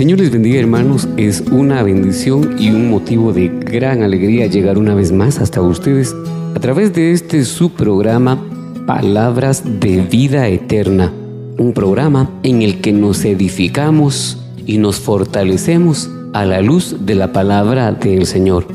Señor 0.00 0.20
les 0.20 0.30
bendiga 0.30 0.58
hermanos, 0.58 1.06
es 1.18 1.42
una 1.52 1.82
bendición 1.82 2.56
y 2.58 2.70
un 2.70 2.88
motivo 2.88 3.34
de 3.34 3.48
gran 3.48 4.02
alegría 4.02 4.46
llegar 4.46 4.78
una 4.78 4.94
vez 4.94 5.12
más 5.12 5.40
hasta 5.40 5.60
ustedes 5.60 6.16
a 6.56 6.58
través 6.58 6.94
de 6.94 7.12
este 7.12 7.44
su 7.44 7.72
programa 7.74 8.42
Palabras 8.86 9.62
de 9.78 10.00
Vida 10.00 10.48
Eterna, 10.48 11.12
un 11.58 11.74
programa 11.74 12.30
en 12.42 12.62
el 12.62 12.80
que 12.80 12.94
nos 12.94 13.26
edificamos 13.26 14.38
y 14.64 14.78
nos 14.78 14.98
fortalecemos 15.00 16.08
a 16.32 16.46
la 16.46 16.62
luz 16.62 16.96
de 17.04 17.14
la 17.14 17.34
palabra 17.34 17.92
del 17.92 18.24
Señor. 18.24 18.68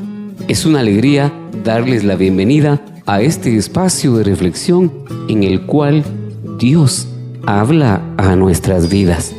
Es 0.48 0.64
una 0.64 0.82
alegría 0.82 1.34
darles 1.64 2.04
la 2.04 2.17
bienvenida 2.17 2.86
a 3.08 3.23
este 3.23 3.58
espacio 3.58 4.16
de 4.16 4.26
reflexión 4.26 4.92
en 5.28 5.42
el 5.42 5.66
cual 5.66 6.04
Dios 6.60 7.08
habla 7.48 8.00
a 8.17 8.36
nuestras 8.36 8.89
vidas. 8.89 9.34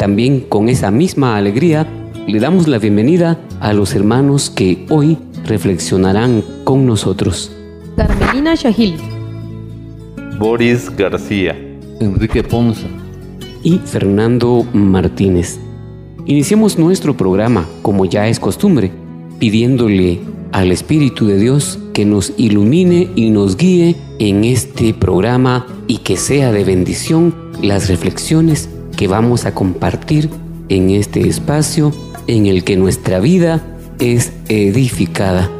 También 0.00 0.40
con 0.40 0.70
esa 0.70 0.90
misma 0.90 1.36
alegría 1.36 1.86
le 2.26 2.40
damos 2.40 2.66
la 2.66 2.78
bienvenida 2.78 3.38
a 3.60 3.74
los 3.74 3.94
hermanos 3.94 4.48
que 4.48 4.86
hoy 4.88 5.18
reflexionarán 5.44 6.42
con 6.64 6.86
nosotros. 6.86 7.54
Carmelina 7.98 8.54
Shahil, 8.54 8.94
Boris 10.38 10.90
García, 10.96 11.54
Enrique 12.00 12.42
Ponza, 12.42 12.86
y 13.62 13.76
Fernando 13.76 14.66
Martínez. 14.72 15.60
Iniciemos 16.24 16.78
nuestro 16.78 17.14
programa, 17.14 17.66
como 17.82 18.06
ya 18.06 18.26
es 18.26 18.40
costumbre, 18.40 18.90
pidiéndole 19.38 20.20
al 20.52 20.72
Espíritu 20.72 21.26
de 21.26 21.36
Dios 21.36 21.78
que 21.92 22.06
nos 22.06 22.32
ilumine 22.38 23.10
y 23.16 23.28
nos 23.28 23.58
guíe 23.58 23.96
en 24.18 24.44
este 24.44 24.94
programa 24.94 25.66
y 25.86 25.98
que 25.98 26.16
sea 26.16 26.52
de 26.52 26.64
bendición 26.64 27.34
las 27.60 27.90
reflexiones 27.90 28.70
que 28.96 29.08
vamos 29.08 29.44
a 29.46 29.54
compartir 29.54 30.30
en 30.68 30.90
este 30.90 31.28
espacio 31.28 31.92
en 32.26 32.46
el 32.46 32.64
que 32.64 32.76
nuestra 32.76 33.20
vida 33.20 33.62
es 33.98 34.32
edificada. 34.48 35.50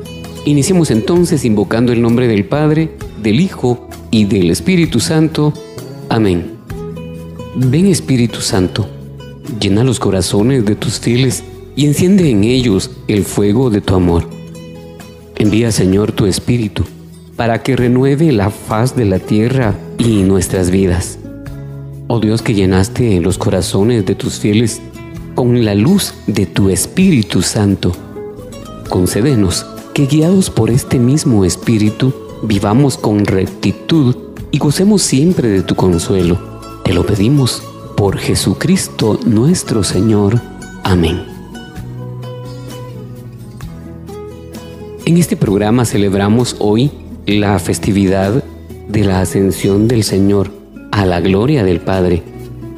Iniciemos 0.45 0.91
entonces 0.91 1.45
invocando 1.45 1.93
el 1.93 2.01
nombre 2.01 2.27
del 2.27 2.45
Padre, 2.45 2.97
del 3.23 3.41
Hijo 3.41 3.89
y 4.11 4.25
del 4.25 4.51
Espíritu 4.51 5.01
Santo. 5.01 5.53
Amén. 6.09 6.53
Ven 7.57 7.87
Espíritu 7.87 8.41
Santo, 8.41 8.89
llena 9.61 9.85
los 9.85 9.99
corazones 9.99 10.65
de 10.65 10.77
tus 10.77 11.01
fieles 11.01 11.43
y 11.77 11.87
enciende 11.87 12.31
en 12.31 12.45
ellos 12.45 12.91
el 13.09 13.25
fuego 13.25 13.71
de 13.71 13.81
tu 13.81 13.95
amor. 13.95 14.29
Envía 15.37 15.73
Señor 15.73 16.13
tu 16.13 16.27
Espíritu 16.27 16.85
para 17.37 17.63
que 17.63 17.75
renueve 17.75 18.33
la 18.33 18.51
faz 18.51 18.95
de 18.97 19.07
la 19.07 19.19
tierra 19.19 19.75
y 19.99 20.23
nuestras 20.25 20.71
vidas. 20.71 21.20
Oh 22.13 22.19
Dios 22.19 22.43
que 22.43 22.55
llenaste 22.55 23.21
los 23.21 23.39
corazones 23.39 24.05
de 24.05 24.17
tus 24.17 24.41
fieles 24.41 24.83
con 25.37 25.65
la 25.65 25.77
luz 25.77 26.13
de 26.27 26.45
tu 26.45 26.69
Espíritu 26.69 27.41
Santo, 27.41 27.93
concédenos 28.89 29.65
que 29.95 30.07
guiados 30.07 30.51
por 30.51 30.71
este 30.71 30.99
mismo 30.99 31.45
Espíritu 31.45 32.13
vivamos 32.43 32.99
con 32.99 33.25
rectitud 33.25 34.17
y 34.51 34.59
gocemos 34.59 35.03
siempre 35.03 35.47
de 35.51 35.63
tu 35.63 35.77
consuelo. 35.77 36.37
Te 36.83 36.93
lo 36.95 37.07
pedimos 37.07 37.63
por 37.97 38.19
Jesucristo 38.19 39.21
nuestro 39.25 39.85
Señor. 39.85 40.41
Amén. 40.83 41.23
En 45.05 45.17
este 45.17 45.37
programa 45.37 45.85
celebramos 45.85 46.57
hoy 46.59 46.91
la 47.27 47.57
festividad 47.61 48.43
de 48.89 49.05
la 49.05 49.21
ascensión 49.21 49.87
del 49.87 50.03
Señor 50.03 50.60
a 50.91 51.07
la 51.07 51.21
gloria 51.21 51.65
del 51.65 51.81
Padre. 51.81 52.23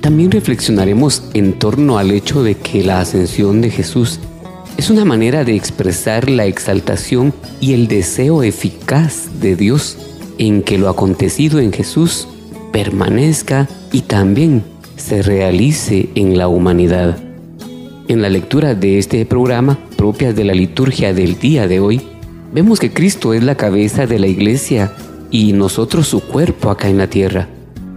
También 0.01 0.31
reflexionaremos 0.31 1.23
en 1.35 1.55
torno 1.55 1.99
al 1.99 2.11
hecho 2.11 2.43
de 2.43 2.57
que 2.57 2.83
la 2.83 3.01
ascensión 3.01 3.61
de 3.61 3.71
Jesús 3.71 4.19
es 4.77 4.91
una 4.91 5.05
manera 5.05 5.45
de 5.45 5.55
expresar 5.55 6.31
la 6.31 6.47
exaltación 6.47 7.33
y 7.61 7.75
el 7.75 7.89
deseo 7.89 8.43
eficaz 8.43 9.29
de 9.41 9.55
Dios 9.55 9.99
en 10.39 10.63
que 10.63 10.79
lo 10.79 10.89
acontecido 10.89 11.61
en 11.61 11.73
Jesús 11.73 12.27
permanezca 12.73 13.69
y 13.93 14.01
también 14.03 14.65
se 14.97 15.23
realice 15.23 16.09
en 16.15 16.39
la 16.39 16.49
humanidad. 16.49 17.19
En 18.09 18.23
la 18.23 18.29
lectura 18.29 18.75
de 18.75 18.99
este 18.99 19.25
programa, 19.27 19.79
propia 19.97 20.33
de 20.33 20.45
la 20.45 20.55
liturgia 20.55 21.15
del 21.15 21.39
día 21.39 21.69
de 21.69 21.81
hoy, 21.81 22.01
vemos 22.53 22.81
que 22.81 22.93
Cristo 22.93 23.35
es 23.35 23.43
la 23.43 23.55
cabeza 23.55 24.07
de 24.07 24.19
la 24.19 24.27
iglesia 24.27 24.93
y 25.31 25.53
nosotros 25.53 26.09
su 26.09 26.21
cuerpo 26.21 26.71
acá 26.71 26.89
en 26.89 26.99
la 26.99 27.07
tierra. 27.07 27.49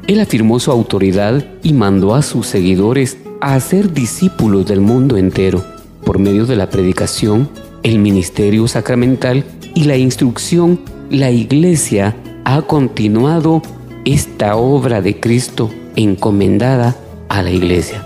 Él 0.07 0.19
afirmó 0.19 0.59
su 0.59 0.71
autoridad 0.71 1.43
y 1.63 1.73
mandó 1.73 2.13
a 2.13 2.21
sus 2.21 2.45
seguidores 2.45 3.17
a 3.41 3.55
hacer 3.55 3.91
discípulos 3.91 4.67
del 4.67 4.79
mundo 4.79 5.17
entero 5.17 5.63
por 6.03 6.19
medio 6.19 6.45
de 6.45 6.55
la 6.55 6.69
predicación, 6.69 7.49
el 7.81 7.97
ministerio 7.97 8.67
sacramental 8.67 9.43
y 9.73 9.85
la 9.85 9.97
instrucción. 9.97 10.79
La 11.09 11.31
iglesia 11.31 12.16
ha 12.43 12.61
continuado 12.61 13.63
esta 14.05 14.55
obra 14.55 15.01
de 15.01 15.19
Cristo 15.19 15.71
encomendada 15.95 16.95
a 17.27 17.41
la 17.41 17.49
iglesia. 17.49 18.05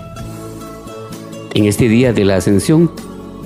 En 1.52 1.66
este 1.66 1.86
día 1.88 2.14
de 2.14 2.24
la 2.24 2.36
ascensión, 2.36 2.90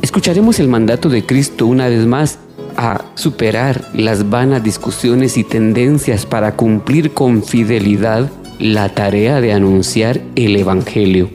escucharemos 0.01 0.61
el 0.61 0.69
mandato 0.69 1.09
de 1.09 1.27
Cristo 1.27 1.67
una 1.67 1.89
vez 1.89 2.07
más 2.07 2.39
a 2.77 3.05
superar 3.17 3.85
las 3.95 4.31
vanas 4.31 4.63
discusiones 4.63 5.37
y 5.39 5.43
tendencias 5.43 6.25
para 6.25 6.55
cumplir 6.55 7.13
con 7.13 7.43
fidelidad 7.43 8.31
la 8.59 8.89
tarea 8.89 9.41
de 9.41 9.53
anunciar 9.53 10.21
el 10.37 10.57
Evangelio. 10.57 11.31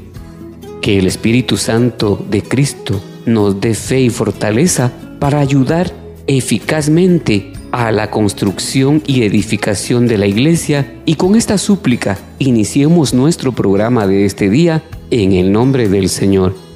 Que 0.81 0.97
el 0.97 1.07
Espíritu 1.07 1.57
Santo 1.57 2.23
de 2.29 2.41
Cristo 2.41 3.01
nos 3.25 3.59
dé 3.59 3.73
fe 3.73 4.01
y 4.01 4.09
fortaleza 4.09 4.91
para 5.19 5.39
ayudar 5.39 5.91
eficazmente 6.27 7.53
a 7.71 7.91
la 7.91 8.09
construcción 8.09 9.03
y 9.05 9.23
edificación 9.23 10.07
de 10.07 10.17
la 10.17 10.27
iglesia 10.27 10.93
y 11.05 11.15
con 11.15 11.35
esta 11.35 11.57
súplica 11.57 12.17
iniciemos 12.39 13.13
nuestro 13.13 13.51
programa 13.51 14.07
de 14.07 14.25
este 14.25 14.49
día 14.49 14.83
en 15.11 15.33
el 15.33 15.51
nombre 15.51 15.89
del 15.89 16.09
Señor. 16.09 16.68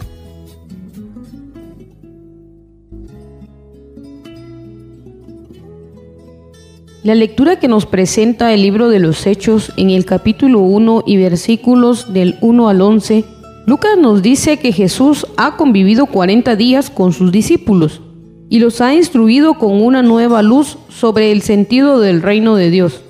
La 7.04 7.16
lectura 7.16 7.60
que 7.60 7.68
nos 7.68 7.86
presenta 7.86 8.54
el 8.54 8.62
libro 8.62 8.88
de 8.88 9.00
los 9.00 9.28
Hechos 9.28 9.74
en 9.76 9.90
el 9.90 10.06
capítulo 10.06 10.60
1 10.60 11.04
y 11.06 11.18
versículos 11.18 12.14
del 12.14 12.38
1 12.40 12.70
al 12.70 12.80
11, 12.80 13.26
Lucas 13.66 13.98
nos 14.00 14.22
dice 14.22 14.56
que 14.56 14.72
Jesús 14.72 15.28
ha 15.36 15.58
convivido 15.58 16.06
40 16.06 16.56
días 16.56 16.90
con 16.90 17.12
sus 17.12 17.34
discípulos 17.34 18.00
y 18.48 18.60
los 18.60 18.80
ha 18.80 18.94
instruido 18.94 19.56
con 19.56 19.82
una 19.82 20.02
nueva 20.02 20.42
luz 20.44 20.78
sobre 20.88 21.34
el 21.34 21.42
sentido 21.42 22.00
del 22.00 22.22
reino 22.22 22.56
de 22.56 22.70
Dios. 22.70 23.02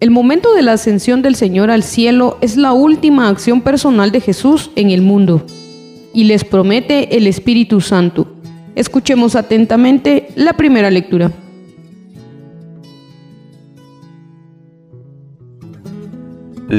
El 0.00 0.10
momento 0.10 0.52
de 0.52 0.60
la 0.60 0.72
ascensión 0.72 1.22
del 1.22 1.36
Señor 1.36 1.70
al 1.70 1.84
cielo 1.84 2.36
es 2.42 2.58
la 2.58 2.74
última 2.74 3.30
acción 3.30 3.62
personal 3.62 4.12
de 4.12 4.20
Jesús 4.20 4.70
en 4.76 4.90
el 4.90 5.00
mundo 5.00 5.46
y 6.12 6.24
les 6.24 6.44
promete 6.44 7.16
el 7.16 7.28
Espíritu 7.28 7.80
Santo. 7.80 8.26
Escuchemos 8.74 9.36
atentamente 9.36 10.28
la 10.36 10.52
primera 10.52 10.90
lectura. 10.90 11.32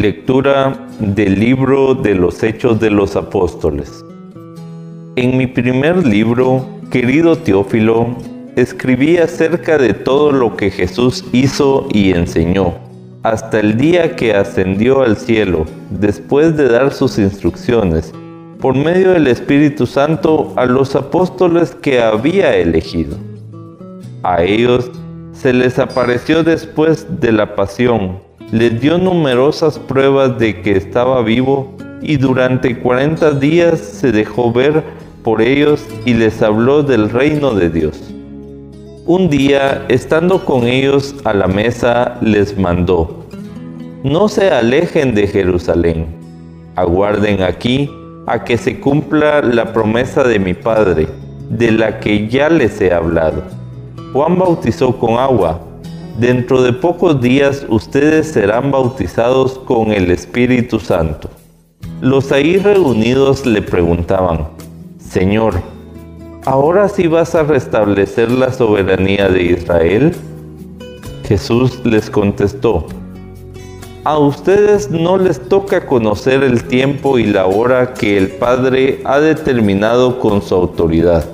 Lectura 0.01 0.87
del 0.99 1.39
libro 1.39 1.95
de 1.95 2.15
los 2.15 2.43
Hechos 2.43 2.81
de 2.81 2.89
los 2.89 3.15
Apóstoles. 3.15 4.03
En 5.15 5.37
mi 5.37 5.47
primer 5.47 6.05
libro, 6.05 6.67
querido 6.91 7.37
Teófilo, 7.37 8.13
escribí 8.57 9.15
acerca 9.15 9.77
de 9.77 9.93
todo 9.93 10.33
lo 10.33 10.57
que 10.57 10.69
Jesús 10.69 11.23
hizo 11.31 11.87
y 11.93 12.11
enseñó, 12.11 12.73
hasta 13.23 13.61
el 13.61 13.77
día 13.77 14.17
que 14.17 14.33
ascendió 14.33 15.01
al 15.01 15.15
cielo, 15.15 15.65
después 15.89 16.57
de 16.57 16.67
dar 16.67 16.91
sus 16.91 17.17
instrucciones, 17.17 18.13
por 18.59 18.75
medio 18.75 19.11
del 19.11 19.27
Espíritu 19.27 19.85
Santo 19.85 20.51
a 20.57 20.65
los 20.65 20.93
apóstoles 20.97 21.73
que 21.73 22.01
había 22.01 22.53
elegido. 22.53 23.15
A 24.23 24.43
ellos 24.43 24.91
se 25.31 25.53
les 25.53 25.79
apareció 25.79 26.43
después 26.43 27.07
de 27.21 27.31
la 27.31 27.55
pasión, 27.55 28.24
les 28.51 28.79
dio 28.79 28.97
numerosas 28.97 29.79
pruebas 29.79 30.37
de 30.37 30.61
que 30.61 30.77
estaba 30.77 31.21
vivo 31.21 31.75
y 32.01 32.17
durante 32.17 32.79
cuarenta 32.79 33.31
días 33.31 33.79
se 33.79 34.11
dejó 34.11 34.51
ver 34.51 34.83
por 35.23 35.41
ellos 35.41 35.85
y 36.05 36.13
les 36.13 36.41
habló 36.41 36.83
del 36.83 37.09
reino 37.09 37.51
de 37.55 37.69
Dios. 37.69 38.13
Un 39.07 39.29
día, 39.29 39.85
estando 39.87 40.45
con 40.45 40.63
ellos 40.63 41.15
a 41.25 41.33
la 41.33 41.47
mesa, 41.47 42.17
les 42.21 42.57
mandó, 42.57 43.25
no 44.03 44.27
se 44.27 44.49
alejen 44.51 45.15
de 45.15 45.27
Jerusalén, 45.27 46.05
aguarden 46.75 47.41
aquí 47.41 47.89
a 48.27 48.43
que 48.43 48.57
se 48.57 48.79
cumpla 48.79 49.41
la 49.41 49.73
promesa 49.73 50.23
de 50.23 50.39
mi 50.39 50.53
Padre, 50.53 51.07
de 51.49 51.71
la 51.71 51.99
que 51.99 52.27
ya 52.27 52.49
les 52.49 52.79
he 52.81 52.93
hablado. 52.93 53.43
Juan 54.13 54.37
bautizó 54.37 54.97
con 54.97 55.19
agua, 55.19 55.59
dentro 56.17 56.61
de 56.61 56.73
pocos 56.73 57.21
días 57.21 57.65
ustedes 57.69 58.31
serán 58.31 58.71
bautizados 58.71 59.59
con 59.59 59.91
el 59.91 60.11
Espíritu 60.11 60.79
Santo. 60.79 61.29
Los 62.01 62.31
ahí 62.31 62.57
reunidos 62.57 63.45
le 63.45 63.61
preguntaban, 63.61 64.47
Señor, 64.97 65.55
¿ahora 66.45 66.89
sí 66.89 67.07
vas 67.07 67.35
a 67.35 67.43
restablecer 67.43 68.31
la 68.31 68.51
soberanía 68.51 69.29
de 69.29 69.43
Israel? 69.43 70.15
Jesús 71.23 71.81
les 71.83 72.09
contestó, 72.09 72.85
a 74.03 74.19
ustedes 74.19 74.91
no 74.91 75.17
les 75.17 75.41
toca 75.49 75.87
conocer 75.87 76.43
el 76.43 76.63
tiempo 76.65 77.17
y 77.17 77.23
la 77.23 77.47
hora 77.47 77.95
que 77.95 78.17
el 78.17 78.27
Padre 78.27 79.01
ha 79.03 79.19
determinado 79.19 80.19
con 80.19 80.43
su 80.43 80.53
autoridad. 80.53 81.25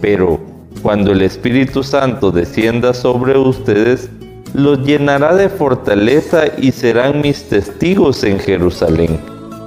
Pero 0.00 0.40
cuando 0.86 1.10
el 1.10 1.22
Espíritu 1.22 1.82
Santo 1.82 2.30
descienda 2.30 2.94
sobre 2.94 3.36
ustedes, 3.36 4.08
los 4.54 4.86
llenará 4.86 5.34
de 5.34 5.48
fortaleza 5.48 6.44
y 6.58 6.70
serán 6.70 7.22
mis 7.22 7.42
testigos 7.48 8.22
en 8.22 8.38
Jerusalén, 8.38 9.18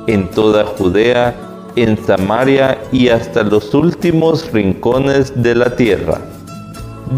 en 0.07 0.29
toda 0.29 0.63
Judea, 0.63 1.35
en 1.75 1.97
Samaria 2.05 2.77
y 2.93 3.09
hasta 3.09 3.43
los 3.43 3.73
últimos 3.73 4.49
rincones 4.53 5.33
de 5.43 5.55
la 5.55 5.75
tierra. 5.75 6.21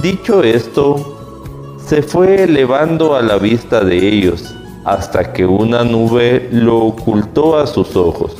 Dicho 0.01 0.41
esto, 0.41 1.77
se 1.85 2.01
fue 2.01 2.45
elevando 2.45 3.15
a 3.15 3.21
la 3.21 3.37
vista 3.37 3.83
de 3.83 3.99
ellos, 3.99 4.55
hasta 4.83 5.31
que 5.31 5.45
una 5.45 5.83
nube 5.83 6.49
lo 6.51 6.85
ocultó 6.85 7.55
a 7.55 7.67
sus 7.67 7.95
ojos. 7.95 8.35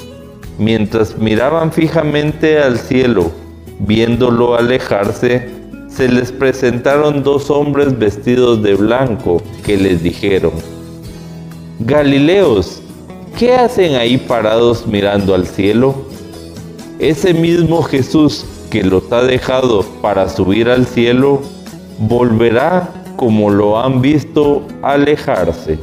Mientras 0.57 1.19
miraban 1.19 1.71
fijamente 1.71 2.57
al 2.57 2.79
cielo, 2.79 3.40
Viéndolo 3.87 4.55
alejarse, 4.55 5.49
se 5.89 6.07
les 6.07 6.31
presentaron 6.31 7.23
dos 7.23 7.49
hombres 7.49 7.97
vestidos 7.97 8.61
de 8.61 8.75
blanco 8.75 9.41
que 9.63 9.75
les 9.75 10.01
dijeron, 10.03 10.53
Galileos, 11.79 12.81
¿qué 13.37 13.55
hacen 13.55 13.95
ahí 13.95 14.17
parados 14.17 14.85
mirando 14.85 15.33
al 15.33 15.47
cielo? 15.47 15.95
Ese 16.99 17.33
mismo 17.33 17.81
Jesús 17.81 18.45
que 18.69 18.83
los 18.83 19.11
ha 19.11 19.23
dejado 19.23 19.83
para 20.01 20.29
subir 20.29 20.69
al 20.69 20.85
cielo, 20.85 21.41
volverá 21.97 22.89
como 23.17 23.49
lo 23.49 23.79
han 23.79 24.01
visto 24.01 24.63
alejarse. 24.81 25.77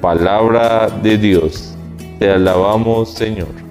Palabra 0.00 0.88
de 1.02 1.18
Dios. 1.18 1.74
Te 2.18 2.30
alabamos, 2.30 3.10
Señor. 3.10 3.63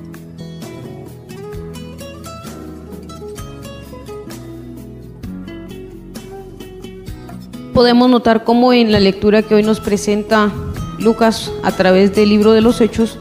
Podemos 7.73 8.09
notar 8.09 8.43
cómo 8.43 8.71
en 8.71 8.91
la 8.91 8.99
lectura 8.99 9.41
que 9.41 9.55
hoy 9.55 9.63
nos 9.63 9.79
presenta 9.79 10.51
Lucas 10.99 11.51
a 11.63 11.71
través 11.71 12.15
del 12.15 12.29
libro 12.29 12.53
de 12.53 12.61
los 12.61 12.79
Hechos, 12.79 13.17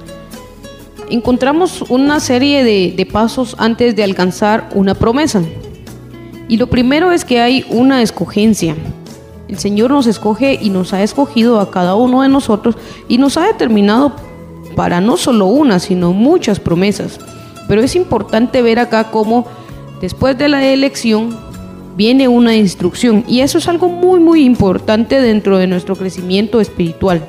encontramos 1.08 1.82
una 1.88 2.20
serie 2.20 2.62
de, 2.62 3.06
pasos 3.06 3.56
antes 3.58 3.96
de 3.96 4.04
alcanzar 4.04 4.69
una 4.75 4.94
promesa. 4.94 5.43
Y 6.49 6.58
lo 6.58 6.66
primero 6.69 7.12
es 7.12 7.25
que 7.25 7.40
hay 7.40 7.64
una 7.70 8.02
escogencia. 8.02 8.76
El 9.49 9.58
Señor 9.58 9.90
nos 9.90 10.06
escoge 10.06 10.58
y 10.60 10.70
nos 10.70 10.93
ha 10.93 11.02
escogido 11.02 11.58
a 11.58 11.70
cada 11.70 11.94
uno 11.94 12.22
de 12.22 12.28
nosotros 12.28 12.76
y 13.08 13.19
nos 13.19 13.37
ha 13.37 13.46
determinado 13.46 14.12
para 14.76 15.00
no 15.00 15.16
solo 15.16 15.46
una, 15.46 15.78
sino 15.78 16.12
muchas 16.12 16.60
promesas. 16.60 17.19
Pero 17.69 17.82
es 17.82 17.96
importante 17.96 18.60
ver 18.60 18.78
acá 18.78 19.10
cómo 19.10 19.46
después 20.00 20.37
de 20.37 20.48
la 20.48 20.64
elección 20.64 21.51
viene 21.96 22.28
una 22.28 22.56
instrucción 22.56 23.24
y 23.28 23.40
eso 23.40 23.58
es 23.58 23.68
algo 23.68 23.88
muy 23.88 24.20
muy 24.20 24.44
importante 24.44 25.20
dentro 25.20 25.58
de 25.58 25.66
nuestro 25.66 25.96
crecimiento 25.96 26.60
espiritual. 26.60 27.26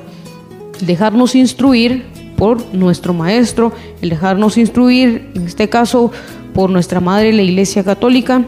Dejarnos 0.80 1.34
instruir 1.34 2.04
por 2.36 2.74
nuestro 2.74 3.14
maestro, 3.14 3.72
el 4.02 4.10
dejarnos 4.10 4.58
instruir, 4.58 5.30
en 5.34 5.46
este 5.46 5.68
caso, 5.68 6.10
por 6.52 6.70
nuestra 6.70 7.00
madre, 7.00 7.32
la 7.32 7.42
Iglesia 7.42 7.84
Católica, 7.84 8.44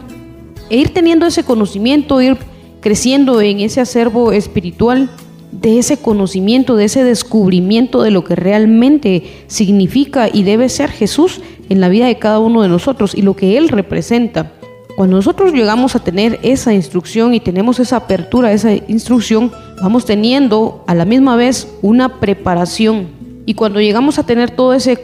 e 0.70 0.78
ir 0.78 0.92
teniendo 0.92 1.26
ese 1.26 1.44
conocimiento, 1.44 2.20
ir 2.20 2.36
creciendo 2.80 3.40
en 3.40 3.60
ese 3.60 3.80
acervo 3.80 4.32
espiritual, 4.32 5.10
de 5.52 5.78
ese 5.78 5.96
conocimiento, 5.96 6.76
de 6.76 6.84
ese 6.84 7.04
descubrimiento 7.04 8.02
de 8.02 8.10
lo 8.10 8.24
que 8.24 8.36
realmente 8.36 9.22
significa 9.46 10.28
y 10.30 10.42
debe 10.42 10.68
ser 10.68 10.90
Jesús 10.90 11.40
en 11.68 11.80
la 11.80 11.88
vida 11.88 12.06
de 12.06 12.18
cada 12.18 12.40
uno 12.40 12.62
de 12.62 12.68
nosotros 12.68 13.14
y 13.14 13.22
lo 13.22 13.34
que 13.36 13.56
Él 13.56 13.68
representa. 13.68 14.52
Cuando 14.96 15.16
nosotros 15.16 15.52
llegamos 15.52 15.94
a 15.94 15.98
tener 15.98 16.40
esa 16.42 16.72
instrucción 16.72 17.34
y 17.34 17.40
tenemos 17.40 17.78
esa 17.80 17.96
apertura 17.96 18.54
esa 18.54 18.72
instrucción, 18.72 19.52
vamos 19.82 20.06
teniendo 20.06 20.84
a 20.86 20.94
la 20.94 21.04
misma 21.04 21.36
vez 21.36 21.68
una 21.82 22.18
preparación. 22.18 23.08
Y 23.44 23.52
cuando 23.52 23.78
llegamos 23.78 24.18
a 24.18 24.24
tener 24.24 24.50
todo 24.50 24.72
ese, 24.72 24.96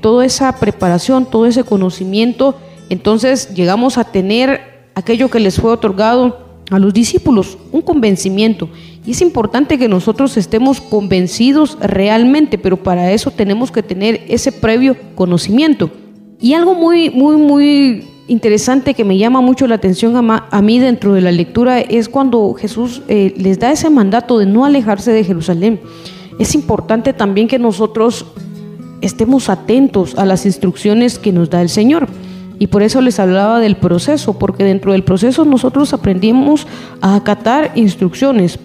toda 0.00 0.26
esa 0.26 0.58
preparación, 0.58 1.24
todo 1.24 1.46
ese 1.46 1.62
conocimiento, 1.62 2.56
entonces 2.90 3.54
llegamos 3.54 3.96
a 3.96 4.02
tener 4.02 4.88
aquello 4.96 5.30
que 5.30 5.38
les 5.38 5.60
fue 5.60 5.70
otorgado 5.70 6.48
a 6.70 6.80
los 6.80 6.92
discípulos, 6.92 7.58
un 7.70 7.82
convencimiento. 7.82 8.68
Y 9.06 9.12
es 9.12 9.22
importante 9.22 9.78
que 9.78 9.86
nosotros 9.86 10.36
estemos 10.36 10.80
convencidos 10.80 11.78
realmente, 11.80 12.58
pero 12.58 12.76
para 12.82 13.12
eso 13.12 13.30
tenemos 13.30 13.70
que 13.70 13.84
tener 13.84 14.20
ese 14.28 14.50
previo 14.50 14.96
conocimiento. 15.14 15.92
Y 16.40 16.54
algo 16.54 16.74
muy, 16.74 17.08
muy, 17.10 17.36
muy 17.36 18.17
interesante 18.28 18.94
que 18.94 19.04
me 19.04 19.18
llama 19.18 19.40
mucho 19.40 19.66
la 19.66 19.74
atención 19.74 20.14
a, 20.30 20.62
mí 20.62 20.78
dentro 20.78 21.14
de 21.14 21.20
la 21.20 21.32
lectura 21.32 21.80
es 21.80 22.08
cuando 22.08 22.54
Jesús 22.54 23.02
eh, 23.08 23.34
les 23.36 23.58
da 23.58 23.72
ese 23.72 23.90
mandato 23.90 24.38
de 24.38 24.46
no 24.46 24.64
alejarse 24.64 25.12
de 25.12 25.24
Jerusalén. 25.24 25.80
Es 26.38 26.54
importante 26.54 27.12
también 27.12 27.48
que 27.48 27.58
nosotros 27.58 28.26
estemos 29.00 29.48
atentos 29.48 30.16
a 30.16 30.24
las 30.24 30.46
instrucciones 30.46 31.18
que 31.18 31.32
nos 31.32 31.50
da 31.50 31.62
el 31.62 31.68
Señor. 31.68 32.06
Y 32.60 32.66
por 32.66 32.82
eso 32.82 33.00
les 33.00 33.18
hablaba 33.20 33.60
del 33.60 33.76
proceso, 33.76 34.38
porque 34.38 34.64
dentro 34.64 34.92
del 34.92 35.04
proceso 35.04 35.44
nosotros 35.44 35.92
aprendimos 35.92 36.66
a 37.00 37.14
acatar 37.14 37.72
instrucciones. 37.76 38.58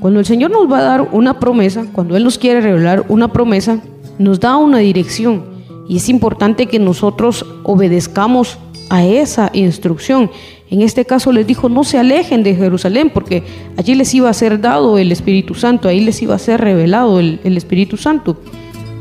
Cuando 0.00 0.20
el 0.20 0.26
Señor 0.26 0.50
nos 0.50 0.70
va 0.70 0.78
a 0.78 0.82
dar 0.82 1.08
una 1.12 1.38
promesa, 1.38 1.86
cuando 1.92 2.16
Él 2.16 2.24
nos 2.24 2.38
quiere 2.38 2.60
revelar 2.60 3.04
una 3.08 3.32
promesa, 3.32 3.80
nos 4.18 4.40
da 4.40 4.56
una 4.56 4.78
dirección. 4.78 5.56
Y 5.88 5.96
es 5.96 6.08
importante 6.08 6.66
que 6.66 6.80
nosotros 6.80 7.46
obedezcamos 7.62 8.58
a 8.88 9.04
esa 9.04 9.50
instrucción. 9.52 10.30
En 10.70 10.82
este 10.82 11.04
caso 11.04 11.32
les 11.32 11.46
dijo, 11.46 11.68
no 11.68 11.84
se 11.84 11.98
alejen 11.98 12.42
de 12.42 12.54
Jerusalén, 12.54 13.10
porque 13.12 13.42
allí 13.76 13.94
les 13.94 14.12
iba 14.14 14.28
a 14.28 14.34
ser 14.34 14.60
dado 14.60 14.98
el 14.98 15.12
Espíritu 15.12 15.54
Santo, 15.54 15.88
ahí 15.88 16.00
les 16.00 16.20
iba 16.22 16.34
a 16.34 16.38
ser 16.38 16.60
revelado 16.60 17.20
el, 17.20 17.56
Espíritu 17.56 17.96
Santo. 17.96 18.36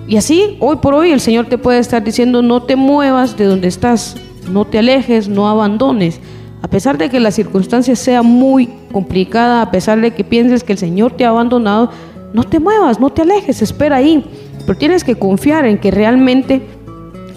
Y 0.08 0.18
así, 0.18 0.58
hoy 0.60 0.78
por 0.78 0.94
hoy, 0.94 1.12
el 1.12 1.20
Señor 1.20 1.48
te 1.48 1.58
puede 1.58 1.80
estar 1.80 2.04
diciendo, 2.04 2.44
no 2.44 2.64
te 2.64 2.76
muevas 2.76 3.36
de 3.38 3.46
donde 3.46 3.68
estás, 3.68 4.16
no 4.52 4.66
te 4.66 4.78
alejes, 4.78 5.28
no 5.28 5.50
abandones. 5.50 6.20
A 6.62 6.68
pesar 6.68 6.98
de 6.98 7.10
que 7.10 7.20
la 7.20 7.32
circunstancia 7.32 7.96
sea 7.96 8.22
muy 8.22 8.70
complicada, 8.92 9.64
a 9.64 9.72
pesar 9.72 10.00
de 10.02 10.12
que 10.12 10.24
pienses 10.24 10.64
que 10.64 10.74
el 10.74 10.78
Señor 10.78 11.14
te 11.14 11.26
ha 11.26 11.30
abandonado, 11.30 11.90
no 12.34 12.44
te 12.44 12.60
muevas, 12.60 13.00
no 13.00 13.10
te 13.10 13.24
alejes, 13.24 13.64
espera 13.64 13.98
ahí. 13.98 14.24
Pero 14.66 14.78
tienes 14.78 15.04
que 15.04 15.16
confiar 15.16 15.66
en 15.66 15.80
que 15.80 15.92
realmente 15.92 16.62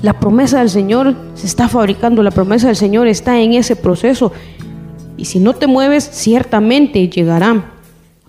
la 0.02 0.19
promesa 0.21 0.61
del 0.61 0.71
Señor 0.71 1.14
se 1.35 1.47
está 1.47 1.69
fabricando, 1.69 2.23
la 2.23 2.31
promesa 2.31 2.69
del 2.69 2.76
Señor 2.76 3.09
está 3.09 3.40
en 3.40 3.55
ese 3.55 3.76
proceso. 3.76 4.33
Y 5.17 5.25
si 5.25 5.40
no 5.40 5.55
te 5.55 5.67
mueves, 5.67 6.09
ciertamente 6.12 7.09
llegará. 7.09 7.73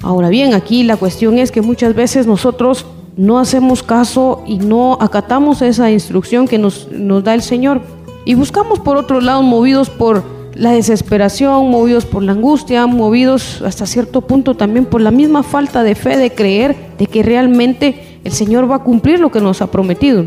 Ahora 0.02 0.30
bien, 0.30 0.54
aquí 0.54 0.84
la 0.84 0.98
cuestión 0.98 1.38
es 1.38 1.52
que 1.52 1.62
muchas 1.62 1.94
veces 1.94 2.26
nosotros 2.26 2.86
no 3.16 3.38
hacemos 3.38 3.84
caso 3.84 4.44
y 4.48 4.58
no 4.58 4.98
acatamos 5.00 5.62
esa 5.62 5.92
instrucción 5.92 6.48
que 6.48 6.58
nos, 6.58 6.90
nos 6.92 7.24
da 7.24 7.36
el 7.36 7.42
Señor. 7.42 7.82
Y 8.26 8.34
buscamos 8.34 8.80
por 8.80 8.98
otro 8.98 9.22
lado, 9.22 9.44
movidos 9.44 9.90
por 9.90 10.24
la 10.56 10.72
desesperación, 10.72 11.70
movidos 11.70 12.06
por 12.06 12.24
la 12.24 12.32
angustia, 12.32 12.88
movidos 12.88 13.62
hasta 13.62 13.86
cierto 13.86 14.22
punto 14.22 14.56
también 14.56 14.86
por 14.86 15.02
la 15.02 15.12
misma 15.12 15.44
falta 15.44 15.84
de 15.84 15.96
fe 15.96 16.18
de 16.18 16.32
creer 16.32 16.76
de 16.98 17.06
que 17.06 17.24
realmente 17.24 18.20
el 18.24 18.32
Señor 18.32 18.70
va 18.70 18.78
a 18.78 18.84
cumplir 18.84 19.20
lo 19.20 19.32
que 19.32 19.40
nos 19.40 19.62
ha 19.62 19.68
prometido. 19.68 20.26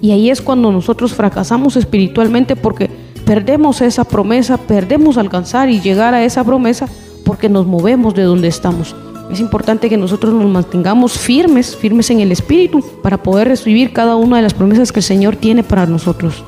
Y 0.00 0.12
ahí 0.12 0.30
es 0.30 0.40
cuando 0.40 0.70
nosotros 0.70 1.14
fracasamos 1.14 1.76
espiritualmente 1.76 2.56
porque 2.56 2.90
perdemos 3.24 3.80
esa 3.80 4.04
promesa, 4.04 4.56
perdemos 4.56 5.18
alcanzar 5.18 5.68
y 5.68 5.80
llegar 5.80 6.14
a 6.14 6.24
esa 6.24 6.44
promesa 6.44 6.88
porque 7.24 7.48
nos 7.48 7.66
movemos 7.66 8.14
de 8.14 8.22
donde 8.22 8.48
estamos. 8.48 8.94
Es 9.30 9.40
importante 9.40 9.88
que 9.88 9.96
nosotros 9.96 10.32
nos 10.32 10.48
mantengamos 10.48 11.18
firmes, 11.18 11.74
firmes 11.74 12.10
en 12.10 12.20
el 12.20 12.30
Espíritu, 12.30 12.84
para 13.02 13.22
poder 13.22 13.48
recibir 13.48 13.92
cada 13.92 14.14
una 14.14 14.36
de 14.36 14.42
las 14.42 14.54
promesas 14.54 14.92
que 14.92 15.00
el 15.00 15.04
Señor 15.04 15.34
tiene 15.34 15.64
para 15.64 15.86
nosotros. 15.86 16.44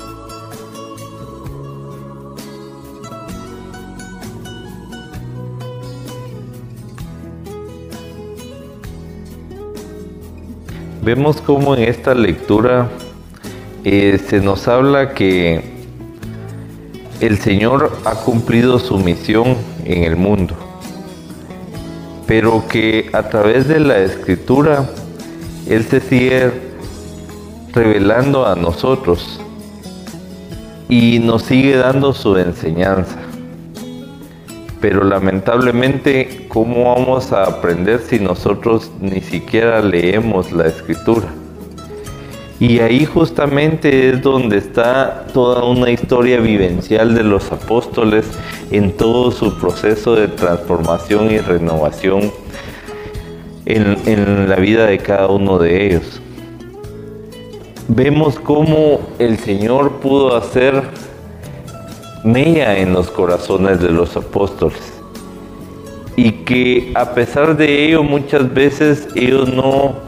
Vemos 11.03 11.41
cómo 11.41 11.75
en 11.75 11.85
esta 11.85 12.15
lectura 12.15 12.89
eh, 13.91 14.19
se 14.19 14.41
nos 14.41 14.69
habla 14.69 15.15
que 15.15 15.63
el 17.21 17.39
Señor 17.39 17.91
ha 18.05 18.17
cumplido 18.17 18.79
su 18.79 18.99
misión 18.99 19.57
en 19.87 20.05
el 20.05 20.15
mundo, 20.15 20.55
pero 22.27 22.69
que 22.69 23.09
a 23.15 23.31
través 23.31 23.67
de 23.67 23.81
la 23.81 23.99
escritura 24.01 24.85
Él 25.67 25.85
se 25.85 26.01
sigue 26.01 26.53
revelando 27.73 28.47
a 28.47 28.55
nosotros 28.57 29.41
y 30.91 31.19
nos 31.21 31.45
sigue 31.45 31.79
dando 31.79 32.13
su 32.13 32.37
enseñanza. 32.37 33.17
Pero 34.83 35.03
lamentablemente, 35.03 36.47
¿cómo 36.49 36.95
vamos 36.95 37.33
a 37.33 37.45
aprender 37.45 38.01
si 38.01 38.21
nosotros 38.21 38.91
ni 39.01 39.23
siquiera 39.23 39.81
leemos 39.81 40.53
la 40.53 40.67
escritura? 40.67 41.29
Y 42.61 42.81
ahí 42.81 43.05
justamente 43.05 44.11
es 44.11 44.21
donde 44.21 44.59
está 44.59 45.27
toda 45.33 45.63
una 45.63 45.91
historia 45.91 46.41
vivencial 46.41 47.15
de 47.15 47.23
los 47.23 47.53
apóstoles 47.53 48.27
en 48.73 48.97
todo 48.97 49.31
su 49.31 49.57
proceso 49.59 50.17
de 50.17 50.27
transformación 50.27 51.31
y 51.31 51.39
renovación 51.39 52.33
en, 53.65 53.97
en 54.07 54.49
la 54.49 54.57
vida 54.57 54.87
de 54.87 54.99
cada 54.99 55.29
uno 55.29 55.59
de 55.59 55.87
ellos. 55.87 56.21
Vemos 57.87 58.41
cómo 58.41 59.01
el 59.21 59.39
Señor 59.39 59.93
pudo 60.01 60.37
hacer 60.37 60.83
mella 62.25 62.77
en 62.77 62.93
los 62.93 63.09
corazones 63.09 63.81
de 63.81 63.91
los 63.91 64.17
apóstoles. 64.17 64.95
Y 66.17 66.33
que 66.33 66.91
a 66.97 67.15
pesar 67.15 67.57
de 67.57 67.87
ello 67.87 68.03
muchas 68.03 68.53
veces 68.53 69.09
ellos 69.15 69.49
no 69.49 70.08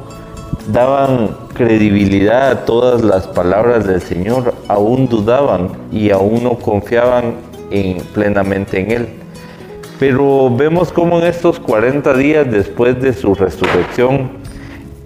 daban 0.68 1.36
credibilidad 1.54 2.50
a 2.50 2.64
todas 2.64 3.02
las 3.02 3.26
palabras 3.26 3.86
del 3.86 4.00
Señor, 4.00 4.54
aún 4.68 5.08
dudaban 5.08 5.68
y 5.92 6.10
aún 6.10 6.44
no 6.44 6.58
confiaban 6.58 7.34
en, 7.70 7.98
plenamente 8.14 8.80
en 8.80 8.90
Él. 8.90 9.08
Pero 9.98 10.54
vemos 10.54 10.92
cómo 10.92 11.18
en 11.18 11.26
estos 11.26 11.60
40 11.60 12.14
días 12.14 12.50
después 12.50 13.00
de 13.00 13.12
su 13.12 13.34
resurrección, 13.34 14.30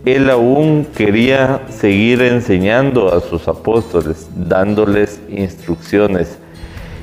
Él 0.04 0.30
aún 0.30 0.86
quería 0.94 1.62
seguir 1.68 2.22
enseñando 2.22 3.12
a 3.12 3.20
sus 3.20 3.48
apóstoles, 3.48 4.28
dándoles 4.34 5.20
instrucciones 5.28 6.38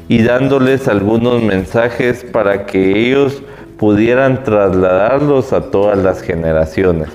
y 0.08 0.22
dándoles 0.24 0.88
algunos 0.88 1.42
mensajes 1.42 2.24
para 2.24 2.66
que 2.66 3.08
ellos 3.08 3.42
pudieran 3.78 4.44
trasladarlos 4.44 5.54
a 5.54 5.72
todas 5.72 5.98
las 5.98 6.22
generaciones. 6.22 7.10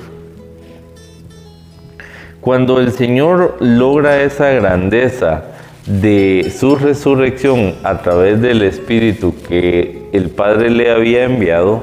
Cuando 2.47 2.79
el 2.79 2.93
Señor 2.93 3.57
logra 3.59 4.23
esa 4.23 4.51
grandeza 4.51 5.43
de 5.85 6.55
su 6.57 6.77
resurrección 6.77 7.75
a 7.83 7.99
través 8.03 8.41
del 8.41 8.63
Espíritu 8.63 9.35
que 9.49 10.09
el 10.13 10.31
Padre 10.31 10.71
le 10.71 10.93
había 10.93 11.25
enviado, 11.25 11.83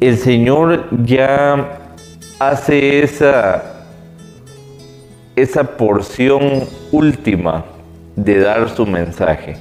el 0.00 0.18
Señor 0.18 0.84
ya 1.06 1.94
hace 2.38 3.02
esa, 3.02 3.86
esa 5.34 5.64
porción 5.64 6.64
última 6.92 7.64
de 8.16 8.40
dar 8.40 8.68
su 8.68 8.84
mensaje. 8.84 9.56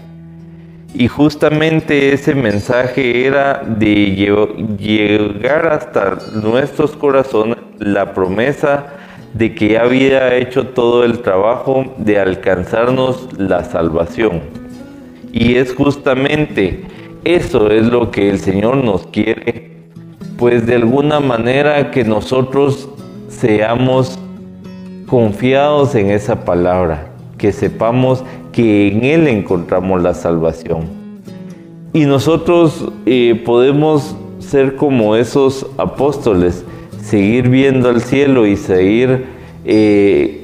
Y 0.94 1.08
justamente 1.08 2.14
ese 2.14 2.36
mensaje 2.36 3.26
era 3.26 3.64
de 3.66 4.44
llegar 4.78 5.68
hasta 5.68 6.18
nuestros 6.34 6.92
corazones 6.92 7.56
la 7.80 8.14
promesa 8.14 9.05
de 9.36 9.54
que 9.54 9.78
había 9.78 10.36
hecho 10.38 10.68
todo 10.68 11.04
el 11.04 11.20
trabajo 11.20 11.94
de 11.98 12.20
alcanzarnos 12.20 13.28
la 13.38 13.66
salvación. 13.66 14.42
Y 15.34 15.56
es 15.56 15.74
justamente 15.76 16.86
eso 17.26 17.70
es 17.70 17.88
lo 17.88 18.12
que 18.12 18.30
el 18.30 18.40
Señor 18.40 18.78
nos 18.78 19.08
quiere, 19.08 19.72
pues 20.38 20.66
de 20.66 20.76
alguna 20.76 21.20
manera 21.20 21.92
que 21.92 22.06
nosotros 22.06 22.88
seamos 23.28 24.18
confiados 25.08 25.96
en 25.96 26.12
esa 26.12 26.46
palabra, 26.46 27.10
que 27.38 27.52
sepamos 27.52 28.24
que 28.54 28.88
en 28.88 29.04
Él 29.04 29.28
encontramos 29.28 30.02
la 30.02 30.14
salvación. 30.14 30.86
Y 31.92 32.06
nosotros 32.06 32.90
eh, 33.06 33.42
podemos 33.46 34.16
ser 34.40 34.78
como 34.78 35.18
esos 35.18 35.66
apóstoles, 35.78 36.64
seguir 37.06 37.50
viendo 37.50 37.90
al 37.90 38.02
cielo 38.02 38.48
y 38.48 38.56
seguir 38.56 39.26
eh, 39.64 40.42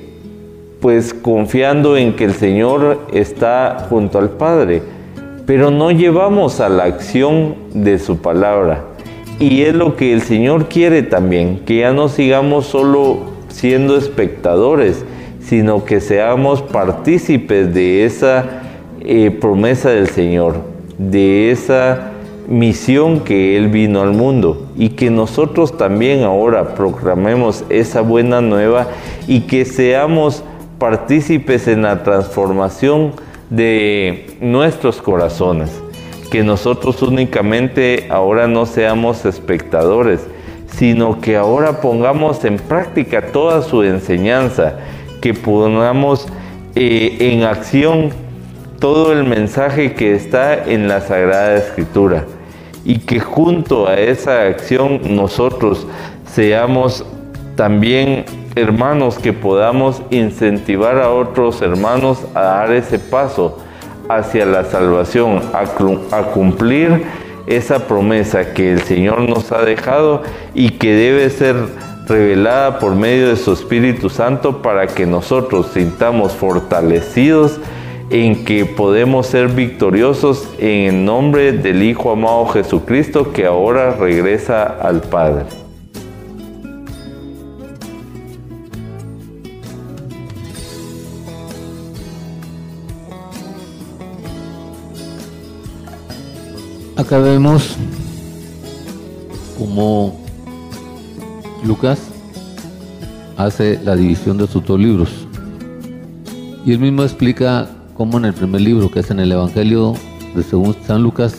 pues 0.79 1.13
confiando 1.13 1.97
en 1.97 2.15
que 2.15 2.23
el 2.23 2.33
Señor 2.33 2.99
está 3.13 3.87
junto 3.89 4.19
al 4.19 4.29
Padre, 4.29 4.83
pero 5.45 5.71
no 5.71 5.91
llevamos 5.91 6.59
a 6.59 6.69
la 6.69 6.83
acción 6.83 7.55
de 7.73 7.97
su 7.97 8.17
palabra. 8.17 8.83
Y 9.39 9.63
es 9.63 9.73
lo 9.73 9.95
que 9.95 10.13
el 10.13 10.21
Señor 10.21 10.69
quiere 10.69 11.01
también, 11.01 11.61
que 11.65 11.79
ya 11.79 11.93
no 11.93 12.09
sigamos 12.09 12.67
solo 12.67 13.17
siendo 13.47 13.97
espectadores, 13.97 15.03
sino 15.39 15.83
que 15.83 15.99
seamos 15.99 16.61
partícipes 16.61 17.73
de 17.73 18.05
esa 18.05 18.61
eh, 18.99 19.31
promesa 19.31 19.89
del 19.89 20.09
Señor, 20.09 20.57
de 20.99 21.49
esa 21.49 22.11
misión 22.47 23.21
que 23.21 23.57
Él 23.57 23.69
vino 23.69 24.01
al 24.01 24.11
mundo 24.11 24.70
y 24.81 24.89
que 24.89 25.11
nosotros 25.11 25.77
también 25.77 26.23
ahora 26.23 26.73
proclamemos 26.73 27.63
esa 27.69 28.01
buena 28.01 28.41
nueva 28.41 28.87
y 29.27 29.41
que 29.41 29.63
seamos 29.63 30.43
partícipes 30.79 31.67
en 31.67 31.83
la 31.83 32.01
transformación 32.01 33.11
de 33.51 34.37
nuestros 34.41 34.99
corazones. 34.99 35.69
Que 36.31 36.41
nosotros 36.41 36.99
únicamente 37.03 38.07
ahora 38.09 38.47
no 38.47 38.65
seamos 38.65 39.23
espectadores, 39.23 40.21
sino 40.65 41.21
que 41.21 41.37
ahora 41.37 41.79
pongamos 41.79 42.43
en 42.43 42.57
práctica 42.57 43.27
toda 43.27 43.61
su 43.61 43.83
enseñanza, 43.83 44.79
que 45.21 45.35
pongamos 45.35 46.27
eh, 46.73 47.17
en 47.19 47.43
acción 47.43 48.09
todo 48.79 49.13
el 49.13 49.25
mensaje 49.25 49.93
que 49.93 50.15
está 50.15 50.65
en 50.65 50.87
la 50.87 51.01
Sagrada 51.01 51.55
Escritura 51.55 52.25
y 52.91 52.97
que 52.97 53.21
junto 53.21 53.87
a 53.87 53.95
esa 53.95 54.41
acción 54.41 54.99
nosotros 55.15 55.87
seamos 56.25 57.05
también 57.55 58.25
hermanos 58.55 59.17
que 59.17 59.31
podamos 59.31 60.01
incentivar 60.09 60.97
a 60.99 61.09
otros 61.09 61.61
hermanos 61.61 62.25
a 62.35 62.41
dar 62.41 62.73
ese 62.73 62.99
paso 62.99 63.59
hacia 64.09 64.45
la 64.45 64.65
salvación, 64.65 65.41
a, 65.53 66.23
cumplir 66.33 67.05
esa 67.47 67.87
promesa 67.87 68.53
que 68.53 68.73
el 68.73 68.81
Señor 68.81 69.21
nos 69.21 69.53
ha 69.53 69.63
dejado 69.63 70.23
y 70.53 70.71
que 70.71 70.93
debe 70.93 71.29
ser 71.29 71.55
revelada 72.09 72.77
por 72.77 72.93
medio 72.93 73.29
de 73.29 73.37
su 73.37 73.53
Espíritu 73.53 74.09
Santo 74.09 74.61
para 74.61 74.87
que 74.87 75.05
nosotros 75.05 75.67
sintamos 75.73 76.33
fortalecidos 76.33 77.57
en 78.11 78.43
que 78.43 78.65
podemos 78.65 79.27
ser 79.27 79.47
victoriosos 79.47 80.45
en 80.59 80.95
el 80.95 81.05
nombre 81.05 81.53
del 81.53 81.81
Hijo 81.81 82.11
amado 82.11 82.45
Jesucristo 82.47 83.31
que 83.31 83.45
ahora 83.45 83.95
regresa 83.95 84.63
al 84.63 84.99
Padre. 84.99 85.45
Acá 96.97 97.17
vemos 97.17 97.77
cómo 99.57 100.19
Lucas 101.63 102.01
hace 103.37 103.79
la 103.85 103.95
división 103.95 104.37
de 104.37 104.47
sus 104.47 104.65
dos 104.65 104.77
libros. 104.77 105.27
Y 106.65 106.73
él 106.73 106.79
mismo 106.79 107.03
explica 107.03 107.69
como 108.01 108.17
en 108.17 108.25
el 108.25 108.33
primer 108.33 108.61
libro, 108.61 108.89
que 108.89 109.01
es 109.01 109.11
en 109.11 109.19
el 109.19 109.31
Evangelio 109.31 109.93
de 110.35 110.41
según 110.41 110.75
San 110.87 111.03
Lucas, 111.03 111.35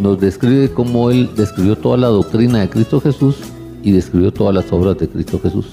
nos 0.00 0.18
describe 0.20 0.68
cómo 0.68 1.08
él 1.12 1.30
describió 1.36 1.78
toda 1.78 1.96
la 1.96 2.08
doctrina 2.08 2.58
de 2.58 2.68
Cristo 2.68 3.00
Jesús 3.00 3.36
y 3.84 3.92
describió 3.92 4.32
todas 4.32 4.52
las 4.52 4.72
obras 4.72 4.98
de 4.98 5.08
Cristo 5.08 5.38
Jesús. 5.40 5.66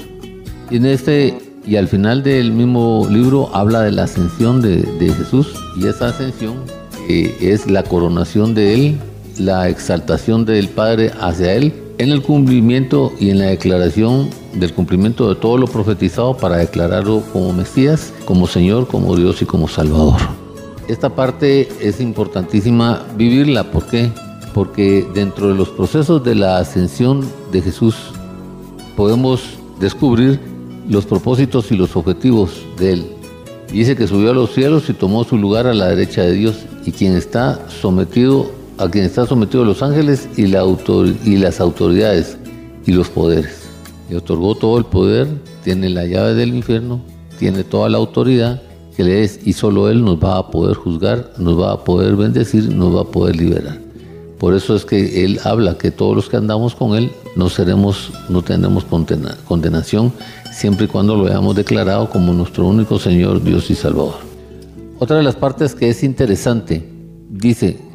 Y 0.70 0.78
en 0.78 0.86
este 0.86 1.40
y 1.66 1.76
al 1.76 1.88
final 1.88 2.22
del 2.22 2.52
mismo 2.52 3.08
libro 3.10 3.50
habla 3.56 3.82
de 3.82 3.94
la 3.94 4.04
ascensión 4.04 4.62
de, 4.62 4.84
de 4.84 5.12
Jesús 5.12 5.56
y 5.76 5.88
esa 5.88 6.10
ascensión 6.10 6.54
eh, 7.10 7.36
es 7.42 7.66
la 7.66 7.82
coronación 7.82 8.54
de 8.54 8.76
él, 8.76 9.00
la 9.40 9.70
exaltación 9.70 10.46
del 10.46 10.70
Padre 10.70 11.12
hacia 11.20 11.56
él 11.56 11.74
en 12.02 12.10
el 12.10 12.24
cumplimiento 12.24 13.14
y 13.20 13.30
en 13.30 13.38
la 13.38 13.46
declaración 13.46 14.28
del 14.56 14.74
cumplimiento 14.74 15.30
de 15.30 15.40
todo 15.40 15.56
lo 15.60 15.68
profetizado 15.68 16.36
para 16.36 16.58
declararlo 16.58 17.22
como 17.32 17.54
Mesías, 17.54 18.12
como 18.26 18.48
Señor, 18.48 18.88
como 18.88 19.16
Dios 19.16 19.44
y 19.44 19.46
como 19.46 19.68
Salvador. 19.68 20.20
Esta 20.88 21.14
parte 21.14 21.70
es 21.80 22.02
importantísima 22.02 23.06
vivirla, 23.16 23.70
¿por 23.70 23.86
qué? 23.86 24.10
Porque 24.52 25.08
dentro 25.14 25.50
de 25.50 25.54
los 25.54 25.70
procesos 25.70 26.24
de 26.24 26.34
la 26.34 26.58
ascensión 26.58 27.24
de 27.52 27.62
Jesús 27.62 27.96
podemos 28.98 29.44
descubrir 29.80 30.40
los 30.90 31.06
propósitos 31.06 31.72
y 31.72 31.78
los 31.78 31.96
objetivos 31.96 32.66
de 32.80 32.94
Él. 32.94 33.06
Dice 33.72 33.96
que 33.96 34.08
subió 34.08 34.32
a 34.32 34.34
los 34.34 34.56
cielos 34.56 34.90
y 34.90 34.94
tomó 34.94 35.24
su 35.24 35.38
lugar 35.38 35.68
a 35.68 35.76
la 35.76 35.90
derecha 35.90 36.24
de 36.24 36.34
Dios 36.34 36.66
y 36.84 36.94
quien 36.94 37.16
está 37.16 37.60
sometido 37.70 38.60
a 38.82 38.90
quien 38.90 39.06
está 39.06 39.28
sometido 39.28 39.64
los 39.64 39.84
ángeles 39.84 40.28
y, 40.38 40.48
la 40.48 40.66
y 41.24 41.38
las 41.38 41.60
autoridades 41.62 42.38
y 42.86 42.92
los 42.92 43.10
poderes. 43.10 43.70
Le 44.10 44.18
otorgó 44.18 44.56
todo 44.56 44.80
el 44.80 44.86
poder, 44.86 45.28
tiene 45.64 45.88
la 45.90 46.06
llave 46.06 46.34
del 46.34 46.56
infierno, 46.56 47.00
tiene 47.38 47.64
toda 47.64 47.90
la 47.90 48.00
autoridad 48.00 48.60
que 48.98 49.04
le 49.04 49.24
es 49.24 49.40
y 49.46 49.54
solo 49.54 49.88
Él 49.88 50.04
nos 50.04 50.18
va 50.18 50.38
a 50.38 50.50
poder 50.50 50.76
juzgar, 50.76 51.32
nos 51.38 51.60
va 51.60 51.74
a 51.74 51.84
poder 51.84 52.16
bendecir, 52.16 52.74
nos 52.74 52.96
va 52.96 53.02
a 53.02 53.06
poder 53.06 53.36
liberar. 53.36 53.78
Por 54.40 54.56
eso 54.56 54.76
es 54.76 54.84
que 54.84 55.24
Él 55.24 55.40
habla 55.44 55.78
que 55.78 55.92
todos 55.92 56.16
los 56.16 56.28
que 56.28 56.38
andamos 56.38 56.74
con 56.74 56.98
Él 56.98 57.12
no 57.36 57.50
seremos, 57.50 58.12
no 58.30 58.42
tendremos 58.42 58.84
condenación 59.48 60.12
siempre 60.52 60.86
y 60.86 60.88
cuando 60.88 61.16
lo 61.16 61.28
hayamos 61.28 61.56
declarado 61.56 62.10
como 62.10 62.34
nuestro 62.34 62.66
único 62.66 62.98
Señor, 62.98 63.44
Dios 63.44 63.70
y 63.70 63.76
Salvador. 63.76 64.16
Otra 64.98 65.18
de 65.18 65.24
las 65.24 65.36
partes 65.36 65.76
que 65.76 65.90
es 65.90 66.04
interesante, 66.04 66.84
dice, 67.30 67.91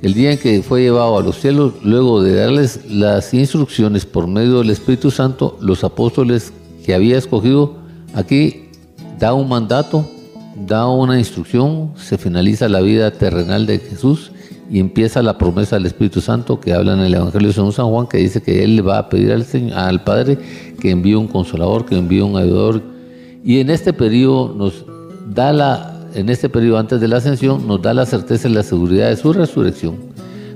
el 0.00 0.14
día 0.14 0.32
en 0.32 0.38
que 0.38 0.62
fue 0.62 0.82
llevado 0.82 1.18
a 1.18 1.22
los 1.22 1.40
cielos, 1.40 1.72
luego 1.82 2.22
de 2.22 2.34
darles 2.34 2.88
las 2.88 3.34
instrucciones 3.34 4.06
por 4.06 4.28
medio 4.28 4.58
del 4.58 4.70
Espíritu 4.70 5.10
Santo, 5.10 5.58
los 5.60 5.82
apóstoles 5.82 6.52
que 6.84 6.94
había 6.94 7.18
escogido, 7.18 7.74
aquí 8.14 8.68
da 9.18 9.34
un 9.34 9.48
mandato, 9.48 10.08
da 10.66 10.86
una 10.86 11.18
instrucción, 11.18 11.92
se 11.96 12.16
finaliza 12.16 12.68
la 12.68 12.80
vida 12.80 13.10
terrenal 13.10 13.66
de 13.66 13.80
Jesús 13.80 14.30
y 14.70 14.78
empieza 14.78 15.22
la 15.22 15.36
promesa 15.36 15.76
del 15.76 15.86
Espíritu 15.86 16.20
Santo 16.20 16.60
que 16.60 16.74
habla 16.74 16.92
en 16.92 17.00
el 17.00 17.14
Evangelio 17.14 17.48
de 17.48 17.54
San 17.54 17.88
Juan, 17.88 18.06
que 18.06 18.18
dice 18.18 18.40
que 18.40 18.62
Él 18.62 18.76
le 18.76 18.82
va 18.82 18.98
a 18.98 19.08
pedir 19.08 19.32
al, 19.32 19.44
al 19.74 20.04
Padre 20.04 20.38
que 20.80 20.90
envíe 20.90 21.14
un 21.14 21.26
consolador, 21.26 21.86
que 21.86 21.96
envíe 21.96 22.20
un 22.20 22.36
ayudador. 22.36 22.82
Y 23.44 23.60
en 23.60 23.70
este 23.70 23.92
periodo 23.92 24.54
nos 24.54 24.84
da 25.34 25.52
la 25.52 25.97
en 26.14 26.28
este 26.28 26.48
periodo 26.48 26.78
antes 26.78 27.00
de 27.00 27.08
la 27.08 27.18
ascensión, 27.18 27.66
nos 27.66 27.82
da 27.82 27.94
la 27.94 28.06
certeza 28.06 28.48
y 28.48 28.52
la 28.52 28.62
seguridad 28.62 29.08
de 29.08 29.16
su 29.16 29.32
resurrección, 29.32 29.96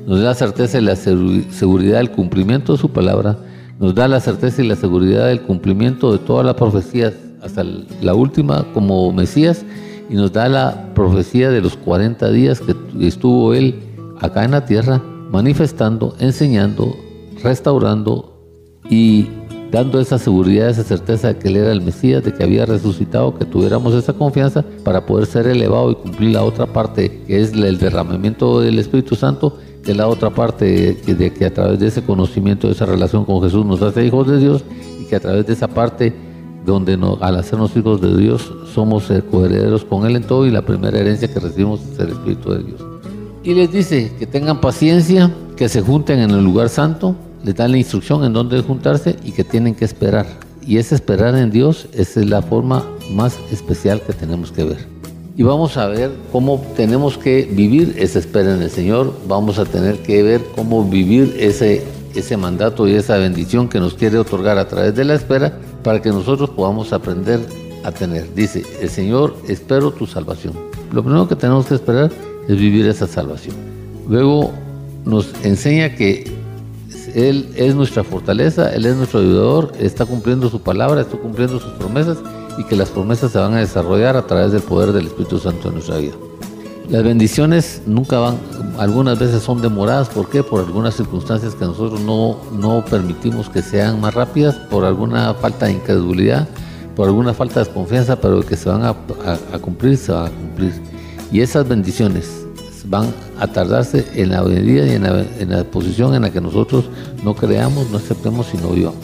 nos 0.07 0.21
da 0.21 0.27
la 0.27 0.35
certeza 0.35 0.79
y 0.79 0.83
la 0.83 0.97
seguridad 0.97 1.99
del 1.99 2.11
cumplimiento 2.11 2.73
de 2.73 2.79
su 2.79 2.91
palabra, 2.91 3.39
nos 3.79 3.95
da 3.95 4.09
la 4.09 4.21
certeza 4.21 4.63
y 4.63 4.69
la 4.69 4.77
seguridad 4.77 5.27
del 5.27 5.43
cumplimiento 5.43 6.13
de 6.13 6.19
todas 6.19 6.47
las 6.47 6.55
profecías, 6.55 7.15
hasta 7.43 7.65
la 8.01 8.15
última 8.15 8.65
como 8.73 9.13
Mesías, 9.13 9.65
y 10.09 10.15
nos 10.15 10.33
da 10.33 10.49
la 10.49 10.95
profecía 10.95 11.51
de 11.51 11.61
los 11.61 11.77
40 11.77 12.31
días 12.31 12.61
que 12.61 12.75
estuvo 13.01 13.55
Él 13.55 13.77
acá 14.21 14.45
en 14.45 14.53
la 14.53 14.65
tierra, 14.65 15.03
manifestando, 15.31 16.15
enseñando, 16.19 16.95
restaurando 17.43 18.33
y 18.89 19.29
dando 19.73 19.99
esa 19.99 20.19
seguridad, 20.19 20.69
esa 20.69 20.85
certeza 20.85 21.29
de 21.29 21.39
que 21.39 21.49
Él 21.49 21.57
era 21.57 21.73
el 21.73 21.81
Mesías, 21.81 22.23
de 22.23 22.33
que 22.35 22.45
había 22.45 22.67
resucitado, 22.67 23.35
que 23.35 23.47
tuviéramos 23.47 23.95
esa 23.95 24.13
confianza 24.13 24.63
para 24.85 25.07
poder 25.07 25.27
ser 25.27 25.47
elevado 25.47 25.91
y 25.91 25.95
cumplir 25.95 26.33
la 26.33 26.45
otra 26.45 26.67
parte, 26.67 27.23
que 27.27 27.41
es 27.41 27.55
el 27.55 27.79
derramamiento 27.79 28.61
del 28.61 28.79
Espíritu 28.79 29.17
Santo, 29.17 29.57
que 29.83 29.93
es 29.93 29.97
la 29.97 30.09
otra 30.09 30.29
parte 30.29 30.95
de 31.07 31.33
que 31.33 31.47
a 31.47 31.55
través 31.55 31.81
de 31.81 31.87
ese 31.87 32.03
conocimiento, 32.03 32.67
de 32.67 32.75
esa 32.75 32.85
relación 32.85 33.25
con 33.25 33.43
Jesús 33.43 33.65
nos 33.65 33.81
hace 33.81 34.05
hijos 34.05 34.29
de 34.29 34.39
Dios 34.39 34.63
y 35.01 35.07
que 35.07 35.17
a 35.17 35.21
través 35.21 35.47
de 35.47 35.55
esa 35.55 35.69
parte 35.69 36.13
donde 36.67 36.99
al 37.21 37.37
hacernos 37.37 37.75
hijos 37.75 38.01
de 38.03 38.15
Dios 38.15 38.53
somos 38.75 39.11
coherederos 39.31 39.87
con 39.87 40.07
Él 40.07 40.17
en 40.17 40.25
todo 40.25 40.47
y 40.47 40.51
la 40.51 40.63
primera 40.63 40.99
herencia 40.99 41.33
que 41.33 41.41
recibimos 41.41 41.81
es 41.81 41.99
el 41.99 42.11
Espíritu 42.11 42.53
de 42.53 42.63
Dios. 42.63 42.85
Y 43.43 43.55
les 43.55 43.73
dice 43.73 44.13
que 44.19 44.27
tengan 44.27 44.61
paciencia, 44.61 45.35
que 45.57 45.71
se 45.71 45.81
junten 45.81 46.21
en 46.21 46.31
el 46.31 46.45
lugar 46.45 46.69
santo, 46.69 47.17
les 47.45 47.55
dan 47.55 47.73
la 47.73 47.79
instrucción 47.79 48.25
en 48.25 48.33
dónde 48.33 48.61
juntarse 48.63 49.17
y 49.25 49.33
que 49.33 49.45
tienen 49.45 49.75
que 49.75 49.85
esperar. 49.85 50.27
Y 50.67 50.79
ese 50.79 50.95
esperar 50.95 51.35
en 51.37 51.51
Dios 51.51 51.89
es 51.93 52.17
la 52.17 52.43
forma 52.43 52.85
más 53.11 53.39
especial 53.51 54.01
que 54.01 54.13
tenemos 54.13 54.53
que 54.53 54.65
ver. 54.65 54.87
Y 55.37 55.43
vamos 55.43 55.77
a 55.77 55.87
ver 55.87 56.11
cómo 56.31 56.63
tenemos 56.77 57.17
que 57.17 57.49
vivir 57.51 57.95
esa 57.99 58.19
espera 58.19 58.55
en 58.55 58.63
el 58.63 58.71
Señor. 58.71 59.15
Vamos 59.27 59.59
a 59.59 59.65
tener 59.65 59.99
que 60.03 60.23
ver 60.23 60.43
cómo 60.55 60.85
vivir 60.85 61.35
ese, 61.39 61.83
ese 62.15 62.37
mandato 62.37 62.87
y 62.87 62.95
esa 62.95 63.17
bendición 63.17 63.69
que 63.69 63.81
nos 63.81 63.95
quiere 63.95 64.19
otorgar 64.19 64.59
a 64.59 64.69
través 64.69 64.95
de 64.95 65.05
la 65.05 65.15
espera 65.15 65.59
para 65.83 66.03
que 66.03 66.11
nosotros 66.11 66.51
podamos 66.51 66.93
aprender 66.93 67.41
a 67.83 67.91
tener. 67.91 68.33
Dice, 68.35 68.63
el 68.81 68.91
Señor, 68.91 69.35
espero 69.49 69.91
tu 69.91 70.07
salvación. 70.07 70.53
Lo 70.93 71.03
primero 71.03 71.27
que 71.27 71.37
tenemos 71.37 71.67
que 71.67 71.75
esperar 71.75 72.13
es 72.47 72.57
vivir 72.57 72.87
esa 72.87 73.07
salvación. 73.07 73.57
Luego 74.09 74.53
nos 75.05 75.33
enseña 75.43 75.95
que 75.95 76.42
él 77.15 77.51
es 77.57 77.75
nuestra 77.75 78.05
fortaleza, 78.05 78.73
Él 78.75 78.87
es 78.87 78.97
nuestro 78.97 79.21
ayudador, 79.21 79.73
está 79.79 80.07
cumpliendo 80.07 80.49
su 80.49 80.61
palabra, 80.61 81.03
está 81.03 81.17
cumpliendo 81.17 81.61
sus 81.61 81.73
promesas 81.73 82.19
y 82.59 82.65
que 82.65 82.77
las 82.77 82.91
promesas 82.91 83.33
se 83.33 83.39
van 83.39 83.55
a 83.55 83.59
desarrollar 83.59 84.17
a 84.17 84.27
través 84.27 84.53
del 84.53 84.63
poder 84.63 84.93
del 84.93 85.07
Espíritu 85.07 85.39
Santo 85.39 85.69
en 85.69 85.75
nuestra 85.75 85.99
vida. 85.99 86.15
Las 86.89 87.05
bendiciones 87.05 87.83
nunca 87.87 88.19
van, 88.19 88.39
algunas 88.79 89.19
veces 89.19 89.43
son 89.43 89.63
demoradas, 89.63 90.09
¿por 90.09 90.29
qué? 90.29 90.43
Por 90.43 90.65
algunas 90.65 90.95
circunstancias 90.95 91.55
que 91.55 91.65
nosotros 91.65 92.01
no, 92.01 92.37
no 92.53 92.85
permitimos 92.85 93.49
que 93.49 93.63
sean 93.63 94.01
más 94.01 94.15
rápidas, 94.15 94.57
por 94.57 94.85
alguna 94.85 95.33
falta 95.35 95.67
de 95.67 95.73
incredulidad, 95.73 96.49
por 96.97 97.09
alguna 97.09 97.33
falta 97.33 97.61
de 97.61 97.67
desconfianza, 97.67 98.21
pero 98.21 98.43
que 98.43 98.57
se 98.57 98.69
van 98.69 98.83
a, 98.83 98.91
a 98.91 99.59
cumplir, 99.59 99.97
se 99.97 100.13
van 100.13 100.27
a 100.27 100.31
cumplir. 100.31 100.73
Y 101.31 101.41
esas 101.41 101.67
bendiciones 101.67 102.42
van 102.93 103.15
a 103.41 103.47
tardarse 103.47 104.07
en 104.15 104.29
la 104.29 104.43
medida 104.43 104.87
y 104.87 104.91
en 104.91 105.51
la, 105.51 105.65
posición 105.65 106.15
en 106.15 106.23
la 106.23 106.31
que 106.31 106.43
nosotros 106.43 106.85
no 107.25 107.35
creamos, 107.35 107.91
no 107.91 107.97
aceptemos 107.97 108.49
y 108.53 108.59
no 108.59 108.69
vivamos. 108.69 109.01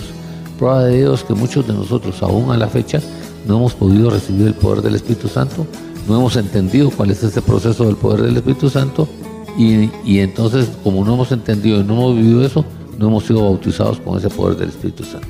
Prueba 0.59 0.85
de 0.85 0.99
Dios 0.99 1.25
que 1.25 1.33
muchos 1.33 1.67
de 1.67 1.73
nosotros, 1.73 2.23
aún 2.23 2.51
a 2.53 2.59
la 2.59 2.69
fecha, 2.69 3.01
no 3.47 3.57
hemos 3.57 3.73
podido 3.73 4.11
recibir 4.11 4.47
el 4.47 4.53
poder 4.53 4.83
del 4.83 4.97
Espíritu 4.97 5.29
Santo, 5.29 5.67
no 6.07 6.17
hemos 6.17 6.37
entendido 6.37 6.91
cuál 6.91 7.11
es 7.11 7.23
ese 7.23 7.41
proceso 7.41 7.87
del 7.87 7.97
poder 7.97 8.21
del 8.21 8.37
Espíritu 8.37 8.69
Santo 8.69 9.09
y, 9.57 9.89
y 10.05 10.19
entonces 10.19 10.69
como 10.85 11.03
no 11.03 11.15
hemos 11.15 11.33
entendido 11.33 11.81
y 11.81 11.85
no 11.85 11.95
hemos 11.95 12.17
vivido 12.17 12.45
eso, 12.45 12.67
no 12.99 13.09
hemos 13.09 13.25
sido 13.25 13.43
bautizados 13.43 14.01
con 14.01 14.19
ese 14.19 14.29
poder 14.29 14.59
del 14.59 14.69
Espíritu 14.69 15.03
Santo. 15.03 15.29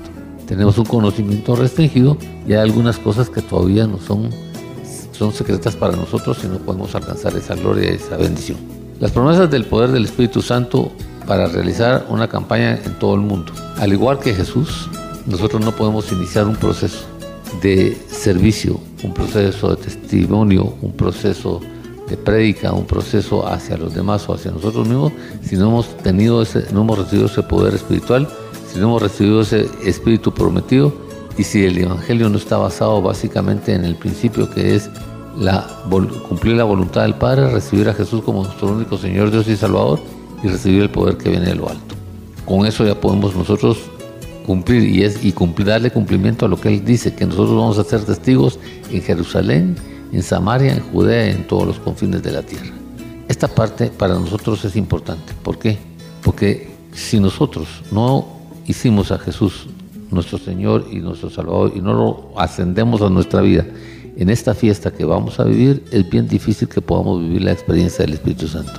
Tenemos 0.49 0.77
un 0.79 0.85
conocimiento 0.85 1.55
restringido 1.55 2.18
y 2.44 2.55
hay 2.55 2.59
algunas 2.59 2.99
cosas 2.99 3.31
que 3.31 3.40
todavía 3.40 3.87
no 3.87 4.01
son 4.01 4.31
son 5.19 5.33
secretas 5.33 5.75
para 5.75 5.97
nosotros 5.97 6.39
y 6.45 6.47
no 6.47 6.59
podemos 6.59 6.95
alcanzar 6.95 7.37
esa 7.37 7.57
gloria 7.57 7.91
y 7.91 7.97
esa 7.97 8.17
bendición. 8.17 8.59
Las 9.01 9.11
promesas 9.11 9.51
del 9.51 9.65
poder 9.65 9.91
del 9.91 10.05
Espíritu 10.05 10.43
Santo 10.43 10.93
para 11.27 11.47
realizar 11.47 12.07
una 12.09 12.29
campaña 12.29 12.79
en 12.85 12.99
todo 12.99 13.15
el 13.15 13.21
mundo. 13.21 13.53
Al 13.77 13.93
igual 13.93 14.21
que 14.21 14.33
Jesús, 14.33 14.89
nosotros 15.27 15.63
no 15.65 15.73
podemos 15.73 16.11
iniciar 16.13 16.47
un 16.47 16.57
proceso 16.57 17.05
de 17.61 17.97
servicio, 18.09 18.81
un 19.03 19.13
proceso 19.13 19.75
de 19.75 19.77
testimonio, 19.77 20.75
un 20.81 20.93
proceso 20.93 21.61
de 22.09 22.17
prédica, 22.17 22.73
un 22.73 22.87
proceso 22.87 23.47
hacia 23.47 23.77
los 23.77 23.95
demás 23.95 24.29
o 24.29 24.35
hacia 24.35 24.51
nosotros 24.51 24.87
mismos, 24.89 25.13
si 25.43 25.57
no 25.57 25.69
hemos 25.69 25.97
tenido 25.99 26.41
ese, 26.43 26.65
no 26.73 26.83
hemos 26.83 26.99
recibido 26.99 27.27
ese 27.27 27.43
poder 27.43 27.75
espiritual, 27.75 28.29
si 28.73 28.79
no 28.79 28.87
hemos 28.87 29.03
recibido 29.03 29.43
ese 29.43 29.69
espíritu 29.85 30.33
prometido 30.33 30.93
y 31.37 31.45
si 31.45 31.65
el 31.65 31.77
evangelio 31.79 32.29
no 32.29 32.39
está 32.39 32.57
basado 32.57 33.01
básicamente 33.03 33.75
en 33.75 33.85
el 33.85 33.95
principio 33.95 34.51
que 34.51 34.75
es 34.75 34.91
la, 35.38 35.66
cumplir 36.29 36.57
la 36.57 36.64
voluntad 36.64 37.03
del 37.03 37.14
Padre, 37.14 37.51
recibir 37.51 37.88
a 37.88 37.94
Jesús 37.94 38.22
como 38.22 38.42
nuestro 38.42 38.72
único 38.72 38.98
Señor, 38.98 39.31
Dios 39.31 39.46
y 39.48 39.57
Salvador 39.57 40.01
y 40.42 40.48
recibir 40.48 40.83
el 40.83 40.90
poder 40.90 41.16
que 41.16 41.31
viene 41.31 41.46
de 41.46 41.55
lo 41.55 41.68
alto. 41.68 41.94
Con 42.44 42.66
eso 42.66 42.85
ya 42.85 43.01
podemos 43.01 43.35
nosotros 43.35 43.79
cumplir 44.46 44.85
y, 44.85 45.05
es, 45.05 45.24
y 45.24 45.33
cumplir, 45.33 45.68
darle 45.68 45.90
cumplimiento 45.90 46.46
a 46.46 46.48
lo 46.48 46.61
que 46.61 46.68
Él 46.68 46.85
dice, 46.85 47.14
que 47.14 47.27
nosotros 47.27 47.57
vamos 47.57 47.79
a 47.79 47.85
ser 47.85 48.05
testigos 48.05 48.59
en 48.90 49.03
Jerusalén, 49.03 49.77
en 50.12 50.22
Samaria, 50.22 50.72
en 50.72 50.81
Judea, 50.81 51.31
en 51.31 51.46
todos 51.46 51.66
los 51.66 51.79
confines 51.79 52.22
de 52.22 52.33
la 52.33 52.42
tierra. 52.42 52.72
Esta 53.29 53.46
parte 53.46 53.88
para 53.88 54.14
nosotros 54.14 54.64
es 54.64 54.74
importante. 54.74 55.35
¿Por 55.42 55.59
qué? 55.59 55.79
Porque 56.22 56.70
si 56.92 57.20
nosotros 57.20 57.68
no 57.92 58.27
hicimos 58.66 59.12
a 59.12 59.18
Jesús 59.18 59.66
nuestro 60.11 60.38
Señor 60.38 60.87
y 60.90 60.96
nuestro 60.96 61.29
Salvador 61.29 61.72
y 61.77 61.81
no 61.81 61.92
lo 61.92 62.33
ascendemos 62.40 63.03
a 63.03 63.11
nuestra 63.11 63.42
vida 63.42 63.66
en 64.19 64.31
esta 64.31 64.53
fiesta 64.53 64.91
que 64.91 65.05
vamos 65.05 65.39
a 65.39 65.45
vivir, 65.45 65.85
es 65.93 66.11
bien 66.11 66.27
difícil 66.27 66.69
que 66.69 66.81
podamos 66.81 67.21
vivir 67.21 67.43
la 67.43 67.53
experiencia 67.53 68.05
del 68.05 68.15
Espíritu 68.15 68.49
Santo. 68.49 68.73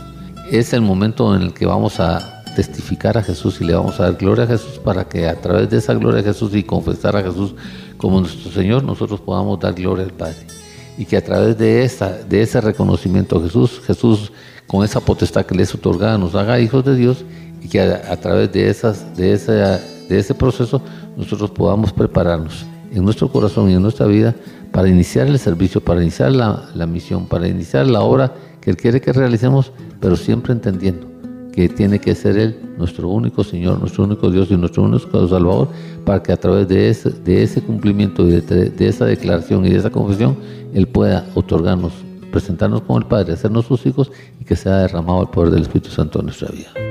es 0.52 0.74
el 0.74 0.82
momento 0.82 1.34
en 1.34 1.44
el 1.44 1.54
que 1.54 1.66
vamos 1.66 2.02
a 2.02 2.44
testificar 2.58 3.18
a 3.18 3.24
Jesús 3.24 3.62
y 3.62 3.64
le 3.64 3.74
vamos 3.74 4.00
a 4.00 4.04
dar 4.04 4.16
gloria 4.16 4.44
a 4.44 4.48
Jesús 4.48 4.80
para 4.80 5.08
que 5.08 5.30
a 5.30 5.40
través 5.40 5.70
de 5.70 5.78
esa 5.78 5.94
gloria 5.94 6.20
a 6.20 6.24
Jesús 6.24 6.54
y 6.56 6.64
confesar 6.64 7.16
a 7.16 7.24
Jesús 7.24 7.56
como 7.96 8.20
nuestro 8.20 8.52
Señor, 8.52 8.84
nosotros 8.84 9.22
podamos 9.22 9.60
dar 9.62 9.74
gloria 9.76 10.04
al 10.04 10.12
Padre. 10.12 10.36
Y 10.98 11.06
que 11.06 11.16
a 11.16 11.24
través 11.24 11.58
de, 11.58 11.90
de 12.28 12.42
ese 12.42 12.60
reconocimiento 12.60 13.38
a 13.38 13.42
Jesús, 13.42 13.80
Jesús 13.88 14.34
con 14.68 14.84
esa 14.84 15.00
potestad 15.00 15.46
que 15.46 15.56
le 15.56 15.64
es 15.64 15.74
otorgada 15.74 16.18
nos 16.18 16.36
haga 16.36 16.60
hijos 16.60 16.84
de 16.84 16.96
Dios 16.96 17.24
y 17.62 17.70
que 17.70 17.80
a, 17.80 18.18
través 18.18 18.52
de, 18.52 18.70
esas, 18.70 19.16
de, 19.16 19.38
de 19.38 20.20
ese 20.20 20.36
proceso 20.36 20.82
nosotros 21.16 21.52
podamos 21.52 21.94
prepararnos 21.94 22.66
en 22.92 23.04
nuestro 23.04 23.30
corazón 23.30 23.70
y 23.70 23.74
en 23.74 23.82
nuestra 23.82 24.06
vida 24.06 24.36
para 24.72 24.88
iniciar 24.88 25.28
el 25.28 25.40
servicio, 25.40 25.82
para 25.82 26.02
iniciar 26.02 26.32
la, 26.32 26.70
la 26.76 26.86
misión, 26.86 27.28
para 27.28 27.48
iniciar 27.48 27.88
la 27.88 28.02
obra 28.02 28.34
que 28.62 28.72
Él 28.72 28.78
quiere 28.78 29.02
que 29.02 29.14
realicemos, 29.14 29.72
pero 30.00 30.16
siempre 30.16 30.54
entendiendo 30.54 31.08
que 31.52 31.68
tiene 31.68 32.00
que 32.00 32.16
ser 32.16 32.38
Él 32.38 32.56
nuestro 32.78 33.10
único 33.10 33.44
Señor, 33.44 33.80
nuestro 33.80 34.04
único 34.06 34.30
Dios 34.30 34.50
y 34.52 34.58
nuestro 34.58 34.84
único 34.84 35.28
Salvador, 35.28 35.70
para 36.06 36.24
que 36.24 36.32
a 36.32 36.38
través 36.38 36.68
de 36.68 36.90
ese, 36.90 37.10
de 37.10 37.44
ese 37.44 37.62
cumplimiento 37.62 38.28
y 38.28 38.40
de, 38.40 38.70
de 38.70 38.88
esa 38.88 39.06
declaración 39.06 39.66
y 39.66 39.70
de 39.70 39.78
esa 39.78 39.90
confesión, 39.90 40.38
Él 40.74 40.88
pueda 40.88 41.28
otorgarnos, 41.36 41.94
presentarnos 42.32 42.82
con 42.82 43.02
el 43.02 43.08
Padre, 43.08 43.34
hacernos 43.34 43.66
sus 43.66 43.86
hijos 43.86 44.12
y 44.40 44.46
que 44.46 44.56
sea 44.56 44.78
derramado 44.78 45.24
el 45.24 45.30
poder 45.30 45.52
del 45.52 45.64
Espíritu 45.64 45.90
Santo 45.90 46.20
en 46.20 46.28
nuestra 46.28 46.50
vida. 46.50 46.89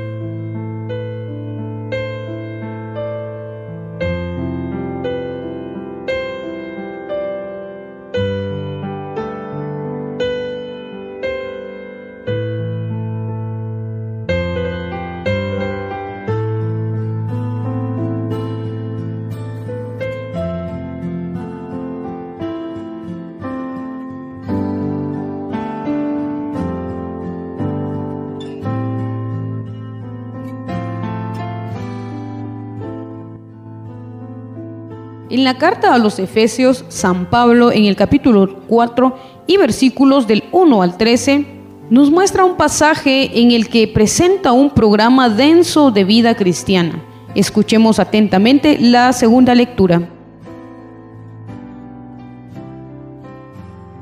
En 35.38 35.44
la 35.44 35.57
carta 35.57 35.94
a 35.94 35.98
los 35.98 36.18
Efesios, 36.18 36.85
San 36.88 37.27
Pablo 37.27 37.70
en 37.70 37.85
el 37.85 37.94
capítulo 37.94 38.59
4 38.66 39.16
y 39.46 39.57
versículos 39.57 40.27
del 40.27 40.42
1 40.51 40.83
al 40.83 40.96
13 40.96 41.46
nos 41.90 42.11
muestra 42.11 42.44
un 42.44 42.57
pasaje 42.57 43.40
en 43.40 43.53
el 43.53 43.68
que 43.68 43.87
presenta 43.87 44.51
un 44.51 44.70
programa 44.70 45.29
denso 45.29 45.92
de 45.92 46.03
vida 46.03 46.35
cristiana. 46.35 47.01
Escuchemos 47.37 48.01
atentamente 48.01 48.79
la 48.81 49.12
segunda 49.12 49.55
lectura. 49.55 50.09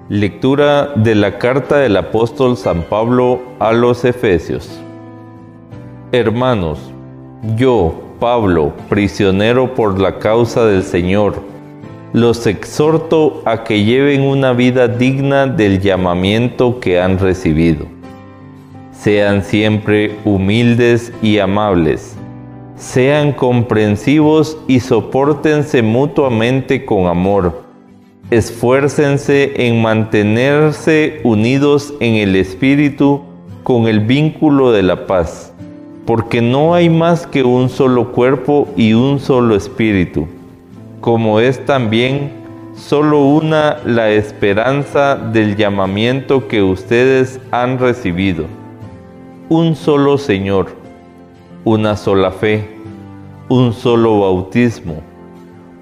Lectura 0.08 0.94
de 0.96 1.14
la 1.16 1.36
carta 1.36 1.76
del 1.76 1.98
apóstol 1.98 2.56
San 2.56 2.80
Pablo 2.84 3.42
a 3.58 3.72
los 3.72 4.06
Efesios. 4.06 4.70
Hermanos, 6.12 6.78
yo, 7.58 8.05
Pablo, 8.18 8.72
prisionero 8.88 9.74
por 9.74 10.00
la 10.00 10.18
causa 10.18 10.64
del 10.66 10.82
Señor, 10.82 11.42
los 12.12 12.46
exhorto 12.46 13.42
a 13.44 13.64
que 13.64 13.84
lleven 13.84 14.22
una 14.22 14.52
vida 14.52 14.88
digna 14.88 15.46
del 15.46 15.80
llamamiento 15.80 16.80
que 16.80 17.00
han 17.00 17.18
recibido. 17.18 17.86
Sean 18.92 19.44
siempre 19.44 20.16
humildes 20.24 21.12
y 21.22 21.38
amables. 21.38 22.16
Sean 22.76 23.32
comprensivos 23.32 24.56
y 24.66 24.80
soportense 24.80 25.82
mutuamente 25.82 26.84
con 26.84 27.06
amor. 27.06 27.64
Esfuércense 28.30 29.66
en 29.66 29.82
mantenerse 29.82 31.20
unidos 31.22 31.94
en 32.00 32.14
el 32.14 32.34
Espíritu 32.36 33.22
con 33.62 33.86
el 33.86 34.00
vínculo 34.00 34.72
de 34.72 34.82
la 34.82 35.06
paz 35.06 35.52
porque 36.06 36.40
no 36.40 36.72
hay 36.72 36.88
más 36.88 37.26
que 37.26 37.42
un 37.42 37.68
solo 37.68 38.12
cuerpo 38.12 38.68
y 38.76 38.94
un 38.94 39.18
solo 39.18 39.56
espíritu, 39.56 40.28
como 41.00 41.40
es 41.40 41.62
también 41.66 42.30
solo 42.76 43.24
una 43.24 43.78
la 43.84 44.10
esperanza 44.10 45.16
del 45.16 45.56
llamamiento 45.56 46.46
que 46.46 46.62
ustedes 46.62 47.40
han 47.50 47.80
recibido, 47.80 48.44
un 49.48 49.74
solo 49.74 50.16
Señor, 50.16 50.68
una 51.64 51.96
sola 51.96 52.30
fe, 52.30 52.76
un 53.48 53.72
solo 53.72 54.20
bautismo, 54.20 55.02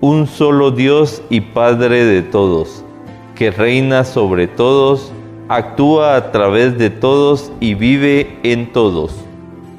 un 0.00 0.26
solo 0.26 0.70
Dios 0.70 1.22
y 1.28 1.42
Padre 1.42 2.02
de 2.02 2.22
todos, 2.22 2.82
que 3.34 3.50
reina 3.50 4.04
sobre 4.04 4.46
todos, 4.46 5.12
actúa 5.48 6.16
a 6.16 6.32
través 6.32 6.78
de 6.78 6.88
todos 6.88 7.52
y 7.60 7.74
vive 7.74 8.38
en 8.42 8.72
todos 8.72 9.23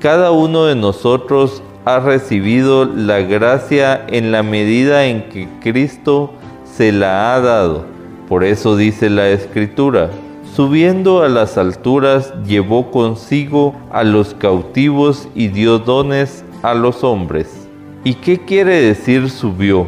cada 0.06 0.30
uno 0.30 0.66
de 0.66 0.76
nosotros 0.76 1.64
ha 1.84 2.00
recibido 2.00 2.86
la 2.86 3.22
gracia 3.22 4.06
en 4.08 4.32
la 4.32 4.44
medida 4.44 5.08
en 5.08 5.30
que 5.30 5.48
Cristo 5.62 6.32
se 6.64 6.92
la 6.92 7.34
ha 7.34 7.42
dado. 7.42 7.86
Por 8.30 8.44
eso 8.44 8.78
dice 8.78 9.10
la 9.10 9.30
Escritura, 9.30 10.12
subiendo 10.56 11.24
a 11.24 11.28
las 11.28 11.58
alturas 11.58 12.32
llevó 12.46 12.92
consigo 12.92 13.74
a 13.92 14.04
los 14.04 14.36
cautivos 14.36 15.28
y 15.34 15.48
dio 15.48 15.80
dones 15.80 16.46
a 16.62 16.76
los 16.76 17.04
hombres. 17.04 17.68
¿Y 18.04 18.14
qué 18.14 18.38
quiere 18.46 18.80
decir 18.80 19.32
subió? 19.32 19.88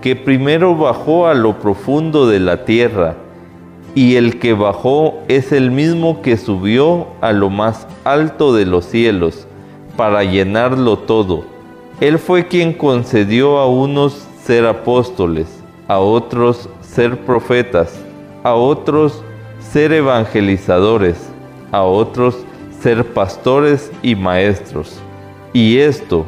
Que 0.00 0.16
primero 0.16 0.76
bajó 0.76 1.28
a 1.28 1.34
lo 1.34 1.60
profundo 1.60 2.26
de 2.26 2.40
la 2.40 2.64
tierra 2.64 3.14
y 3.94 4.16
el 4.16 4.38
que 4.38 4.54
bajó 4.54 5.20
es 5.28 5.52
el 5.52 5.70
mismo 5.70 6.22
que 6.22 6.36
subió 6.36 7.08
a 7.20 7.32
lo 7.32 7.50
más 7.50 7.86
alto 8.04 8.54
de 8.54 8.64
los 8.64 8.86
cielos 8.86 9.46
para 9.96 10.24
llenarlo 10.24 10.98
todo. 10.98 11.44
Él 12.00 12.18
fue 12.18 12.48
quien 12.48 12.72
concedió 12.72 13.58
a 13.58 13.68
unos 13.68 14.26
ser 14.42 14.66
apóstoles, 14.66 15.46
a 15.88 15.98
otros 15.98 16.68
ser 16.80 17.18
profetas, 17.24 18.00
a 18.42 18.54
otros 18.54 19.22
ser 19.60 19.92
evangelizadores, 19.92 21.16
a 21.70 21.82
otros 21.82 22.38
ser 22.80 23.04
pastores 23.12 23.92
y 24.02 24.14
maestros. 24.14 24.98
Y 25.52 25.78
esto 25.78 26.26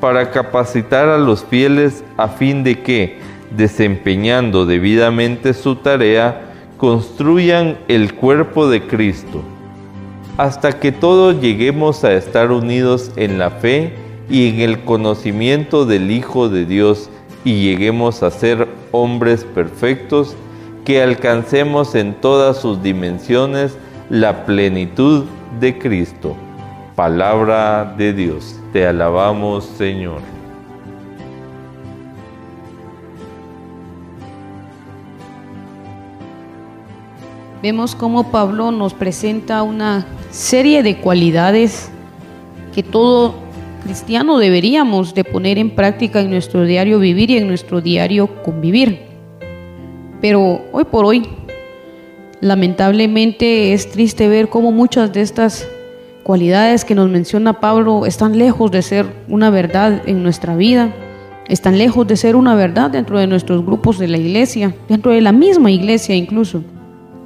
para 0.00 0.30
capacitar 0.30 1.08
a 1.08 1.18
los 1.18 1.44
fieles 1.44 2.04
a 2.16 2.28
fin 2.28 2.62
de 2.62 2.82
que, 2.82 3.18
desempeñando 3.50 4.66
debidamente 4.66 5.54
su 5.54 5.76
tarea, 5.76 6.45
construyan 6.76 7.78
el 7.88 8.14
cuerpo 8.14 8.68
de 8.68 8.86
Cristo, 8.86 9.42
hasta 10.36 10.78
que 10.78 10.92
todos 10.92 11.40
lleguemos 11.40 12.04
a 12.04 12.12
estar 12.12 12.50
unidos 12.50 13.10
en 13.16 13.38
la 13.38 13.50
fe 13.50 13.94
y 14.28 14.48
en 14.48 14.60
el 14.60 14.84
conocimiento 14.84 15.86
del 15.86 16.10
Hijo 16.10 16.48
de 16.48 16.66
Dios 16.66 17.08
y 17.44 17.62
lleguemos 17.62 18.22
a 18.22 18.30
ser 18.30 18.68
hombres 18.90 19.44
perfectos, 19.44 20.36
que 20.84 21.02
alcancemos 21.02 21.94
en 21.94 22.14
todas 22.14 22.58
sus 22.58 22.82
dimensiones 22.82 23.76
la 24.08 24.44
plenitud 24.44 25.24
de 25.58 25.78
Cristo. 25.78 26.36
Palabra 26.94 27.94
de 27.96 28.12
Dios, 28.12 28.60
te 28.72 28.86
alabamos 28.86 29.64
Señor. 29.64 30.35
Vemos 37.62 37.94
cómo 37.94 38.30
Pablo 38.30 38.70
nos 38.70 38.94
presenta 38.94 39.62
una 39.62 40.06
serie 40.30 40.82
de 40.82 40.98
cualidades 40.98 41.90
que 42.74 42.82
todo 42.82 43.34
cristiano 43.82 44.38
deberíamos 44.38 45.14
de 45.14 45.24
poner 45.24 45.58
en 45.58 45.70
práctica 45.70 46.20
en 46.20 46.30
nuestro 46.30 46.64
diario 46.64 46.98
vivir 46.98 47.30
y 47.30 47.38
en 47.38 47.48
nuestro 47.48 47.80
diario 47.80 48.42
convivir. 48.42 49.00
Pero 50.20 50.62
hoy 50.72 50.84
por 50.84 51.04
hoy, 51.04 51.26
lamentablemente 52.40 53.72
es 53.72 53.90
triste 53.90 54.28
ver 54.28 54.48
cómo 54.48 54.72
muchas 54.72 55.12
de 55.12 55.22
estas 55.22 55.66
cualidades 56.24 56.84
que 56.84 56.94
nos 56.94 57.08
menciona 57.08 57.60
Pablo 57.60 58.06
están 58.06 58.36
lejos 58.36 58.70
de 58.70 58.82
ser 58.82 59.06
una 59.28 59.50
verdad 59.50 60.02
en 60.06 60.22
nuestra 60.22 60.56
vida, 60.56 60.92
están 61.48 61.78
lejos 61.78 62.06
de 62.08 62.16
ser 62.16 62.34
una 62.34 62.56
verdad 62.56 62.90
dentro 62.90 63.18
de 63.18 63.28
nuestros 63.28 63.64
grupos 63.64 63.98
de 63.98 64.08
la 64.08 64.18
iglesia, 64.18 64.74
dentro 64.88 65.12
de 65.12 65.20
la 65.20 65.32
misma 65.32 65.70
iglesia 65.70 66.16
incluso. 66.16 66.64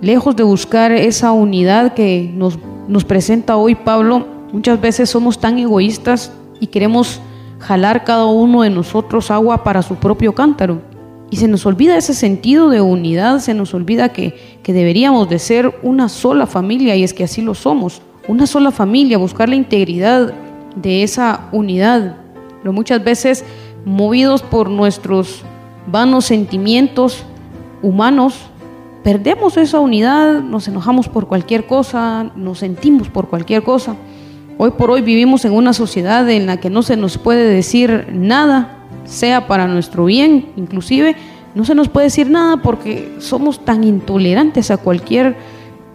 Lejos 0.01 0.35
de 0.35 0.43
buscar 0.43 0.93
esa 0.93 1.33
unidad 1.33 1.93
que 1.93 2.33
nos, 2.35 2.59
nos 2.89 3.05
presenta 3.05 3.57
hoy 3.57 3.75
Pablo, 3.75 4.27
muchas 4.53 4.81
veces 4.81 5.11
somos 5.11 5.39
tan 5.39 5.59
egoístas 5.59 6.33
y 6.59 6.69
queremos 6.69 7.21
jalar 7.59 8.05
cada 8.05 8.25
uno 8.25 8.63
de 8.63 8.71
nosotros 8.71 9.31
agua 9.31 9.63
para 9.63 9.83
su 9.83 9.97
propio 9.97 10.35
cántaro. 10.35 10.81
Y 11.31 11.37
se 11.37 11.49
nos 11.49 11.67
olvida 11.67 11.97
ese 11.97 12.15
sentido 12.15 12.71
de 12.71 12.81
unidad, 12.81 13.39
se 13.41 13.53
nos 13.55 13.75
olvida 13.75 14.09
que, 14.09 14.35
que 14.63 14.73
deberíamos 14.73 15.29
de 15.29 15.39
ser 15.39 15.79
una 15.83 16.09
sola 16.09 16.47
familia 16.47 16.97
y 16.97 17.05
es 17.05 17.15
que 17.15 17.25
así 17.25 17.43
lo 17.43 17.55
somos, 17.55 18.03
una 18.27 18.47
sola 18.47 18.71
familia, 18.71 19.19
buscar 19.19 19.49
la 19.49 19.55
integridad 19.55 20.33
de 20.77 21.03
esa 21.03 21.49
unidad. 21.53 22.17
Pero 22.63 22.73
muchas 22.73 23.05
veces, 23.05 23.45
movidos 23.85 24.43
por 24.43 24.71
nuestros 24.71 25.43
vanos 25.87 26.25
sentimientos 26.25 27.25
humanos, 27.83 28.51
perdemos 29.03 29.57
esa 29.57 29.81
unidad, 29.81 30.41
nos 30.41 30.69
enojamos 30.69 31.09
por 31.09 31.27
cualquier 31.27 31.67
cosa, 31.67 32.31
nos 32.37 32.59
sentimos 32.59 33.09
por 33.09 33.29
cualquier 33.29 33.63
cosa. 33.63 33.97
Hoy 34.59 34.73
por 34.73 34.91
hoy 34.91 35.01
vivimos 35.01 35.45
en 35.45 35.53
una 35.53 35.73
sociedad 35.73 36.29
en 36.29 36.47
la 36.47 36.59
que 36.59 36.69
no 36.69 36.83
se 36.83 36.97
nos 36.97 37.17
puede 37.17 37.45
decir 37.45 38.09
nada, 38.13 38.85
sea 39.05 39.47
para 39.47 39.67
nuestro 39.67 40.05
bien, 40.05 40.53
inclusive 40.57 41.17
no 41.55 41.65
se 41.65 41.75
nos 41.75 41.89
puede 41.89 42.07
decir 42.07 42.31
nada 42.31 42.59
porque 42.59 43.17
somos 43.19 43.65
tan 43.65 43.85
intolerantes 43.85 44.71
a 44.71 44.77
cualquier 44.77 45.37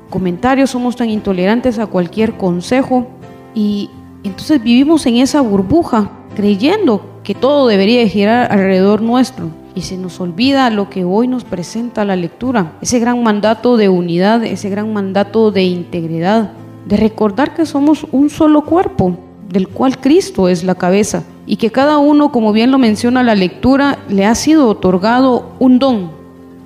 comentario, 0.09 0.65
somos 0.67 0.95
tan 0.95 1.09
intolerantes 1.09 1.77
a 1.77 1.85
cualquier 1.85 2.37
consejo 2.37 3.07
y 3.53 3.89
entonces 4.23 4.61
vivimos 4.61 5.05
en 5.05 5.17
esa 5.17 5.41
burbuja 5.41 6.09
creyendo 6.35 7.21
que 7.23 7.35
todo 7.35 7.67
debería 7.67 8.07
girar 8.07 8.51
alrededor 8.51 9.01
nuestro 9.01 9.49
y 9.75 9.81
se 9.81 9.97
nos 9.97 10.19
olvida 10.21 10.69
lo 10.69 10.89
que 10.89 11.03
hoy 11.03 11.27
nos 11.27 11.43
presenta 11.43 12.05
la 12.05 12.15
lectura, 12.15 12.73
ese 12.81 12.99
gran 12.99 13.21
mandato 13.21 13.75
de 13.75 13.89
unidad, 13.89 14.43
ese 14.45 14.69
gran 14.69 14.93
mandato 14.93 15.51
de 15.51 15.63
integridad, 15.63 16.53
de 16.87 16.97
recordar 16.97 17.53
que 17.53 17.65
somos 17.65 18.07
un 18.11 18.29
solo 18.29 18.63
cuerpo, 18.63 19.19
del 19.49 19.67
cual 19.67 19.99
Cristo 19.99 20.47
es 20.47 20.63
la 20.63 20.75
cabeza, 20.75 21.23
y 21.45 21.57
que 21.57 21.71
cada 21.71 21.97
uno, 21.97 22.31
como 22.31 22.53
bien 22.53 22.71
lo 22.71 22.77
menciona 22.77 23.21
la 23.21 23.35
lectura, 23.35 23.99
le 24.09 24.25
ha 24.25 24.33
sido 24.33 24.69
otorgado 24.69 25.51
un 25.59 25.77
don, 25.77 26.11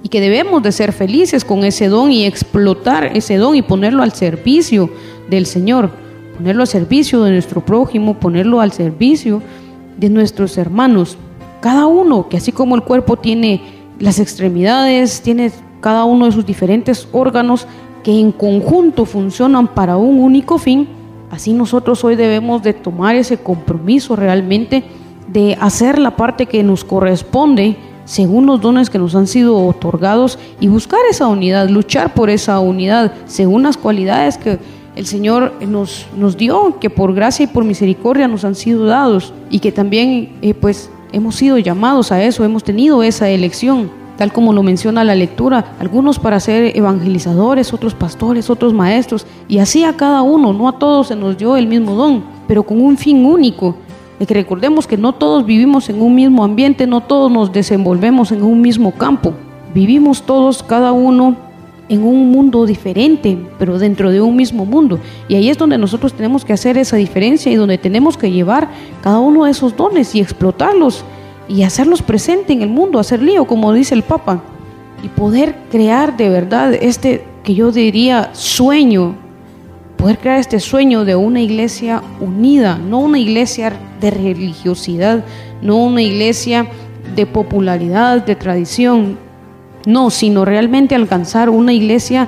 y 0.04 0.10
que 0.10 0.22
debemos 0.22 0.62
de 0.62 0.72
ser 0.72 0.94
felices 0.94 1.44
con 1.44 1.64
ese 1.64 1.88
don 1.88 2.12
y 2.12 2.26
explotar 2.26 3.18
ese 3.18 3.38
don 3.38 3.56
y 3.56 3.62
ponerlo 3.64 4.04
al 4.04 4.14
servicio 4.14 4.90
del 5.30 5.46
Señor, 5.46 5.90
ponerlo 6.38 6.62
al 6.62 6.68
servicio 6.68 7.24
de 7.24 7.32
nuestro 7.32 7.66
prójimo, 7.66 8.14
ponerlo 8.20 8.62
al 8.62 8.72
servicio 8.72 9.42
de 9.98 10.10
nuestros 10.10 10.58
hermanos. 10.58 11.18
Cada 11.62 11.88
uno, 11.88 12.30
que 12.30 12.38
así 12.38 12.52
como 12.52 12.76
el 12.76 12.84
cuerpo 12.84 13.18
tiene 13.18 13.62
las 14.00 14.20
extremidades, 14.20 15.22
tiene 15.22 15.52
cada 15.82 16.06
uno 16.06 16.26
de 16.26 16.32
sus 16.32 16.46
diferentes 16.46 17.08
órganos 17.12 17.68
que 18.04 18.18
en 18.18 18.32
conjunto 18.32 19.06
funcionan 19.06 19.68
para 19.68 19.98
un 19.98 20.20
único 20.20 20.58
fin, 20.58 20.88
así 21.32 21.54
nosotros 21.54 22.04
hoy 22.04 22.16
debemos 22.16 22.64
de 22.64 22.74
tomar 22.74 23.16
ese 23.16 23.38
compromiso 23.38 24.16
realmente 24.16 24.84
de 25.28 25.58
hacer 25.60 26.00
la 26.00 26.16
parte 26.16 26.46
que 26.46 26.64
nos 26.64 26.84
corresponde 26.84 27.78
según 28.06 28.48
los 28.48 28.60
dones 28.60 28.90
que 28.90 28.98
nos 28.98 29.14
han 29.14 29.28
sido 29.28 29.56
otorgados 29.68 30.40
y 30.60 30.68
buscar 30.68 31.00
esa 31.12 31.28
unidad, 31.28 31.70
luchar 31.70 32.16
por 32.16 32.32
esa 32.32 32.60
unidad, 32.60 33.14
según 33.28 33.62
las 33.64 33.78
cualidades 33.78 34.38
que 34.38 34.58
el 34.96 35.06
Señor 35.06 35.54
nos, 35.62 36.08
nos 36.18 36.36
dio, 36.36 36.80
que 36.80 36.90
por 36.90 37.14
gracia 37.14 37.44
y 37.44 37.48
por 37.48 37.64
misericordia 37.66 38.28
nos 38.28 38.44
han 38.46 38.56
sido 38.56 38.86
dados 38.86 39.32
y 39.52 39.60
que 39.60 39.72
también 39.72 40.38
eh, 40.42 40.56
pues 40.56 40.90
hemos 41.12 41.36
sido 41.36 41.58
llamados 41.58 42.12
a 42.12 42.24
eso, 42.24 42.44
hemos 42.44 42.64
tenido 42.64 43.04
esa 43.04 43.30
elección, 43.30 43.90
tal 44.18 44.32
como 44.32 44.54
lo 44.54 44.64
menciona 44.64 45.04
la 45.04 45.16
lectura, 45.16 45.74
algunos 45.80 46.20
para 46.20 46.40
ser 46.40 46.78
evangelizadores, 46.78 47.74
otros 47.74 47.94
pastores, 47.94 48.50
otros 48.50 48.74
maestros, 48.74 49.26
y 49.48 49.60
así 49.60 49.84
a 49.84 49.94
cada 49.94 50.22
uno, 50.22 50.54
no 50.54 50.68
a 50.68 50.78
todos 50.78 51.08
se 51.08 51.16
nos 51.16 51.38
dio 51.38 51.58
el 51.58 51.68
mismo 51.68 51.96
don, 51.96 52.24
pero 52.48 52.64
con 52.64 52.82
un 52.82 52.98
fin 52.98 53.26
único, 53.26 53.76
de 54.20 54.26
que 54.26 54.34
recordemos 54.34 54.86
que 54.86 54.98
no 54.98 55.14
todos 55.14 55.46
vivimos 55.46 55.90
en 55.90 56.02
un 56.02 56.14
mismo 56.14 56.44
ambiente, 56.44 56.86
no 56.86 57.02
todos 57.02 57.32
nos 57.32 57.52
desenvolvemos 57.52 58.32
en 58.32 58.44
un 58.44 58.62
mismo 58.62 58.92
campo, 58.92 59.34
vivimos 59.74 60.24
todos, 60.24 60.64
cada 60.64 60.92
uno 60.92 61.49
en 61.90 62.04
un 62.04 62.32
mundo 62.32 62.66
diferente, 62.66 63.38
pero 63.58 63.80
dentro 63.80 64.12
de 64.12 64.22
un 64.22 64.36
mismo 64.36 64.64
mundo. 64.64 65.00
Y 65.28 65.36
ahí 65.36 65.50
es 65.50 65.58
donde 65.58 65.78
nosotros 65.78 66.14
tenemos 66.14 66.46
que 66.46 66.54
hacer 66.54 66.78
esa 66.78 66.96
diferencia 66.96 67.52
y 67.52 67.56
donde 67.56 67.80
tenemos 67.80 68.16
que 68.16 68.32
llevar 68.32 68.70
cada 69.02 69.20
uno 69.20 69.46
de 69.46 69.52
esos 69.52 69.76
dones 69.76 70.14
y 70.16 70.22
explotarlos 70.22 71.04
y 71.48 71.64
hacerlos 71.64 72.04
presente 72.04 72.54
en 72.54 72.62
el 72.62 72.70
mundo, 72.70 73.00
hacer 73.00 73.22
lío, 73.24 73.46
como 73.46 73.74
dice 73.74 73.96
el 73.96 74.04
Papa, 74.04 74.44
y 75.04 75.08
poder 75.08 75.56
crear 75.72 76.16
de 76.16 76.30
verdad 76.30 76.74
este 76.74 77.26
que 77.44 77.56
yo 77.56 77.72
diría 77.72 78.30
sueño, 78.34 79.16
poder 79.98 80.20
crear 80.20 80.40
este 80.40 80.60
sueño 80.60 81.06
de 81.06 81.16
una 81.16 81.42
iglesia 81.42 82.04
unida, 82.22 82.78
no 82.78 83.00
una 83.00 83.18
iglesia 83.18 83.74
de 84.00 84.12
religiosidad, 84.12 85.26
no 85.62 85.78
una 85.78 86.04
iglesia 86.04 86.68
de 87.16 87.26
popularidad, 87.26 88.24
de 88.24 88.36
tradición, 88.36 89.18
no, 89.86 90.10
sino 90.10 90.46
realmente 90.46 90.96
alcanzar 90.96 91.50
una 91.50 91.74
iglesia 91.74 92.28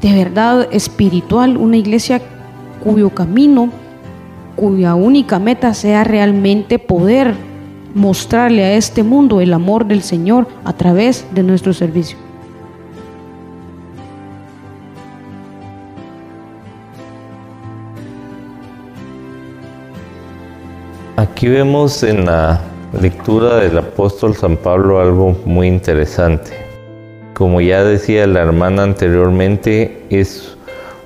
de 0.00 0.12
verdad 0.12 0.68
espiritual, 0.70 1.56
una 1.56 1.76
iglesia 1.76 2.22
cuyo 2.82 3.10
camino, 3.10 3.70
cuya 4.56 4.94
única 4.94 5.38
meta 5.38 5.74
sea 5.74 6.04
realmente 6.04 6.78
poder 6.78 7.34
mostrarle 7.94 8.64
a 8.64 8.74
este 8.74 9.02
mundo 9.02 9.40
el 9.40 9.52
amor 9.52 9.86
del 9.86 10.02
Señor 10.02 10.46
a 10.64 10.72
través 10.72 11.26
de 11.32 11.42
nuestro 11.42 11.72
servicio. 11.72 12.16
Aquí 21.16 21.48
vemos 21.48 22.02
en 22.02 22.24
la 22.24 22.60
lectura 22.98 23.56
del 23.56 23.76
apóstol 23.76 24.34
San 24.34 24.56
Pablo 24.56 25.00
algo 25.00 25.36
muy 25.44 25.66
interesante. 25.66 26.69
Como 27.40 27.62
ya 27.62 27.82
decía 27.82 28.26
la 28.26 28.40
hermana 28.40 28.82
anteriormente, 28.82 30.02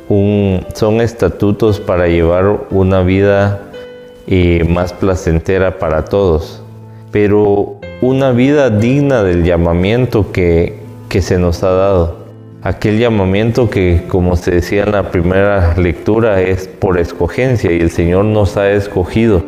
son 0.08 1.00
estatutos 1.00 1.78
para 1.78 2.08
llevar 2.08 2.66
una 2.72 3.02
vida 3.02 3.62
eh, 4.26 4.64
más 4.68 4.92
placentera 4.92 5.78
para 5.78 6.06
todos, 6.06 6.60
pero 7.12 7.76
una 8.00 8.32
vida 8.32 8.68
digna 8.70 9.22
del 9.22 9.44
llamamiento 9.44 10.32
que, 10.32 10.80
que 11.08 11.22
se 11.22 11.38
nos 11.38 11.62
ha 11.62 11.70
dado. 11.70 12.16
Aquel 12.62 12.98
llamamiento 12.98 13.70
que, 13.70 14.02
como 14.08 14.34
se 14.34 14.50
decía 14.50 14.82
en 14.82 14.90
la 14.90 15.12
primera 15.12 15.76
lectura, 15.76 16.40
es 16.40 16.66
por 16.66 16.98
escogencia 16.98 17.70
y 17.70 17.78
el 17.78 17.92
Señor 17.92 18.24
nos 18.24 18.56
ha 18.56 18.72
escogido. 18.72 19.44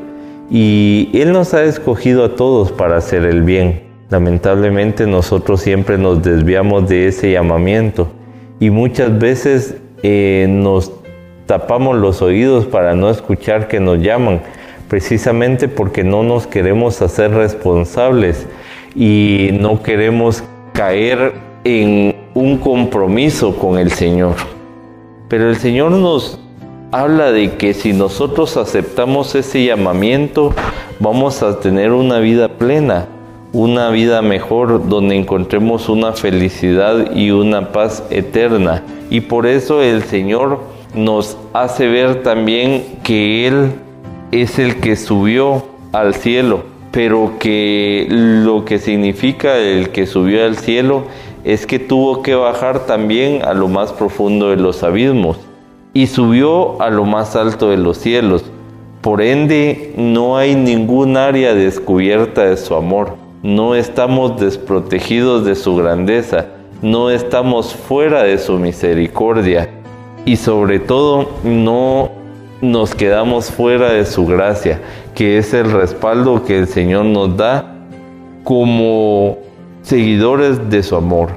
Y 0.52 1.10
Él 1.14 1.32
nos 1.32 1.52
ha 1.52 1.64
escogido 1.64 2.24
a 2.24 2.36
todos 2.36 2.70
para 2.70 2.96
hacer 2.96 3.24
el 3.24 3.42
bien. 3.42 3.85
Lamentablemente 4.08 5.04
nosotros 5.06 5.60
siempre 5.60 5.98
nos 5.98 6.22
desviamos 6.22 6.88
de 6.88 7.08
ese 7.08 7.32
llamamiento 7.32 8.08
y 8.60 8.70
muchas 8.70 9.18
veces 9.18 9.76
eh, 10.04 10.46
nos 10.48 10.92
tapamos 11.46 11.96
los 11.96 12.22
oídos 12.22 12.66
para 12.66 12.94
no 12.94 13.10
escuchar 13.10 13.66
que 13.66 13.80
nos 13.80 13.98
llaman, 13.98 14.42
precisamente 14.88 15.66
porque 15.66 16.04
no 16.04 16.22
nos 16.22 16.46
queremos 16.46 17.02
hacer 17.02 17.32
responsables 17.32 18.46
y 18.94 19.50
no 19.60 19.82
queremos 19.82 20.44
caer 20.72 21.32
en 21.64 22.14
un 22.34 22.58
compromiso 22.58 23.56
con 23.56 23.76
el 23.76 23.90
Señor. 23.90 24.36
Pero 25.28 25.50
el 25.50 25.56
Señor 25.56 25.90
nos 25.90 26.38
habla 26.92 27.32
de 27.32 27.56
que 27.56 27.74
si 27.74 27.92
nosotros 27.92 28.56
aceptamos 28.56 29.34
ese 29.34 29.64
llamamiento, 29.64 30.54
vamos 31.00 31.42
a 31.42 31.58
tener 31.58 31.90
una 31.90 32.20
vida 32.20 32.48
plena 32.48 33.08
una 33.52 33.90
vida 33.90 34.22
mejor 34.22 34.88
donde 34.88 35.16
encontremos 35.16 35.88
una 35.88 36.12
felicidad 36.12 37.12
y 37.14 37.30
una 37.30 37.72
paz 37.72 38.02
eterna. 38.10 38.82
Y 39.10 39.22
por 39.22 39.46
eso 39.46 39.82
el 39.82 40.02
Señor 40.02 40.60
nos 40.94 41.36
hace 41.52 41.86
ver 41.88 42.22
también 42.22 42.84
que 43.02 43.46
Él 43.46 43.72
es 44.32 44.58
el 44.58 44.76
que 44.80 44.96
subió 44.96 45.64
al 45.92 46.14
cielo, 46.14 46.64
pero 46.90 47.34
que 47.38 48.06
lo 48.10 48.64
que 48.64 48.78
significa 48.78 49.56
el 49.56 49.90
que 49.90 50.06
subió 50.06 50.44
al 50.44 50.56
cielo 50.56 51.04
es 51.44 51.66
que 51.66 51.78
tuvo 51.78 52.22
que 52.22 52.34
bajar 52.34 52.86
también 52.86 53.42
a 53.44 53.54
lo 53.54 53.68
más 53.68 53.92
profundo 53.92 54.50
de 54.50 54.56
los 54.56 54.82
abismos 54.82 55.38
y 55.94 56.08
subió 56.08 56.82
a 56.82 56.90
lo 56.90 57.04
más 57.04 57.36
alto 57.36 57.70
de 57.70 57.76
los 57.76 57.98
cielos. 57.98 58.44
Por 59.00 59.22
ende, 59.22 59.94
no 59.96 60.36
hay 60.36 60.56
ningún 60.56 61.16
área 61.16 61.54
descubierta 61.54 62.44
de 62.44 62.56
su 62.56 62.74
amor 62.74 63.25
no 63.46 63.76
estamos 63.76 64.40
desprotegidos 64.40 65.44
de 65.44 65.54
su 65.54 65.76
grandeza, 65.76 66.46
no 66.82 67.10
estamos 67.10 67.76
fuera 67.76 68.24
de 68.24 68.38
su 68.38 68.58
misericordia 68.58 69.70
y 70.24 70.34
sobre 70.34 70.80
todo 70.80 71.30
no 71.44 72.10
nos 72.60 72.92
quedamos 72.96 73.52
fuera 73.52 73.92
de 73.92 74.04
su 74.04 74.26
gracia, 74.26 74.80
que 75.14 75.38
es 75.38 75.54
el 75.54 75.70
respaldo 75.70 76.44
que 76.44 76.58
el 76.58 76.66
Señor 76.66 77.04
nos 77.04 77.36
da 77.36 77.86
como 78.42 79.38
seguidores 79.82 80.68
de 80.68 80.82
su 80.82 80.96
amor. 80.96 81.28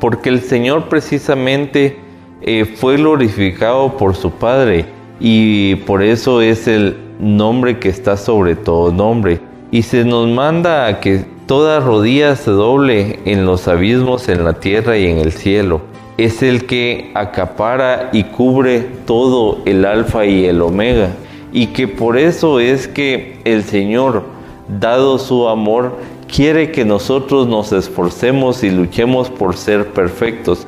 Porque 0.00 0.30
el 0.30 0.40
Señor 0.40 0.88
precisamente 0.88 2.00
eh, 2.42 2.64
fue 2.64 2.96
glorificado 2.96 3.96
por 3.96 4.16
su 4.16 4.32
Padre 4.32 4.84
y 5.20 5.76
por 5.76 6.02
eso 6.02 6.40
es 6.40 6.66
el 6.66 6.96
nombre 7.20 7.78
que 7.78 7.88
está 7.88 8.16
sobre 8.16 8.56
todo 8.56 8.90
nombre 8.90 9.48
y 9.70 9.82
se 9.82 10.04
nos 10.04 10.28
manda 10.28 10.86
a 10.86 11.00
que 11.00 11.24
toda 11.46 11.80
rodilla 11.80 12.36
se 12.36 12.50
doble 12.50 13.20
en 13.24 13.46
los 13.46 13.68
abismos, 13.68 14.28
en 14.28 14.44
la 14.44 14.54
tierra 14.54 14.98
y 14.98 15.06
en 15.06 15.18
el 15.18 15.32
cielo, 15.32 15.80
es 16.16 16.42
el 16.42 16.66
que 16.66 17.10
acapara 17.14 18.10
y 18.12 18.24
cubre 18.24 18.80
todo 19.06 19.58
el 19.64 19.84
alfa 19.84 20.26
y 20.26 20.44
el 20.44 20.60
omega. 20.60 21.10
Y 21.52 21.68
que 21.68 21.88
por 21.88 22.18
eso 22.18 22.60
es 22.60 22.86
que 22.86 23.40
el 23.44 23.64
Señor, 23.64 24.24
dado 24.68 25.18
su 25.18 25.48
amor, 25.48 25.96
quiere 26.28 26.70
que 26.70 26.84
nosotros 26.84 27.48
nos 27.48 27.72
esforcemos 27.72 28.62
y 28.62 28.70
luchemos 28.70 29.30
por 29.30 29.56
ser 29.56 29.88
perfectos. 29.88 30.66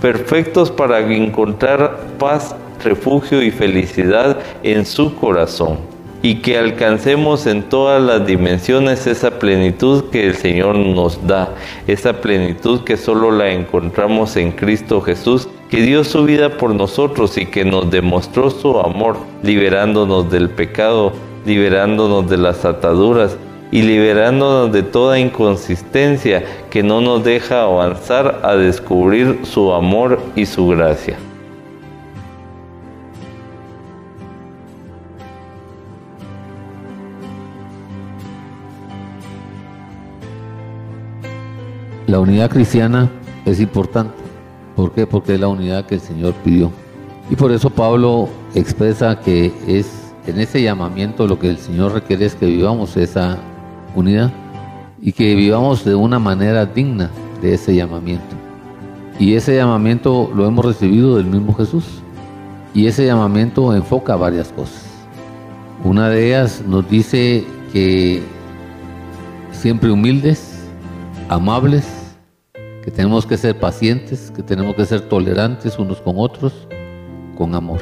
Perfectos 0.00 0.70
para 0.70 1.00
encontrar 1.00 2.00
paz, 2.18 2.54
refugio 2.82 3.42
y 3.42 3.50
felicidad 3.50 4.38
en 4.62 4.84
su 4.84 5.14
corazón 5.14 5.93
y 6.24 6.36
que 6.36 6.56
alcancemos 6.56 7.46
en 7.46 7.64
todas 7.64 8.02
las 8.02 8.26
dimensiones 8.26 9.06
esa 9.06 9.38
plenitud 9.38 10.04
que 10.04 10.26
el 10.26 10.34
Señor 10.34 10.74
nos 10.74 11.26
da, 11.26 11.50
esa 11.86 12.22
plenitud 12.22 12.80
que 12.80 12.96
solo 12.96 13.30
la 13.30 13.50
encontramos 13.50 14.34
en 14.36 14.50
Cristo 14.52 15.02
Jesús, 15.02 15.50
que 15.68 15.82
dio 15.82 16.02
su 16.02 16.24
vida 16.24 16.56
por 16.56 16.74
nosotros 16.74 17.36
y 17.36 17.44
que 17.44 17.66
nos 17.66 17.90
demostró 17.90 18.48
su 18.48 18.80
amor, 18.80 19.18
liberándonos 19.42 20.30
del 20.30 20.48
pecado, 20.48 21.12
liberándonos 21.44 22.26
de 22.30 22.38
las 22.38 22.64
ataduras 22.64 23.36
y 23.70 23.82
liberándonos 23.82 24.72
de 24.72 24.82
toda 24.82 25.18
inconsistencia 25.18 26.42
que 26.70 26.82
no 26.82 27.02
nos 27.02 27.22
deja 27.22 27.64
avanzar 27.64 28.40
a 28.42 28.56
descubrir 28.56 29.40
su 29.42 29.74
amor 29.74 30.18
y 30.34 30.46
su 30.46 30.68
gracia. 30.68 31.18
La 42.14 42.20
unidad 42.20 42.48
cristiana 42.48 43.10
es 43.44 43.58
importante. 43.58 44.14
¿Por 44.76 44.92
qué? 44.92 45.04
Porque 45.04 45.34
es 45.34 45.40
la 45.40 45.48
unidad 45.48 45.84
que 45.84 45.96
el 45.96 46.00
Señor 46.00 46.32
pidió. 46.44 46.70
Y 47.28 47.34
por 47.34 47.50
eso 47.50 47.70
Pablo 47.70 48.28
expresa 48.54 49.18
que 49.18 49.52
es 49.66 50.14
en 50.28 50.38
ese 50.38 50.62
llamamiento 50.62 51.26
lo 51.26 51.40
que 51.40 51.50
el 51.50 51.58
Señor 51.58 51.92
requiere 51.92 52.26
es 52.26 52.36
que 52.36 52.46
vivamos 52.46 52.96
esa 52.96 53.38
unidad 53.96 54.32
y 55.02 55.10
que 55.10 55.34
vivamos 55.34 55.84
de 55.84 55.96
una 55.96 56.20
manera 56.20 56.64
digna 56.66 57.10
de 57.42 57.54
ese 57.54 57.74
llamamiento. 57.74 58.36
Y 59.18 59.34
ese 59.34 59.56
llamamiento 59.56 60.30
lo 60.36 60.46
hemos 60.46 60.64
recibido 60.64 61.16
del 61.16 61.26
mismo 61.26 61.52
Jesús. 61.52 61.84
Y 62.74 62.86
ese 62.86 63.06
llamamiento 63.06 63.74
enfoca 63.74 64.14
varias 64.14 64.52
cosas. 64.52 64.84
Una 65.82 66.08
de 66.10 66.28
ellas 66.28 66.62
nos 66.64 66.88
dice 66.88 67.44
que 67.72 68.22
siempre 69.50 69.90
humildes, 69.90 70.62
amables, 71.28 71.93
que 72.84 72.90
tenemos 72.90 73.24
que 73.24 73.38
ser 73.38 73.58
pacientes, 73.58 74.30
que 74.36 74.42
tenemos 74.42 74.74
que 74.76 74.84
ser 74.84 75.00
tolerantes 75.08 75.78
unos 75.78 76.02
con 76.02 76.16
otros, 76.18 76.52
con 77.34 77.54
amor. 77.54 77.80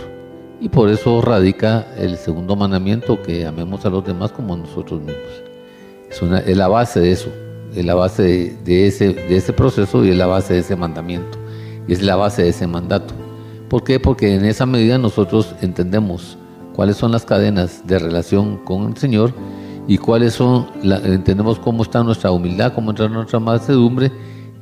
Y 0.61 0.69
por 0.69 0.88
eso 0.88 1.21
radica 1.21 1.88
el 1.99 2.17
segundo 2.17 2.55
mandamiento, 2.55 3.21
que 3.21 3.45
amemos 3.45 3.85
a 3.85 3.91
los 3.91 4.05
demás 4.05 4.31
como 4.31 4.55
a 4.55 4.59
nosotros 4.59 5.01
mismos. 5.01 5.43
Es, 6.47 6.57
la 6.57 6.69
base 6.69 7.01
de 7.01 7.11
eso, 7.11 7.31
es 7.75 7.85
la 7.85 7.97
base 7.97 8.57
de, 8.65 8.87
ese, 8.87 9.53
proceso 9.53 10.05
y 10.05 10.11
es 10.11 10.17
la 10.17 10.29
base 10.29 10.55
de 10.55 10.61
ese 10.61 10.77
mandamiento, 10.77 11.37
y 11.88 11.95
es 11.95 12.03
la 12.03 12.15
base 12.15 12.45
de 12.45 12.51
ese 12.51 12.69
mandato. 12.69 13.12
¿Por 13.69 13.83
qué? 13.83 13.99
Porque 13.99 14.37
en 14.37 14.45
esa 14.45 14.67
medida 14.67 14.99
nosotros 14.99 15.53
entendemos 15.62 16.38
cuáles 16.77 16.97
son 16.97 17.11
las 17.11 17.25
cadenas 17.25 17.85
de 17.88 17.99
relación 17.99 18.59
con 18.59 18.91
el 18.91 18.97
Señor 18.97 19.35
y 19.88 19.99
cuáles 19.99 20.35
son, 20.35 20.69
entendemos 20.85 21.59
cómo 21.59 21.83
está 21.83 22.05
nuestra 22.05 22.31
humildad, 22.31 22.73
cómo 22.73 22.91
entra 22.91 23.09
nuestra 23.09 23.41
mansedumbre 23.41 24.12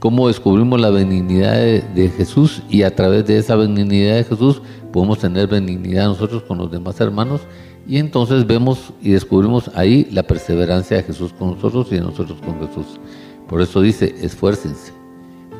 cómo 0.00 0.28
descubrimos 0.28 0.80
la 0.80 0.90
benignidad 0.90 1.54
de, 1.54 2.12
Jesús 2.16 2.62
y 2.68 2.82
a 2.82 2.96
través 2.96 3.26
de 3.26 3.36
esa 3.36 3.54
benignidad 3.54 4.16
de 4.16 4.24
Jesús 4.24 4.62
podemos 4.92 5.18
tener 5.18 5.46
benignidad 5.46 6.06
nosotros 6.06 6.42
con 6.42 6.58
los 6.58 6.70
demás 6.70 6.98
hermanos 7.00 7.42
y 7.86 7.98
entonces 7.98 8.46
vemos 8.46 8.92
y 9.02 9.10
descubrimos 9.10 9.70
ahí 9.74 10.08
la 10.10 10.22
perseverancia 10.22 10.96
de 10.96 11.02
Jesús 11.04 11.32
con 11.32 11.52
nosotros 11.54 11.88
y 11.90 11.96
de 11.96 12.00
nosotros 12.00 12.38
con 12.40 12.66
Jesús. 12.66 12.98
Por 13.46 13.60
eso 13.60 13.80
dice, 13.82 14.14
esfuércense 14.22 14.92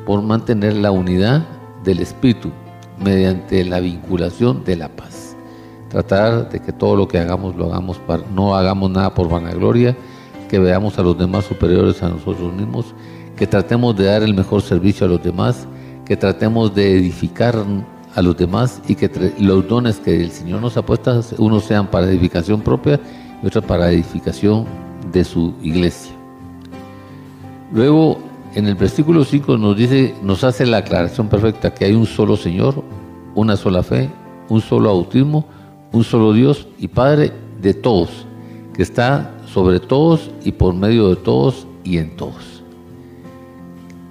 por 0.05 0.21
mantener 0.23 0.75
la 0.75 0.91
unidad 0.91 1.45
del 1.83 1.99
Espíritu 1.99 2.51
mediante 2.97 3.63
la 3.63 3.79
vinculación 3.79 4.63
de 4.63 4.75
la 4.75 4.89
paz. 4.89 5.35
Tratar 5.89 6.49
de 6.49 6.59
que 6.61 6.71
todo 6.71 6.95
lo 6.95 7.07
que 7.07 7.19
hagamos 7.19 7.55
lo 7.55 7.65
hagamos 7.65 7.97
para, 7.99 8.23
no 8.33 8.55
hagamos 8.55 8.89
nada 8.89 9.13
por 9.13 9.29
vanagloria, 9.29 9.95
que 10.51 10.59
veamos 10.59 10.99
a 10.99 11.01
los 11.01 11.17
demás 11.17 11.45
superiores 11.45 12.03
a 12.03 12.09
nosotros 12.09 12.53
mismos 12.53 12.93
que 13.37 13.47
tratemos 13.47 13.95
de 13.95 14.03
dar 14.03 14.21
el 14.21 14.33
mejor 14.33 14.61
servicio 14.61 15.07
a 15.07 15.09
los 15.09 15.23
demás, 15.23 15.65
que 16.05 16.17
tratemos 16.17 16.75
de 16.75 16.97
edificar 16.97 17.55
a 18.13 18.21
los 18.21 18.35
demás 18.35 18.81
y 18.85 18.95
que 18.95 19.09
los 19.39 19.65
dones 19.65 19.97
que 19.99 20.21
el 20.21 20.29
Señor 20.29 20.61
nos 20.61 20.75
ha 20.75 20.85
puesto, 20.85 21.21
unos 21.37 21.63
sean 21.63 21.87
para 21.87 22.07
edificación 22.07 22.59
propia 22.59 22.99
y 23.41 23.47
otros 23.47 23.63
para 23.63 23.89
edificación 23.91 24.65
de 25.13 25.23
su 25.23 25.53
iglesia. 25.63 26.11
Luego, 27.71 28.19
en 28.53 28.67
el 28.67 28.75
versículo 28.75 29.23
5 29.23 29.57
nos 29.57 29.77
dice, 29.77 30.13
nos 30.21 30.43
hace 30.43 30.65
la 30.65 30.79
aclaración 30.79 31.29
perfecta 31.29 31.73
que 31.73 31.85
hay 31.85 31.93
un 31.93 32.05
solo 32.05 32.35
Señor, 32.35 32.83
una 33.35 33.55
sola 33.55 33.83
fe, 33.83 34.09
un 34.49 34.59
solo 34.59 34.89
bautismo, 34.89 35.47
un 35.93 36.03
solo 36.03 36.33
Dios 36.33 36.67
y 36.77 36.89
Padre 36.89 37.31
de 37.61 37.73
todos, 37.73 38.25
que 38.73 38.83
está 38.83 39.31
sobre 39.53 39.79
todos 39.79 40.31
y 40.43 40.51
por 40.51 40.73
medio 40.73 41.09
de 41.09 41.15
todos 41.17 41.67
y 41.83 41.97
en 41.97 42.15
todos. 42.15 42.63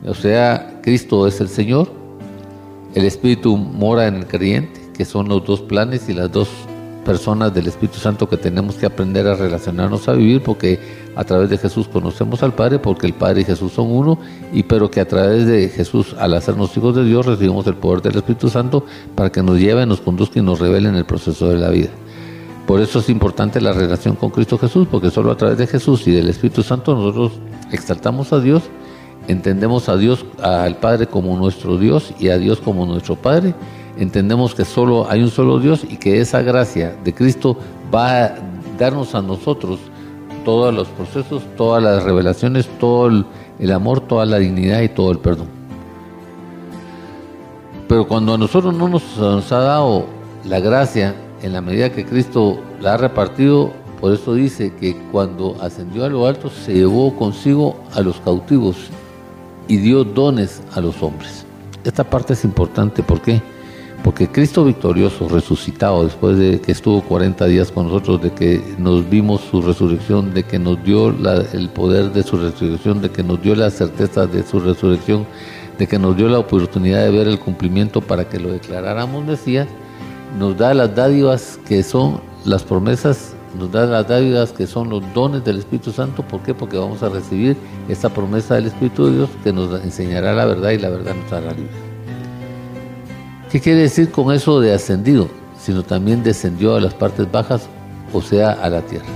O 0.06 0.14
sea, 0.14 0.80
Cristo 0.82 1.26
es 1.26 1.40
el 1.40 1.48
Señor, 1.48 1.90
el 2.94 3.04
Espíritu 3.04 3.56
mora 3.56 4.06
en 4.06 4.16
el 4.16 4.26
creyente, 4.26 4.80
que 4.96 5.04
son 5.04 5.28
los 5.28 5.44
dos 5.44 5.60
planes 5.60 6.08
y 6.08 6.14
las 6.14 6.30
dos 6.32 6.48
personas 7.04 7.54
del 7.54 7.66
Espíritu 7.66 7.98
Santo 7.98 8.28
que 8.28 8.36
tenemos 8.36 8.76
que 8.76 8.86
aprender 8.86 9.26
a 9.26 9.34
relacionarnos 9.34 10.08
a 10.08 10.12
vivir, 10.12 10.42
porque 10.42 10.78
a 11.16 11.24
través 11.24 11.50
de 11.50 11.58
Jesús 11.58 11.88
conocemos 11.88 12.42
al 12.42 12.54
Padre, 12.54 12.78
porque 12.78 13.06
el 13.06 13.14
Padre 13.14 13.42
y 13.42 13.44
Jesús 13.44 13.72
son 13.72 13.90
uno, 13.90 14.18
y 14.52 14.62
pero 14.62 14.90
que 14.90 15.00
a 15.00 15.08
través 15.08 15.46
de 15.46 15.68
Jesús, 15.68 16.14
al 16.18 16.34
hacernos 16.34 16.76
hijos 16.76 16.94
de 16.94 17.04
Dios, 17.04 17.26
recibimos 17.26 17.66
el 17.66 17.74
poder 17.74 18.02
del 18.02 18.16
Espíritu 18.16 18.48
Santo 18.48 18.84
para 19.14 19.30
que 19.30 19.42
nos 19.42 19.58
lleve, 19.58 19.86
nos 19.86 20.00
conduzca 20.00 20.38
y 20.38 20.42
nos 20.42 20.60
revele 20.60 20.88
en 20.88 20.96
el 20.96 21.04
proceso 21.04 21.48
de 21.48 21.58
la 21.58 21.70
vida. 21.70 21.90
Por 22.70 22.80
eso 22.80 23.00
es 23.00 23.08
importante 23.10 23.60
la 23.60 23.72
relación 23.72 24.14
con 24.14 24.30
Cristo 24.30 24.56
Jesús, 24.56 24.86
porque 24.88 25.10
solo 25.10 25.32
a 25.32 25.36
través 25.36 25.58
de 25.58 25.66
Jesús 25.66 26.06
y 26.06 26.12
del 26.12 26.28
Espíritu 26.28 26.62
Santo 26.62 26.94
nosotros 26.94 27.32
exaltamos 27.72 28.32
a 28.32 28.38
Dios 28.38 28.62
entendemos 29.26 29.88
a 29.88 29.96
Dios, 29.96 30.24
al 30.40 30.76
Padre 30.76 31.08
como 31.08 31.36
nuestro 31.36 31.78
Dios 31.78 32.14
y 32.20 32.28
a 32.28 32.38
Dios 32.38 32.60
como 32.60 32.86
nuestro 32.86 33.16
Padre, 33.16 33.54
entendemos 33.98 34.54
que 34.54 34.64
solo 34.64 35.10
hay 35.10 35.20
un 35.20 35.30
solo 35.30 35.58
Dios 35.58 35.84
y 35.88 35.96
que 35.96 36.20
esa 36.20 36.42
gracia 36.42 36.96
de 37.02 37.12
Cristo 37.12 37.56
va 37.92 38.24
a 38.24 38.34
darnos 38.78 39.16
a 39.16 39.22
nosotros 39.22 39.80
todos 40.44 40.72
los 40.72 40.86
procesos, 40.88 41.42
todas 41.56 41.82
las 41.82 42.04
revelaciones, 42.04 42.68
todo 42.78 43.24
el, 43.58 43.72
amor, 43.72 44.00
toda 44.00 44.24
la 44.26 44.38
dignidad 44.38 44.82
y 44.82 44.88
todo 44.88 45.10
el 45.10 45.18
perdón. 45.18 45.48
Pero 47.88 48.06
cuando 48.06 48.34
a 48.34 48.38
nosotros 48.38 48.72
no 48.72 48.88
nos, 48.88 49.18
nos 49.18 49.50
ha 49.50 49.58
dado 49.58 50.06
la 50.44 50.60
gracia 50.60 51.16
en 51.42 51.52
la 51.52 51.60
medida 51.60 51.90
que 51.90 52.04
Cristo 52.04 52.58
la 52.80 52.94
ha 52.94 52.96
repartido, 52.96 53.72
por 54.00 54.12
eso 54.12 54.34
dice 54.34 54.72
que 54.78 54.96
cuando 55.12 55.56
ascendió 55.60 56.04
a 56.04 56.08
lo 56.08 56.26
alto 56.26 56.48
se 56.48 56.74
llevó 56.74 57.14
consigo 57.16 57.76
a 57.92 58.00
los 58.00 58.20
cautivos 58.20 58.76
y 59.68 59.76
dio 59.76 60.04
dones 60.04 60.62
a 60.74 60.80
los 60.80 61.02
hombres. 61.02 61.44
Esta 61.84 62.04
parte 62.04 62.32
es 62.32 62.44
importante, 62.44 63.02
¿por 63.02 63.20
qué? 63.20 63.40
Porque 64.02 64.28
Cristo 64.28 64.64
victorioso, 64.64 65.28
resucitado, 65.28 66.04
después 66.04 66.38
de 66.38 66.60
que 66.60 66.72
estuvo 66.72 67.02
40 67.02 67.44
días 67.46 67.70
con 67.70 67.86
nosotros, 67.86 68.22
de 68.22 68.32
que 68.32 68.62
nos 68.78 69.08
vimos 69.08 69.42
su 69.42 69.60
resurrección, 69.60 70.32
de 70.32 70.44
que 70.44 70.58
nos 70.58 70.82
dio 70.82 71.08
el 71.08 71.68
poder 71.68 72.10
de 72.12 72.22
su 72.22 72.38
resurrección, 72.38 73.02
de 73.02 73.10
que 73.10 73.22
nos 73.22 73.42
dio 73.42 73.54
la 73.54 73.70
certeza 73.70 74.26
de 74.26 74.42
su 74.42 74.58
resurrección, 74.60 75.26
de 75.78 75.86
que 75.86 75.98
nos 75.98 76.16
dio 76.16 76.28
la 76.28 76.38
oportunidad 76.38 77.04
de 77.04 77.10
ver 77.10 77.28
el 77.28 77.38
cumplimiento 77.38 78.00
para 78.00 78.26
que 78.26 78.38
lo 78.38 78.50
declaráramos 78.50 79.24
Mesías, 79.24 79.68
nos 80.38 80.56
da 80.56 80.74
las 80.74 80.94
dádivas 80.94 81.58
que 81.66 81.82
son 81.82 82.20
las 82.44 82.62
promesas 82.62 83.34
nos 83.58 83.72
da 83.72 83.84
las 83.84 84.06
dádivas 84.06 84.52
que 84.52 84.66
son 84.66 84.90
los 84.90 85.02
dones 85.12 85.44
del 85.44 85.58
Espíritu 85.58 85.90
Santo. 85.90 86.22
¿Por 86.22 86.40
qué? 86.40 86.54
Porque 86.54 86.76
vamos 86.76 87.02
a 87.02 87.08
recibir 87.08 87.56
esta 87.88 88.08
promesa 88.08 88.54
del 88.54 88.66
Espíritu 88.66 89.06
de 89.06 89.16
Dios 89.16 89.30
que 89.42 89.52
nos 89.52 89.82
enseñará 89.82 90.32
la 90.32 90.44
verdad 90.44 90.70
y 90.70 90.78
la 90.78 90.88
verdad 90.88 91.14
nos 91.14 91.32
hará 91.32 91.50
libre. 91.52 91.70
¿Qué 93.50 93.60
quiere 93.60 93.80
decir 93.80 94.10
con 94.12 94.32
eso 94.32 94.60
de 94.60 94.72
ascendido? 94.72 95.28
Sino 95.58 95.82
también 95.82 96.22
descendió 96.22 96.76
a 96.76 96.80
las 96.80 96.94
partes 96.94 97.30
bajas, 97.30 97.68
o 98.12 98.22
sea, 98.22 98.52
a 98.52 98.70
la 98.70 98.82
tierra. 98.82 99.06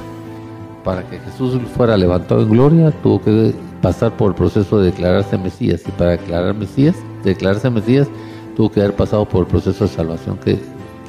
Para 0.83 1.09
que 1.09 1.19
Jesús 1.19 1.57
fuera 1.77 1.97
levantado 1.97 2.43
en 2.43 2.51
gloria, 2.51 2.91
tuvo 3.03 3.23
que 3.23 3.55
pasar 3.81 4.17
por 4.17 4.31
el 4.31 4.35
proceso 4.35 4.79
de 4.81 4.87
declararse 4.87 5.39
Mesías. 5.39 5.83
Y 5.87 5.93
para 5.93 6.11
declarar 6.12 6.55
Mesías, 6.55 6.97
declararse 7.23 7.71
Mesías, 7.71 8.09
tuvo 8.57 8.71
que 8.71 8.81
haber 8.81 8.97
pasado 8.97 9.25
por 9.25 9.45
el 9.45 9.47
proceso 9.47 9.85
de 9.85 9.91
salvación 9.91 10.37
que 10.39 10.59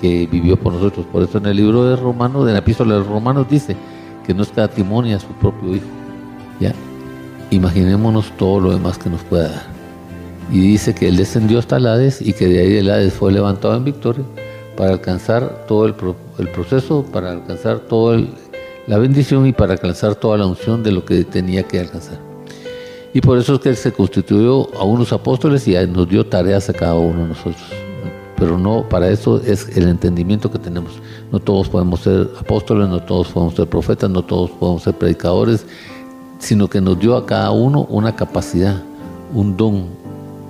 que 0.02 0.28
vivió 0.28 0.58
por 0.58 0.74
nosotros. 0.74 1.06
Por 1.12 1.24
eso 1.24 1.38
en 1.38 1.48
el 1.48 1.58
libro 1.58 1.86
de 1.86 1.96
Romanos, 1.96 2.46
de 2.46 2.54
la 2.54 2.60
epístola 2.60 2.96
de 2.96 3.04
Romanos 3.04 3.48
dice 3.50 3.76
que 4.26 4.34
no 4.34 4.44
es 4.44 4.52
timonia 4.74 5.18
a 5.18 5.20
su 5.20 5.28
propio 5.28 5.76
Hijo. 5.76 5.86
¿Ya? 6.60 6.74
Imaginémonos 7.52 8.32
todo 8.38 8.60
lo 8.60 8.72
demás 8.72 8.98
que 8.98 9.10
nos 9.10 9.22
pueda 9.24 9.50
dar. 9.50 9.76
Y 10.52 10.60
dice 10.60 10.94
que 10.94 11.08
él 11.08 11.18
descendió 11.18 11.60
hasta 11.60 11.78
el 11.78 11.88
Hades 11.88 12.22
y 12.22 12.34
que 12.34 12.48
de 12.48 12.60
ahí 12.60 12.74
del 12.74 12.90
Hades 12.90 13.14
fue 13.14 13.32
levantado 13.32 13.76
en 13.76 13.84
victoria 13.84 14.24
para 14.78 14.92
alcanzar 14.92 15.66
todo 15.68 15.86
el, 15.86 15.94
proceso, 15.94 17.06
para 17.12 17.32
alcanzar 17.32 17.80
toda 17.80 18.22
la 18.88 18.98
bendición 18.98 19.48
y 19.48 19.54
para 19.54 19.74
alcanzar 19.74 20.16
toda 20.16 20.38
la 20.38 20.46
unción 20.46 20.84
de 20.84 20.92
lo 20.92 21.06
que 21.06 21.24
tenía 21.24 21.64
que 21.64 21.80
alcanzar. 21.80 22.20
Y 23.14 23.22
por 23.22 23.38
eso 23.38 23.56
es 23.56 23.60
que 23.62 23.70
él 23.70 23.78
se 23.78 23.94
constituyó 23.94 24.76
a 24.78 24.84
unos 24.84 25.14
apóstoles 25.14 25.68
y 25.68 25.76
nos 25.88 26.08
dio 26.10 26.26
tareas 26.26 26.70
a 26.70 26.74
cada 26.74 26.96
uno 26.96 27.22
de 27.22 27.28
nosotros. 27.30 27.85
Pero 28.38 28.58
no, 28.58 28.88
para 28.90 29.10
eso 29.10 29.42
es 29.42 29.78
el 29.78 29.88
entendimiento 29.88 30.52
que 30.52 30.60
tenemos. 30.60 30.94
No 31.32 31.40
todos 31.40 31.70
podemos 31.70 32.02
ser 32.02 32.30
apóstoles, 32.40 32.90
no 32.90 33.02
todos 33.02 33.30
podemos 33.30 33.56
ser 33.56 33.68
profetas, 33.68 34.10
no 34.10 34.24
todos 34.24 34.52
podemos 34.52 34.84
ser 34.84 34.94
predicadores, 34.96 35.66
sino 36.40 36.70
que 36.70 36.82
nos 36.82 37.00
dio 37.00 37.16
a 37.16 37.26
cada 37.26 37.52
uno 37.52 37.86
una 37.90 38.16
capacidad, 38.16 38.82
un 39.34 39.56
don, 39.56 39.86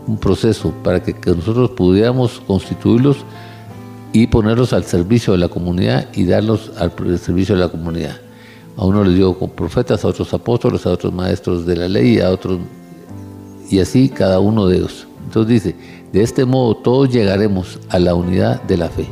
un 0.07 0.17
proceso 0.17 0.73
para 0.83 1.01
que, 1.01 1.13
nosotros 1.35 1.71
pudiéramos 1.71 2.41
constituirlos 2.47 3.17
y 4.13 4.27
ponerlos 4.27 4.73
al 4.73 4.83
servicio 4.83 5.33
de 5.33 5.39
la 5.39 5.47
comunidad 5.47 6.07
y 6.13 6.25
darlos 6.25 6.71
al 6.77 6.91
servicio 7.19 7.55
de 7.55 7.61
la 7.61 7.69
comunidad. 7.69 8.17
A 8.77 8.85
uno 8.85 9.03
le 9.03 9.13
dio 9.13 9.37
con 9.37 9.51
profetas, 9.51 10.03
a 10.03 10.07
otros 10.07 10.33
apóstoles, 10.33 10.85
a 10.85 10.91
otros 10.91 11.13
maestros 11.13 11.65
de 11.65 11.75
la 11.75 11.87
ley, 11.87 12.19
a 12.19 12.31
otros, 12.31 12.59
y 13.69 13.79
así 13.79 14.09
cada 14.09 14.39
uno 14.39 14.67
de 14.67 14.77
ellos. 14.77 15.04
Entonces 15.35 15.63
dice, 15.63 15.75
de 16.13 16.23
este 16.23 16.45
modo 16.45 16.77
todos 16.77 17.09
llegaremos 17.09 17.77
a 17.89 17.99
la 17.99 18.15
unidad 18.15 18.61
de 18.63 18.77
la 18.77 18.87
fe. 18.87 19.05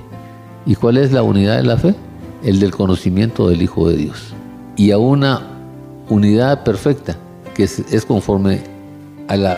¿Y 0.65 0.75
cuál 0.75 0.95
es 0.95 1.11
la 1.11 1.21
unidad 1.21 1.57
de 1.57 1.63
la 1.63 1.75
fe? 1.75 1.95
El 2.45 2.61
del 2.61 2.71
conocimiento 2.71 3.49
del 3.49 3.61
Hijo 3.61 3.89
de 3.89 3.97
Dios. 3.97 4.33
Y 4.77 4.91
a 4.91 4.97
una 4.97 5.41
unidad 6.09 6.63
perfecta 6.63 7.17
que 7.53 7.63
es 7.63 8.05
conforme 8.07 8.61
a 9.27 9.35
la 9.35 9.57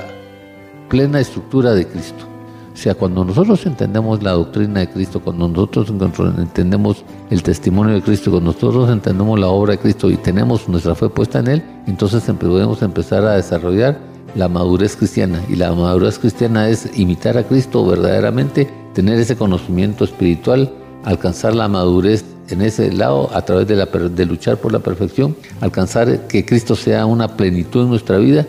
plena 0.90 1.20
estructura 1.20 1.74
de 1.74 1.86
Cristo. 1.86 2.26
O 2.74 2.78
sea, 2.78 2.96
cuando 2.96 3.24
nosotros 3.24 3.64
entendemos 3.68 4.24
la 4.24 4.32
doctrina 4.32 4.80
de 4.80 4.90
Cristo, 4.90 5.20
cuando 5.20 5.48
nosotros 5.48 5.94
entendemos 6.40 7.06
el 7.30 7.44
testimonio 7.44 7.94
de 7.94 8.02
Cristo, 8.02 8.32
cuando 8.32 8.54
nosotros 8.54 8.90
entendemos 8.90 9.40
la 9.40 9.50
obra 9.50 9.74
de 9.74 9.78
Cristo 9.78 10.10
y 10.10 10.18
tenemos 10.18 10.68
nuestra 10.68 10.96
fe 10.96 11.10
puesta 11.10 11.38
en 11.40 11.48
Él, 11.48 11.64
entonces 11.86 12.24
podemos 12.40 12.82
empezar 12.82 13.24
a 13.24 13.34
desarrollar 13.34 14.15
la 14.36 14.48
madurez 14.48 14.96
cristiana. 14.96 15.42
Y 15.50 15.56
la 15.56 15.74
madurez 15.74 16.20
cristiana 16.20 16.70
es 16.70 16.90
imitar 16.98 17.38
a 17.38 17.44
Cristo 17.44 17.86
verdaderamente, 17.86 18.70
tener 18.94 19.20
ese 19.20 19.36
conocimiento 19.36 20.04
espiritual, 20.04 20.72
alcanzar 21.04 21.56
la 21.56 21.68
madurez 21.68 22.24
en 22.50 22.62
ese 22.62 22.92
lado 22.92 23.30
a 23.34 23.42
través 23.44 23.68
de, 23.68 23.76
la, 23.76 23.86
de 23.86 24.26
luchar 24.26 24.58
por 24.58 24.72
la 24.72 24.80
perfección, 24.80 25.36
alcanzar 25.62 26.28
que 26.28 26.46
Cristo 26.46 26.76
sea 26.76 27.06
una 27.06 27.36
plenitud 27.36 27.84
en 27.84 27.90
nuestra 27.90 28.18
vida 28.18 28.46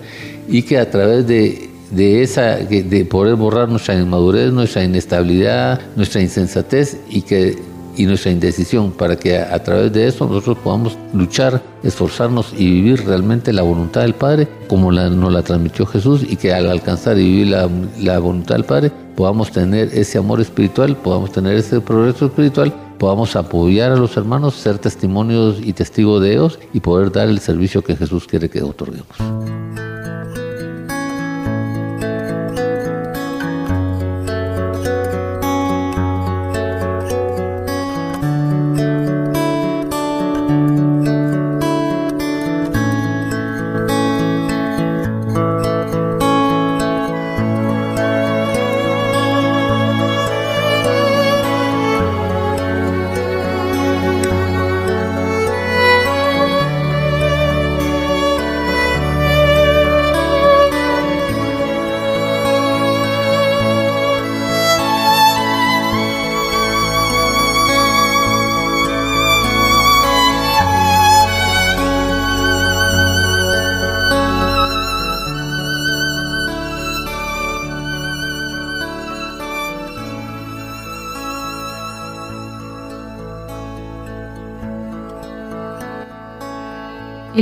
y 0.49 0.62
que 0.62 0.78
a 0.78 0.91
través 0.91 1.26
de 1.26 1.70
de 1.91 2.22
esa 2.22 2.57
de 2.57 3.05
poder 3.05 3.37
borrar 3.37 3.68
nuestra 3.68 3.95
inmadurez, 3.95 4.53
nuestra 4.53 4.82
inestabilidad, 4.82 5.80
nuestra 5.95 6.20
insensatez 6.20 6.99
y 7.09 7.22
que 7.22 7.57
y 7.97 8.07
nuestra 8.07 8.30
indecisión 8.30 8.92
para 8.92 9.16
que 9.16 9.38
a, 9.38 9.62
través 9.62 9.92
de 9.92 10.07
eso 10.07 10.26
nosotros 10.26 10.59
podamos 10.59 10.97
luchar, 11.12 11.62
esforzarnos 11.82 12.53
y 12.57 12.70
vivir 12.70 13.07
realmente 13.07 13.53
la 13.53 13.62
voluntad 13.62 14.03
del 14.03 14.14
Padre 14.14 14.49
como 14.68 14.90
la, 14.92 15.09
nos 15.09 15.32
la 15.32 15.42
transmitió 15.42 15.86
Jesús 15.86 16.22
y 16.28 16.36
que 16.36 16.53
al 16.53 16.68
alcanzar 16.70 17.18
y 17.18 17.24
vivir 17.24 17.49
la, 17.49 17.68
la 17.99 18.18
voluntad 18.18 18.57
del 18.57 18.64
Padre 18.64 18.90
podamos 19.16 19.51
tener 19.51 19.90
ese 19.92 20.18
amor 20.18 20.40
espiritual, 20.40 20.97
podamos 20.97 21.32
tener 21.32 21.57
ese 21.57 21.80
progreso 21.80 22.26
espiritual 22.26 22.72
podamos 22.99 23.36
apoyar 23.36 23.92
a 23.92 23.97
los 23.97 24.16
hermanos, 24.16 24.55
ser 24.55 24.78
testimonios 24.78 25.59
y 25.62 25.72
testigos 25.72 26.22
de 26.22 26.32
ellos 26.32 26.59
y 26.72 26.80
poder 26.80 27.12
dar 27.12 27.28
el 27.28 27.40
servicio 27.40 27.82
que 27.82 27.97
Jesús 27.97 28.26
quiere 28.26 28.49
que 28.49 28.62
otorguemos. 28.62 29.86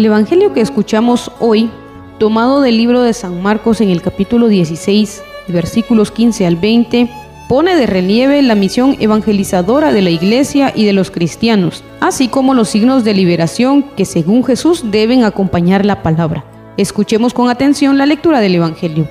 El 0.04 0.08
Evangelio 0.08 0.52
que 0.52 0.60
escuchamos 0.60 1.32
hoy, 1.40 1.70
tomado 2.18 2.60
del 2.60 2.76
libro 2.76 3.00
de 3.00 3.14
San 3.14 3.40
Marcos 3.40 3.80
en 3.80 3.88
el 3.88 4.02
capítulo 4.02 4.48
16, 4.48 5.22
versículos 5.48 6.10
15 6.10 6.46
al 6.46 6.56
20, 6.56 7.08
pone 7.48 7.74
de 7.74 7.86
relieve 7.86 8.42
la 8.42 8.54
misión 8.54 8.98
evangelizadora 9.00 9.94
de 9.94 10.02
la 10.02 10.10
Iglesia 10.10 10.74
y 10.76 10.84
de 10.84 10.92
los 10.92 11.10
cristianos, 11.10 11.82
así 12.00 12.28
como 12.28 12.52
los 12.52 12.68
signos 12.68 13.02
de 13.02 13.14
liberación 13.14 13.82
que 13.96 14.04
según 14.04 14.44
Jesús 14.44 14.90
deben 14.90 15.24
acompañar 15.24 15.86
la 15.86 16.02
palabra. 16.02 16.44
Escuchemos 16.76 17.32
con 17.32 17.48
atención 17.48 17.96
la 17.96 18.04
lectura 18.04 18.40
del 18.40 18.56
Evangelio. 18.56 19.08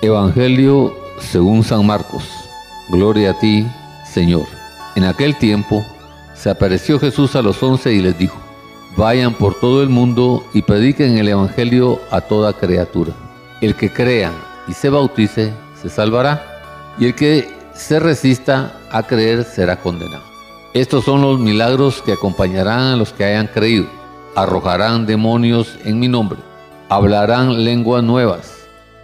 Evangelio 0.00 0.94
según 1.20 1.62
San 1.62 1.84
Marcos. 1.84 2.24
Gloria 2.88 3.32
a 3.32 3.38
ti, 3.38 3.66
Señor. 4.10 4.46
En 4.96 5.04
aquel 5.04 5.36
tiempo, 5.36 5.84
se 6.44 6.50
apareció 6.50 7.00
Jesús 7.00 7.36
a 7.36 7.40
los 7.40 7.62
once 7.62 7.90
y 7.94 8.02
les 8.02 8.18
dijo, 8.18 8.36
vayan 8.98 9.32
por 9.32 9.58
todo 9.58 9.82
el 9.82 9.88
mundo 9.88 10.44
y 10.52 10.60
prediquen 10.60 11.16
el 11.16 11.28
Evangelio 11.28 12.02
a 12.10 12.20
toda 12.20 12.52
criatura. 12.52 13.14
El 13.62 13.74
que 13.74 13.90
crea 13.90 14.30
y 14.68 14.74
se 14.74 14.90
bautice 14.90 15.54
se 15.80 15.88
salvará, 15.88 16.44
y 16.98 17.06
el 17.06 17.14
que 17.14 17.48
se 17.72 17.98
resista 17.98 18.78
a 18.90 19.04
creer 19.04 19.44
será 19.44 19.80
condenado. 19.80 20.22
Estos 20.74 21.06
son 21.06 21.22
los 21.22 21.40
milagros 21.40 22.02
que 22.02 22.12
acompañarán 22.12 22.92
a 22.92 22.96
los 22.96 23.14
que 23.14 23.24
hayan 23.24 23.46
creído. 23.46 23.86
Arrojarán 24.36 25.06
demonios 25.06 25.78
en 25.86 25.98
mi 25.98 26.08
nombre, 26.08 26.40
hablarán 26.90 27.64
lenguas 27.64 28.04
nuevas, 28.04 28.52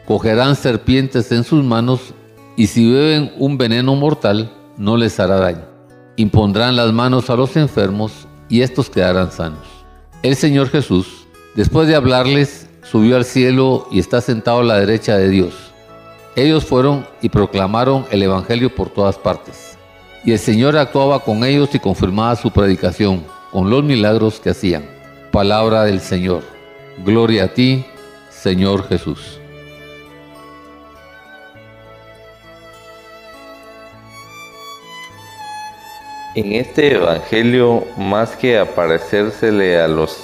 cogerán 0.04 0.56
serpientes 0.56 1.32
en 1.32 1.44
sus 1.44 1.64
manos, 1.64 2.12
y 2.58 2.66
si 2.66 2.92
beben 2.92 3.32
un 3.38 3.56
veneno 3.56 3.94
mortal, 3.94 4.52
no 4.76 4.98
les 4.98 5.18
hará 5.18 5.36
daño 5.36 5.69
impondrán 6.16 6.76
las 6.76 6.92
manos 6.92 7.30
a 7.30 7.36
los 7.36 7.56
enfermos 7.56 8.26
y 8.48 8.62
estos 8.62 8.90
quedarán 8.90 9.32
sanos. 9.32 9.66
El 10.22 10.36
Señor 10.36 10.68
Jesús, 10.68 11.26
después 11.54 11.88
de 11.88 11.94
hablarles, 11.94 12.68
subió 12.82 13.16
al 13.16 13.24
cielo 13.24 13.86
y 13.90 13.98
está 13.98 14.20
sentado 14.20 14.60
a 14.60 14.64
la 14.64 14.78
derecha 14.78 15.16
de 15.16 15.28
Dios. 15.28 15.54
Ellos 16.36 16.64
fueron 16.64 17.06
y 17.22 17.28
proclamaron 17.28 18.06
el 18.10 18.22
Evangelio 18.22 18.74
por 18.74 18.90
todas 18.90 19.18
partes. 19.18 19.78
Y 20.24 20.32
el 20.32 20.38
Señor 20.38 20.76
actuaba 20.76 21.20
con 21.20 21.44
ellos 21.44 21.74
y 21.74 21.78
confirmaba 21.78 22.36
su 22.36 22.50
predicación 22.50 23.24
con 23.50 23.70
los 23.70 23.82
milagros 23.82 24.38
que 24.40 24.50
hacían. 24.50 24.84
Palabra 25.32 25.84
del 25.84 26.00
Señor. 26.00 26.42
Gloria 27.04 27.44
a 27.44 27.48
ti, 27.48 27.84
Señor 28.30 28.86
Jesús. 28.88 29.39
En 36.36 36.52
este 36.52 36.94
Evangelio, 36.94 37.84
más 37.96 38.36
que 38.36 38.56
aparecérsele 38.56 39.80
a 39.80 39.88
los 39.88 40.22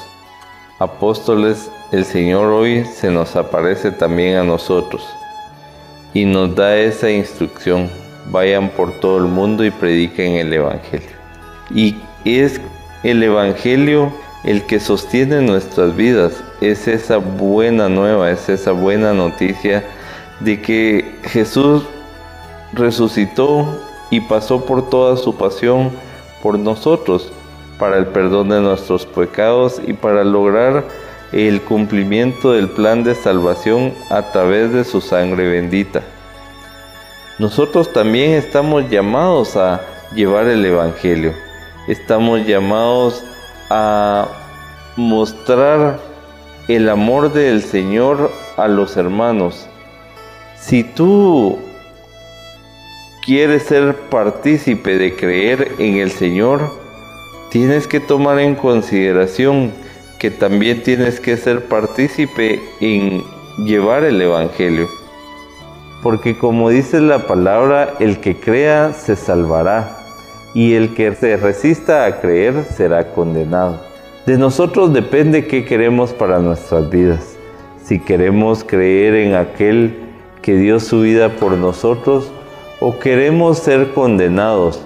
apóstoles, 0.78 1.68
el 1.90 2.04
Señor 2.04 2.52
hoy 2.52 2.84
se 2.84 3.10
nos 3.10 3.34
aparece 3.34 3.90
también 3.90 4.36
a 4.36 4.44
nosotros 4.44 5.04
y 6.14 6.24
nos 6.24 6.54
da 6.54 6.76
esa 6.76 7.10
instrucción. 7.10 7.90
Vayan 8.26 8.68
por 8.68 8.92
todo 9.00 9.18
el 9.18 9.24
mundo 9.24 9.64
y 9.64 9.72
prediquen 9.72 10.34
el 10.34 10.52
Evangelio. 10.52 11.08
Y 11.74 11.96
es 12.24 12.60
el 13.02 13.20
Evangelio 13.24 14.12
el 14.44 14.62
que 14.62 14.78
sostiene 14.78 15.42
nuestras 15.42 15.96
vidas. 15.96 16.34
Es 16.60 16.86
esa 16.86 17.16
buena 17.16 17.88
nueva, 17.88 18.30
es 18.30 18.48
esa 18.48 18.70
buena 18.70 19.12
noticia 19.12 19.82
de 20.38 20.62
que 20.62 21.16
Jesús 21.24 21.82
resucitó 22.74 23.85
y 24.10 24.20
pasó 24.20 24.64
por 24.64 24.88
toda 24.88 25.16
su 25.16 25.36
pasión 25.36 25.90
por 26.42 26.58
nosotros, 26.58 27.32
para 27.78 27.98
el 27.98 28.06
perdón 28.06 28.48
de 28.50 28.60
nuestros 28.60 29.06
pecados 29.06 29.80
y 29.86 29.92
para 29.92 30.24
lograr 30.24 30.84
el 31.32 31.60
cumplimiento 31.60 32.52
del 32.52 32.68
plan 32.68 33.04
de 33.04 33.14
salvación 33.14 33.92
a 34.10 34.22
través 34.32 34.72
de 34.72 34.84
su 34.84 35.00
sangre 35.00 35.48
bendita. 35.48 36.02
Nosotros 37.38 37.92
también 37.92 38.32
estamos 38.32 38.88
llamados 38.88 39.56
a 39.56 39.82
llevar 40.14 40.46
el 40.46 40.64
Evangelio. 40.64 41.34
Estamos 41.88 42.46
llamados 42.46 43.22
a 43.68 44.26
mostrar 44.96 45.98
el 46.68 46.88
amor 46.88 47.32
del 47.32 47.62
Señor 47.62 48.30
a 48.56 48.68
los 48.68 48.96
hermanos. 48.96 49.66
Si 50.58 50.82
tú 50.82 51.58
quieres 53.26 53.64
ser 53.64 53.96
partícipe 54.08 54.98
de 54.98 55.16
creer 55.16 55.72
en 55.80 55.96
el 55.96 56.12
Señor, 56.12 56.70
tienes 57.50 57.88
que 57.88 57.98
tomar 57.98 58.38
en 58.38 58.54
consideración 58.54 59.72
que 60.20 60.30
también 60.30 60.84
tienes 60.84 61.18
que 61.18 61.36
ser 61.36 61.64
partícipe 61.64 62.62
en 62.80 63.24
llevar 63.58 64.04
el 64.04 64.22
Evangelio. 64.22 64.88
Porque 66.04 66.38
como 66.38 66.70
dice 66.70 67.00
la 67.00 67.26
palabra, 67.26 67.94
el 67.98 68.20
que 68.20 68.36
crea 68.36 68.92
se 68.92 69.16
salvará 69.16 69.98
y 70.54 70.74
el 70.74 70.94
que 70.94 71.12
se 71.16 71.36
resista 71.36 72.04
a 72.04 72.20
creer 72.20 72.64
será 72.76 73.12
condenado. 73.12 73.80
De 74.24 74.38
nosotros 74.38 74.92
depende 74.92 75.48
qué 75.48 75.64
queremos 75.64 76.12
para 76.12 76.38
nuestras 76.38 76.88
vidas. 76.90 77.36
Si 77.84 77.98
queremos 77.98 78.62
creer 78.62 79.16
en 79.16 79.34
aquel 79.34 79.96
que 80.42 80.54
dio 80.56 80.78
su 80.78 81.00
vida 81.00 81.28
por 81.30 81.52
nosotros 81.52 82.30
o 82.80 82.98
queremos 82.98 83.58
ser 83.58 83.92
condenados 83.92 84.84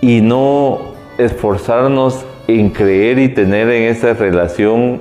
y 0.00 0.20
no 0.20 0.78
esforzarnos 1.18 2.24
en 2.48 2.70
creer 2.70 3.18
y 3.18 3.28
tener 3.28 3.68
en 3.70 3.84
esa 3.84 4.12
relación 4.12 5.00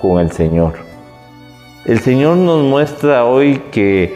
con 0.00 0.20
el 0.20 0.30
Señor. 0.32 0.74
El 1.84 2.00
Señor 2.00 2.36
nos 2.36 2.62
muestra 2.62 3.24
hoy 3.24 3.60
que 3.70 4.14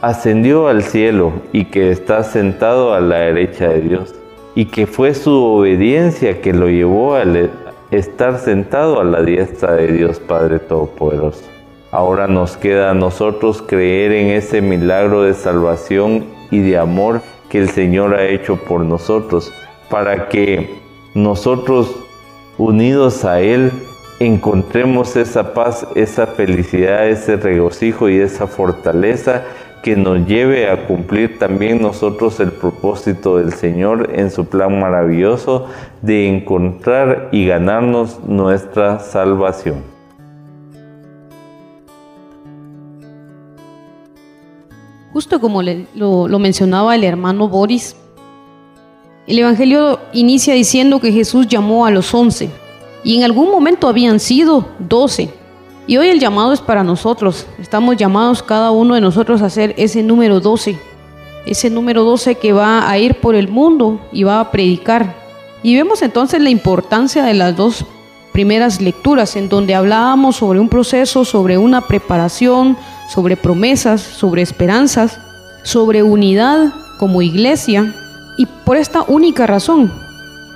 ascendió 0.00 0.68
al 0.68 0.82
cielo 0.82 1.32
y 1.52 1.66
que 1.66 1.90
está 1.90 2.22
sentado 2.22 2.94
a 2.94 3.00
la 3.00 3.16
derecha 3.16 3.68
de 3.68 3.80
Dios 3.82 4.14
y 4.54 4.66
que 4.66 4.86
fue 4.86 5.14
su 5.14 5.32
obediencia 5.32 6.40
que 6.40 6.52
lo 6.52 6.68
llevó 6.68 7.14
a 7.14 7.24
estar 7.90 8.38
sentado 8.38 9.00
a 9.00 9.04
la 9.04 9.22
diestra 9.22 9.74
de 9.74 9.92
Dios 9.92 10.20
Padre 10.20 10.58
Todopoderoso. 10.58 11.44
Ahora 11.90 12.26
nos 12.26 12.56
queda 12.56 12.90
a 12.90 12.94
nosotros 12.94 13.62
creer 13.62 14.12
en 14.12 14.28
ese 14.28 14.60
milagro 14.60 15.22
de 15.22 15.34
salvación 15.34 16.26
y 16.54 16.60
de 16.60 16.78
amor 16.78 17.20
que 17.48 17.58
el 17.58 17.68
Señor 17.68 18.14
ha 18.14 18.24
hecho 18.24 18.56
por 18.56 18.80
nosotros, 18.80 19.52
para 19.90 20.28
que 20.28 20.78
nosotros 21.14 21.94
unidos 22.58 23.24
a 23.24 23.40
Él 23.40 23.70
encontremos 24.20 25.16
esa 25.16 25.54
paz, 25.54 25.86
esa 25.94 26.26
felicidad, 26.26 27.08
ese 27.08 27.36
regocijo 27.36 28.08
y 28.08 28.18
esa 28.18 28.46
fortaleza 28.46 29.42
que 29.82 29.96
nos 29.96 30.26
lleve 30.26 30.70
a 30.70 30.86
cumplir 30.86 31.38
también 31.38 31.82
nosotros 31.82 32.40
el 32.40 32.52
propósito 32.52 33.36
del 33.36 33.52
Señor 33.52 34.10
en 34.14 34.30
su 34.30 34.46
plan 34.46 34.80
maravilloso 34.80 35.66
de 36.00 36.26
encontrar 36.28 37.28
y 37.32 37.46
ganarnos 37.46 38.18
nuestra 38.24 38.98
salvación. 39.00 39.93
Justo 45.14 45.40
como 45.40 45.62
lo, 45.62 46.26
lo 46.28 46.38
mencionaba 46.40 46.96
el 46.96 47.04
hermano 47.04 47.48
Boris, 47.48 47.94
el 49.28 49.38
Evangelio 49.38 50.00
inicia 50.12 50.54
diciendo 50.54 51.00
que 51.00 51.12
Jesús 51.12 51.46
llamó 51.46 51.86
a 51.86 51.92
los 51.92 52.12
once 52.12 52.50
y 53.04 53.16
en 53.16 53.22
algún 53.22 53.48
momento 53.48 53.86
habían 53.86 54.18
sido 54.18 54.66
doce 54.80 55.32
y 55.86 55.98
hoy 55.98 56.08
el 56.08 56.18
llamado 56.18 56.52
es 56.52 56.60
para 56.60 56.82
nosotros. 56.82 57.46
Estamos 57.60 57.96
llamados 57.96 58.42
cada 58.42 58.72
uno 58.72 58.96
de 58.96 59.00
nosotros 59.00 59.40
a 59.40 59.50
ser 59.50 59.72
ese 59.76 60.02
número 60.02 60.40
12. 60.40 60.76
Ese 61.46 61.70
número 61.70 62.02
12 62.02 62.34
que 62.34 62.52
va 62.52 62.90
a 62.90 62.98
ir 62.98 63.20
por 63.20 63.36
el 63.36 63.46
mundo 63.46 64.00
y 64.10 64.24
va 64.24 64.40
a 64.40 64.50
predicar. 64.50 65.14
Y 65.62 65.76
vemos 65.76 66.02
entonces 66.02 66.40
la 66.42 66.50
importancia 66.50 67.22
de 67.22 67.34
las 67.34 67.54
dos 67.56 67.84
primeras 68.32 68.80
lecturas 68.80 69.36
en 69.36 69.48
donde 69.48 69.76
hablábamos 69.76 70.36
sobre 70.36 70.58
un 70.58 70.68
proceso, 70.68 71.24
sobre 71.24 71.56
una 71.56 71.82
preparación, 71.82 72.76
sobre 73.08 73.36
promesas, 73.36 74.00
sobre 74.00 74.42
esperanzas, 74.42 75.18
sobre 75.62 76.02
unidad 76.02 76.72
como 76.98 77.22
iglesia. 77.22 77.94
Y 78.36 78.46
por 78.46 78.76
esta 78.76 79.02
única 79.02 79.46
razón, 79.46 79.92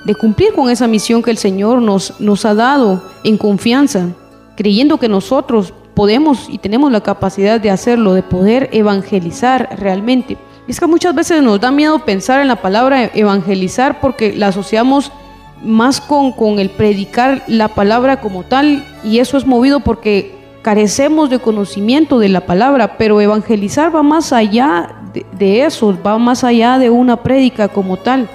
de 0.05 0.15
cumplir 0.15 0.53
con 0.53 0.69
esa 0.69 0.87
misión 0.87 1.21
que 1.21 1.31
el 1.31 1.37
Señor 1.37 1.81
nos, 1.81 2.19
nos 2.19 2.45
ha 2.45 2.53
dado 2.53 3.03
en 3.23 3.37
confianza, 3.37 4.07
creyendo 4.55 4.97
que 4.97 5.09
nosotros 5.09 5.73
podemos 5.93 6.47
y 6.49 6.57
tenemos 6.57 6.91
la 6.91 7.01
capacidad 7.01 7.59
de 7.59 7.71
hacerlo, 7.71 8.13
de 8.13 8.23
poder 8.23 8.69
evangelizar 8.71 9.77
realmente. 9.77 10.37
Es 10.67 10.79
que 10.79 10.87
muchas 10.87 11.15
veces 11.15 11.41
nos 11.41 11.59
da 11.59 11.71
miedo 11.71 12.05
pensar 12.05 12.41
en 12.41 12.47
la 12.47 12.61
palabra 12.61 13.11
evangelizar 13.13 13.99
porque 13.99 14.33
la 14.33 14.47
asociamos 14.47 15.11
más 15.63 15.99
con, 15.99 16.31
con 16.31 16.59
el 16.59 16.69
predicar 16.69 17.43
la 17.47 17.69
palabra 17.69 18.21
como 18.21 18.43
tal 18.43 18.85
y 19.03 19.19
eso 19.19 19.37
es 19.37 19.45
movido 19.45 19.81
porque 19.81 20.38
carecemos 20.61 21.29
de 21.29 21.39
conocimiento 21.39 22.19
de 22.19 22.29
la 22.29 22.41
palabra, 22.41 22.97
pero 22.97 23.21
evangelizar 23.21 23.95
va 23.95 24.03
más 24.03 24.33
allá 24.33 24.95
de, 25.37 25.63
eso, 25.63 25.97
va 26.05 26.17
más 26.17 26.43
allá 26.43 26.77
de 26.77 26.89
una 26.89 27.17
prédica 27.17 27.67
como 27.67 27.97
tal. 27.97 28.29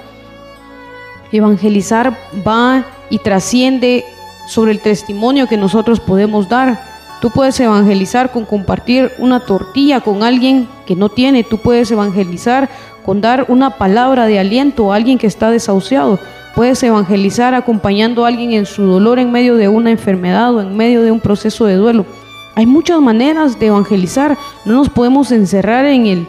Evangelizar 1.31 2.17
va 2.45 2.83
y 3.09 3.19
trasciende 3.19 4.05
sobre 4.47 4.71
el 4.71 4.79
testimonio 4.79 5.47
que 5.47 5.57
nosotros 5.57 5.99
podemos 5.99 6.49
dar. 6.49 6.81
Tú 7.21 7.29
puedes 7.29 7.59
evangelizar 7.59 8.31
con 8.31 8.45
compartir 8.45 9.11
una 9.17 9.39
tortilla 9.39 10.01
con 10.01 10.23
alguien 10.23 10.67
que 10.85 10.95
no 10.95 11.09
tiene. 11.09 11.43
Tú 11.43 11.57
puedes 11.57 11.89
evangelizar 11.91 12.69
con 13.05 13.21
dar 13.21 13.45
una 13.49 13.77
palabra 13.77 14.25
de 14.25 14.39
aliento 14.39 14.91
a 14.91 14.95
alguien 14.95 15.17
que 15.17 15.27
está 15.27 15.49
desahuciado. 15.49 16.19
Puedes 16.55 16.81
evangelizar 16.83 17.53
acompañando 17.53 18.23
a 18.25 18.29
alguien 18.29 18.53
en 18.53 18.65
su 18.65 18.83
dolor 18.83 19.19
en 19.19 19.31
medio 19.31 19.55
de 19.55 19.67
una 19.67 19.91
enfermedad 19.91 20.55
o 20.55 20.61
en 20.61 20.75
medio 20.75 21.01
de 21.03 21.11
un 21.11 21.19
proceso 21.19 21.65
de 21.65 21.75
duelo. 21.75 22.05
Hay 22.55 22.65
muchas 22.65 23.01
maneras 23.01 23.59
de 23.59 23.67
evangelizar. 23.67 24.37
No 24.63 24.73
nos 24.73 24.89
podemos 24.89 25.31
encerrar 25.31 25.85
en, 25.85 26.05
el, 26.05 26.27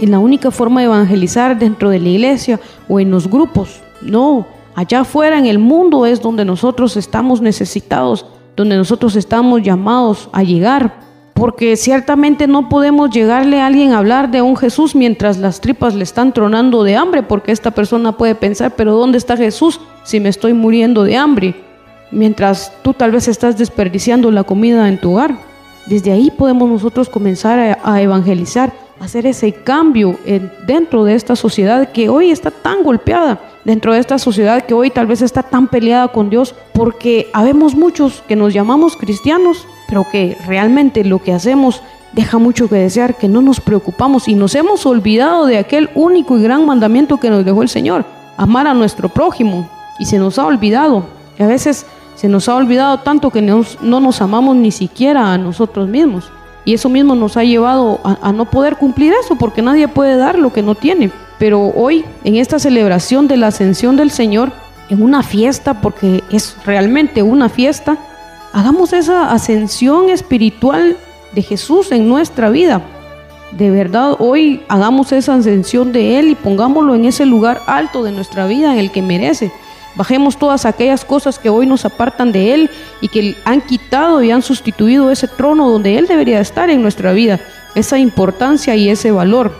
en 0.00 0.10
la 0.10 0.18
única 0.18 0.50
forma 0.50 0.80
de 0.80 0.86
evangelizar 0.86 1.58
dentro 1.58 1.88
de 1.88 2.00
la 2.00 2.08
iglesia 2.08 2.60
o 2.88 3.00
en 3.00 3.10
los 3.10 3.28
grupos. 3.28 3.80
No, 4.02 4.46
Allá 4.74 5.00
afuera 5.00 5.38
en 5.38 5.46
el 5.46 5.58
mundo 5.58 6.06
es 6.06 6.22
donde 6.22 6.44
nosotros 6.44 6.96
estamos 6.96 7.42
necesitados, 7.42 8.24
donde 8.56 8.76
nosotros 8.76 9.16
estamos 9.16 9.62
llamados 9.62 10.30
a 10.32 10.42
llegar. 10.42 10.94
Porque 11.34 11.76
ciertamente 11.76 12.46
no 12.46 12.68
podemos 12.68 13.10
llegarle 13.10 13.60
a 13.60 13.66
alguien 13.66 13.92
a 13.92 13.98
hablar 13.98 14.30
de 14.30 14.42
un 14.42 14.56
Jesús 14.56 14.94
mientras 14.94 15.38
las 15.38 15.60
tripas 15.60 15.94
le 15.94 16.04
están 16.04 16.32
tronando 16.32 16.84
de 16.84 16.96
hambre, 16.96 17.22
porque 17.22 17.52
esta 17.52 17.70
persona 17.70 18.12
puede 18.12 18.34
pensar, 18.34 18.74
pero 18.76 18.94
¿dónde 18.94 19.18
está 19.18 19.36
Jesús 19.36 19.80
si 20.04 20.20
me 20.20 20.28
estoy 20.28 20.52
muriendo 20.52 21.04
de 21.04 21.16
hambre? 21.16 21.54
Mientras 22.10 22.72
tú 22.82 22.92
tal 22.92 23.10
vez 23.10 23.28
estás 23.28 23.56
desperdiciando 23.56 24.30
la 24.30 24.44
comida 24.44 24.88
en 24.88 25.00
tu 25.00 25.12
hogar. 25.12 25.36
Desde 25.86 26.12
ahí 26.12 26.30
podemos 26.30 26.68
nosotros 26.68 27.08
comenzar 27.08 27.78
a, 27.82 28.02
evangelizar, 28.02 28.72
hacer 29.00 29.26
ese 29.26 29.52
cambio 29.52 30.16
dentro 30.66 31.04
de 31.04 31.14
esta 31.14 31.34
sociedad 31.34 31.90
que 31.90 32.08
hoy 32.08 32.30
está 32.30 32.50
tan 32.50 32.84
golpeada 32.84 33.40
dentro 33.64 33.92
de 33.92 34.00
esta 34.00 34.18
sociedad 34.18 34.64
que 34.64 34.74
hoy 34.74 34.90
tal 34.90 35.06
vez 35.06 35.22
está 35.22 35.42
tan 35.42 35.68
peleada 35.68 36.08
con 36.08 36.30
Dios, 36.30 36.54
porque 36.72 37.30
habemos 37.32 37.74
muchos 37.74 38.22
que 38.26 38.36
nos 38.36 38.52
llamamos 38.52 38.96
cristianos, 38.96 39.66
pero 39.92 40.08
que 40.10 40.38
realmente 40.46 41.04
lo 41.04 41.18
que 41.18 41.34
hacemos 41.34 41.82
deja 42.12 42.38
mucho 42.38 42.66
que 42.66 42.76
desear, 42.76 43.18
que 43.18 43.28
no 43.28 43.42
nos 43.42 43.60
preocupamos 43.60 44.26
y 44.26 44.34
nos 44.34 44.54
hemos 44.54 44.86
olvidado 44.86 45.44
de 45.44 45.58
aquel 45.58 45.90
único 45.94 46.38
y 46.38 46.42
gran 46.42 46.64
mandamiento 46.64 47.20
que 47.20 47.28
nos 47.28 47.44
dejó 47.44 47.60
el 47.60 47.68
Señor, 47.68 48.06
amar 48.38 48.66
a 48.66 48.72
nuestro 48.72 49.10
prójimo, 49.10 49.68
y 49.98 50.06
se 50.06 50.18
nos 50.18 50.38
ha 50.38 50.46
olvidado. 50.46 51.04
Y 51.38 51.42
a 51.42 51.46
veces 51.46 51.84
se 52.16 52.26
nos 52.26 52.48
ha 52.48 52.54
olvidado 52.54 53.00
tanto 53.00 53.28
que 53.28 53.42
no 53.42 53.66
nos 53.82 54.22
amamos 54.22 54.56
ni 54.56 54.70
siquiera 54.70 55.30
a 55.30 55.36
nosotros 55.36 55.86
mismos. 55.88 56.32
Y 56.64 56.72
eso 56.72 56.88
mismo 56.88 57.14
nos 57.14 57.36
ha 57.36 57.44
llevado 57.44 58.00
a 58.02 58.32
no 58.32 58.46
poder 58.46 58.76
cumplir 58.76 59.12
eso, 59.22 59.36
porque 59.36 59.60
nadie 59.60 59.88
puede 59.88 60.16
dar 60.16 60.38
lo 60.38 60.54
que 60.54 60.62
no 60.62 60.74
tiene. 60.74 61.10
Pero 61.38 61.70
hoy, 61.76 62.02
en 62.24 62.36
esta 62.36 62.58
celebración 62.58 63.28
de 63.28 63.36
la 63.36 63.48
ascensión 63.48 63.98
del 63.98 64.10
Señor, 64.10 64.52
en 64.88 65.02
una 65.02 65.22
fiesta, 65.22 65.82
porque 65.82 66.24
es 66.30 66.56
realmente 66.64 67.22
una 67.22 67.50
fiesta, 67.50 67.98
hagamos 68.52 68.92
esa 68.92 69.32
ascensión 69.32 70.10
espiritual 70.10 70.96
de 71.34 71.42
Jesús 71.42 71.92
en 71.92 72.08
nuestra 72.08 72.50
vida. 72.50 72.82
De 73.52 73.70
verdad, 73.70 74.16
hoy 74.18 74.62
hagamos 74.68 75.12
esa 75.12 75.34
ascensión 75.34 75.92
de 75.92 76.18
Él 76.18 76.28
y 76.28 76.34
pongámoslo 76.34 76.94
en 76.94 77.04
ese 77.04 77.26
lugar 77.26 77.62
alto 77.66 78.02
de 78.02 78.12
nuestra 78.12 78.46
vida 78.46 78.72
en 78.72 78.78
el 78.78 78.90
que 78.90 79.02
merece. 79.02 79.52
Bajemos 79.94 80.38
todas 80.38 80.64
aquellas 80.64 81.04
cosas 81.04 81.38
que 81.38 81.50
hoy 81.50 81.66
nos 81.66 81.84
apartan 81.84 82.32
de 82.32 82.54
Él 82.54 82.70
y 83.02 83.08
que 83.08 83.36
han 83.44 83.60
quitado 83.60 84.22
y 84.22 84.30
han 84.30 84.42
sustituido 84.42 85.10
ese 85.10 85.28
trono 85.28 85.68
donde 85.68 85.98
Él 85.98 86.06
debería 86.06 86.40
estar 86.40 86.70
en 86.70 86.80
nuestra 86.80 87.12
vida, 87.12 87.40
esa 87.74 87.98
importancia 87.98 88.74
y 88.74 88.88
ese 88.88 89.10
valor 89.10 89.52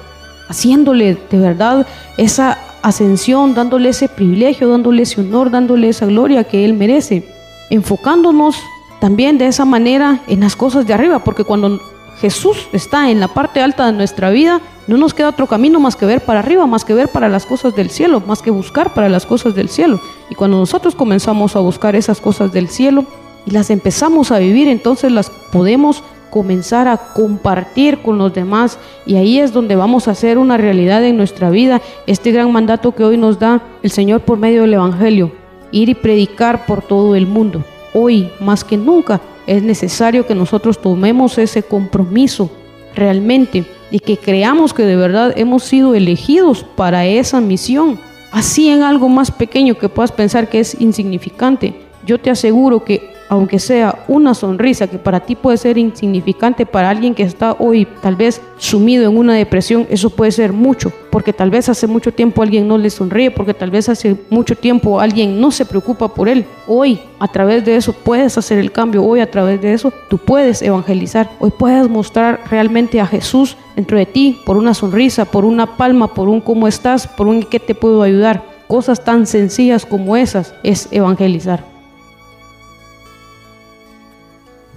haciéndole 0.53 1.17
de 1.31 1.39
verdad 1.39 1.87
esa 2.19 2.59
ascensión, 2.83 3.55
dándole 3.55 3.89
ese 3.89 4.09
privilegio, 4.09 4.69
dándole 4.69 5.05
ese 5.05 5.21
honor, 5.21 5.51
dándole 5.51 5.89
esa 5.89 6.05
gloria 6.07 6.45
que 6.45 6.65
Él 6.65 6.75
merece, 6.75 7.27
enfocándonos 7.71 8.57
también 9.03 9.37
de 9.37 9.49
esa 9.49 9.65
manera 9.65 10.21
en 10.29 10.39
las 10.39 10.55
cosas 10.55 10.87
de 10.87 10.95
arriba, 10.95 11.25
porque 11.25 11.43
cuando 11.43 11.81
Jesús 12.21 12.69
está 12.73 13.11
en 13.11 13.19
la 13.19 13.27
parte 13.27 13.61
alta 13.61 13.87
de 13.87 13.93
nuestra 13.93 14.31
vida, 14.31 14.61
no 14.87 14.97
nos 14.97 15.13
queda 15.13 15.31
otro 15.31 15.49
camino 15.49 15.81
más 15.81 15.97
que 15.97 16.07
ver 16.07 16.21
para 16.21 16.39
arriba, 16.39 16.69
más 16.69 16.85
que 16.85 16.95
ver 16.95 17.09
para 17.09 17.29
las 17.29 17.45
cosas 17.45 17.75
del 17.75 17.91
cielo, 17.91 18.23
más 18.25 18.43
que 18.43 18.53
buscar 18.53 18.95
para 18.95 19.09
las 19.09 19.27
cosas 19.27 19.57
del 19.57 19.69
cielo. 19.69 20.01
Y 20.31 20.37
cuando 20.37 20.57
nosotros 20.57 20.95
comenzamos 20.95 21.57
a 21.57 21.59
buscar 21.59 21.97
esas 21.97 22.21
cosas 22.21 22.53
del 22.53 22.69
cielo 22.69 23.05
y 23.45 23.51
las 23.51 23.71
empezamos 23.71 24.31
a 24.31 24.39
vivir, 24.39 24.69
entonces 24.69 25.11
las 25.11 25.31
podemos 25.51 26.05
comenzar 26.31 26.87
a 26.87 26.97
compartir 26.97 28.03
con 28.03 28.19
los 28.19 28.33
demás 28.33 28.79
y 29.05 29.17
ahí 29.17 29.41
es 29.41 29.53
donde 29.53 29.75
vamos 29.75 30.07
a 30.07 30.13
hacer 30.13 30.39
una 30.39 30.59
realidad 30.59 31.03
en 31.05 31.17
nuestra 31.17 31.51
vida 31.51 31.83
este 32.07 32.31
gran 32.31 32.53
mandato 32.53 32.95
que 32.95 33.03
hoy 33.03 33.17
nos 33.17 33.41
da 33.41 33.63
el 33.83 33.91
Señor 33.91 34.21
por 34.21 34.39
medio 34.39 34.61
del 34.61 34.75
Evangelio, 34.75 35.33
ir 35.73 35.89
y 35.89 35.97
predicar 35.97 36.67
por 36.67 36.83
todo 36.83 37.17
el 37.17 37.27
mundo. 37.27 37.65
Hoy, 37.95 38.31
más 38.41 38.65
que 38.65 38.77
nunca, 38.77 39.21
es 39.47 39.63
necesario 39.63 40.27
que 40.27 40.35
nosotros 40.35 40.81
tomemos 40.81 41.39
ese 41.39 41.63
compromiso 41.63 42.51
realmente 42.95 43.65
y 43.91 43.99
que 44.01 44.17
creamos 44.17 44.73
que 44.73 44.85
de 44.85 44.97
verdad 44.97 45.33
hemos 45.37 45.65
sido 45.65 45.95
elegidos 45.95 46.65
para 46.65 47.07
esa 47.07 47.41
misión. 47.41 47.99
Así 48.31 48.71
en 48.71 48.83
algo 48.83 49.09
más 49.09 49.31
pequeño 49.31 49.77
que 49.77 49.89
puedas 49.89 50.13
pensar 50.13 50.49
que 50.49 50.61
es 50.61 50.81
insignificante, 50.81 51.75
yo 52.07 52.19
te 52.19 52.31
aseguro 52.31 52.83
que 52.83 53.12
aunque 53.33 53.59
sea 53.59 54.05
una 54.09 54.35
sonrisa 54.35 54.89
que 54.89 54.99
para 54.99 55.21
ti 55.21 55.37
puede 55.37 55.57
ser 55.57 55.79
insignificante, 55.79 56.67
para 56.67 56.91
alguien 56.91 57.15
que 57.15 57.23
está 57.23 57.57
hoy 57.59 57.89
tal 58.03 58.15
vez 58.15 58.43
sumido 58.59 59.11
en 59.11 59.17
una 59.17 59.33
depresión, 59.33 59.87
eso 59.89 60.11
puede 60.11 60.33
ser 60.33 60.53
mucho, 60.53 60.93
porque 61.11 61.33
tal 61.33 61.51
vez 61.51 61.71
hace 61.71 61.87
mucho 61.87 62.13
tiempo 62.13 62.43
alguien 62.43 62.69
no 62.69 62.77
le 62.77 62.91
sonríe, 62.91 63.31
porque 63.31 63.55
tal 63.55 63.71
vez 63.71 63.89
hace 63.89 64.19
mucho 64.29 64.55
tiempo 64.55 65.01
alguien 65.01 65.41
no 65.41 65.51
se 65.51 65.65
preocupa 65.65 66.09
por 66.09 66.29
él. 66.29 66.45
Hoy, 66.67 67.01
a 67.21 67.27
través 67.27 67.65
de 67.65 67.77
eso, 67.77 67.95
puedes 67.95 68.37
hacer 68.37 68.59
el 68.59 68.71
cambio, 68.71 69.03
hoy 69.03 69.21
a 69.21 69.31
través 69.31 69.63
de 69.63 69.73
eso, 69.73 69.95
tú 70.11 70.19
puedes 70.19 70.61
evangelizar, 70.61 71.31
hoy 71.39 71.53
puedes 71.59 71.89
mostrar 71.89 72.39
realmente 72.51 73.01
a 73.01 73.07
Jesús 73.07 73.57
dentro 73.75 73.97
de 73.97 74.05
ti 74.05 74.43
por 74.45 74.59
una 74.59 74.75
sonrisa, 74.75 75.25
por 75.25 75.47
una 75.47 75.79
palma, 75.79 76.13
por 76.13 76.29
un 76.29 76.43
cómo 76.43 76.69
estás, 76.69 77.07
por 77.07 77.29
un 77.29 77.43
qué 77.45 77.59
te 77.59 77.75
puedo 77.75 78.03
ayudar. 78.03 78.43
Cosas 78.69 79.03
tan 79.03 79.27
sencillas 79.27 79.87
como 79.87 80.19
esas 80.19 80.53
es 80.63 80.87
evangelizar. 80.91 81.72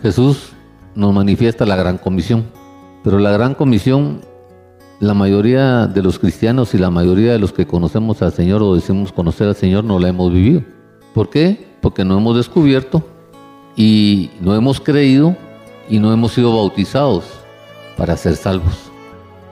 Jesús 0.06 0.50
nos 0.94 1.16
manifiesta 1.16 1.66
la 1.66 1.76
gran 1.76 1.98
comisión, 1.98 2.46
pero 3.04 3.18
la 3.18 3.32
gran 3.32 3.56
comisión, 3.56 4.22
la 5.00 5.16
mayoría 5.16 5.88
de 5.88 6.04
los 6.04 6.20
cristianos 6.20 6.76
y 6.76 6.78
la 6.78 6.92
mayoría 6.92 7.32
de 7.32 7.40
los 7.40 7.52
que 7.52 7.66
conocemos 7.66 8.22
al 8.22 8.32
Señor 8.32 8.62
o 8.62 8.76
decimos 8.76 9.12
conocer 9.12 9.48
al 9.48 9.56
Señor 9.56 9.84
no 9.84 9.98
la 9.98 10.10
hemos 10.10 10.32
vivido. 10.32 10.62
¿Por 11.16 11.32
qué? 11.32 11.70
Porque 11.82 12.06
no 12.06 12.20
hemos 12.20 12.38
descubierto 12.38 13.02
y 13.76 14.30
no 14.42 14.54
hemos 14.54 14.80
creído 14.80 15.36
y 15.90 15.98
no 15.98 16.14
hemos 16.14 16.34
sido 16.34 16.56
bautizados 16.56 17.24
para 17.98 18.16
ser 18.16 18.36
salvos. 18.36 18.92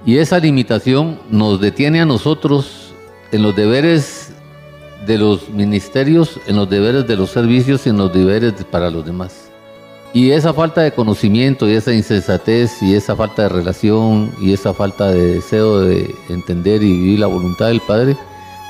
Y 0.05 0.17
esa 0.17 0.37
limitación 0.37 1.17
nos 1.31 1.61
detiene 1.61 1.99
a 1.99 2.05
nosotros 2.05 2.93
en 3.31 3.41
los 3.41 3.55
deberes 3.55 4.31
de 5.07 5.17
los 5.17 5.49
ministerios, 5.49 6.39
en 6.45 6.57
los 6.57 6.69
deberes 6.69 7.07
de 7.07 7.17
los 7.17 7.31
servicios 7.31 7.87
y 7.87 7.89
en 7.89 7.97
los 7.97 8.13
deberes 8.13 8.53
para 8.69 8.91
los 8.91 9.03
demás. 9.03 9.42
Y 10.15 10.29
esa 10.29 10.53
falta 10.53 10.81
de 10.81 10.91
conocimiento 10.91 11.67
y 11.67 11.73
esa 11.73 11.91
insensatez 11.91 12.83
y 12.83 12.93
esa 12.93 13.15
falta 13.15 13.43
de 13.43 13.49
relación 13.49 14.31
y 14.39 14.53
esa 14.53 14.71
falta 14.71 15.07
de 15.07 15.35
deseo 15.35 15.79
de 15.79 16.13
entender 16.29 16.83
y 16.83 16.91
vivir 16.91 17.19
la 17.19 17.25
voluntad 17.25 17.67
del 17.67 17.81
Padre 17.81 18.15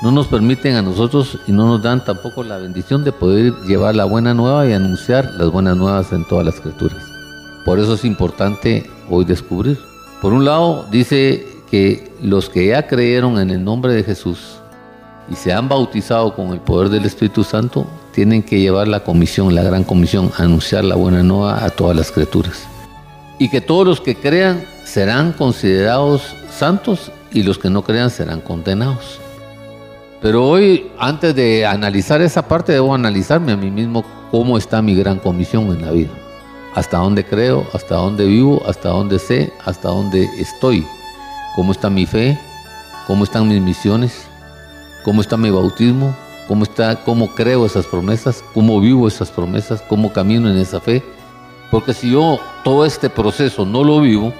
no 0.02 0.10
nos 0.10 0.26
permiten 0.26 0.74
a 0.76 0.80
nosotros 0.80 1.38
y 1.46 1.52
no 1.52 1.66
nos 1.66 1.82
dan 1.82 2.02
tampoco 2.02 2.42
la 2.42 2.56
bendición 2.56 3.04
de 3.04 3.12
poder 3.12 3.52
llevar 3.66 3.94
la 3.94 4.06
buena 4.06 4.32
nueva 4.32 4.66
y 4.66 4.72
anunciar 4.72 5.32
las 5.34 5.50
buenas 5.50 5.76
nuevas 5.76 6.10
en 6.12 6.24
todas 6.24 6.46
las 6.46 6.60
criaturas. 6.60 7.04
Por 7.66 7.78
eso 7.78 7.92
es 7.92 8.06
importante 8.06 8.90
hoy 9.10 9.26
descubrir. 9.26 9.78
Por 10.22 10.32
un 10.32 10.46
lado, 10.46 10.86
dice 10.90 11.46
que 11.70 12.10
los 12.22 12.48
que 12.48 12.68
ya 12.68 12.86
creyeron 12.86 13.38
en 13.38 13.50
el 13.50 13.62
nombre 13.62 13.92
de 13.92 14.02
Jesús 14.02 14.56
y 15.30 15.34
se 15.34 15.52
han 15.52 15.68
bautizado 15.68 16.34
con 16.34 16.54
el 16.54 16.60
poder 16.60 16.88
del 16.88 17.04
Espíritu 17.04 17.44
Santo 17.44 17.86
tienen 18.14 18.44
que 18.44 18.60
llevar 18.60 18.86
la 18.86 19.00
comisión, 19.00 19.54
la 19.54 19.62
gran 19.62 19.82
comisión, 19.82 20.30
anunciar 20.38 20.84
la 20.84 20.94
buena 20.94 21.22
nueva 21.22 21.64
a 21.64 21.70
todas 21.70 21.96
las 21.96 22.12
criaturas. 22.12 22.64
Y 23.38 23.48
que 23.48 23.60
todos 23.60 23.86
los 23.86 24.00
que 24.00 24.14
crean 24.14 24.64
serán 24.84 25.32
considerados 25.32 26.36
santos 26.50 27.10
y 27.32 27.42
los 27.42 27.58
que 27.58 27.70
no 27.70 27.82
crean 27.82 28.10
serán 28.10 28.40
condenados. 28.40 29.18
Pero 30.22 30.46
hoy, 30.46 30.86
antes 30.98 31.34
de 31.34 31.66
analizar 31.66 32.22
esa 32.22 32.46
parte, 32.46 32.72
debo 32.72 32.94
analizarme 32.94 33.52
a 33.52 33.56
mí 33.56 33.70
mismo 33.70 34.04
cómo 34.30 34.56
está 34.56 34.80
mi 34.80 34.94
gran 34.94 35.18
comisión 35.18 35.66
en 35.72 35.82
la 35.84 35.90
vida. 35.90 36.10
Hasta 36.74 36.98
dónde 36.98 37.24
creo, 37.24 37.66
hasta 37.74 37.96
dónde 37.96 38.24
vivo, 38.24 38.62
hasta 38.66 38.90
dónde 38.90 39.18
sé, 39.18 39.52
hasta 39.64 39.88
dónde 39.88 40.28
estoy. 40.38 40.86
Cómo 41.56 41.72
está 41.72 41.90
mi 41.90 42.06
fe, 42.06 42.38
cómo 43.06 43.24
están 43.24 43.48
mis 43.48 43.60
misiones, 43.60 44.26
cómo 45.04 45.20
está 45.20 45.36
mi 45.36 45.50
bautismo, 45.50 46.16
cómo 46.46 46.64
está, 46.64 46.96
cómo 47.04 47.28
creo 47.34 47.66
esas 47.66 47.86
promesas, 47.86 48.44
cómo 48.52 48.80
vivo 48.80 49.08
esas 49.08 49.30
promesas, 49.30 49.82
cómo 49.82 50.12
camino 50.12 50.50
en 50.50 50.58
esa 50.58 50.80
fe. 50.80 51.02
Porque 51.70 51.94
si 51.94 52.10
yo 52.10 52.38
todo 52.62 52.84
este 52.84 53.10
proceso 53.10 53.64
no 53.64 53.82
lo 53.82 54.00
vivo, 54.00 54.32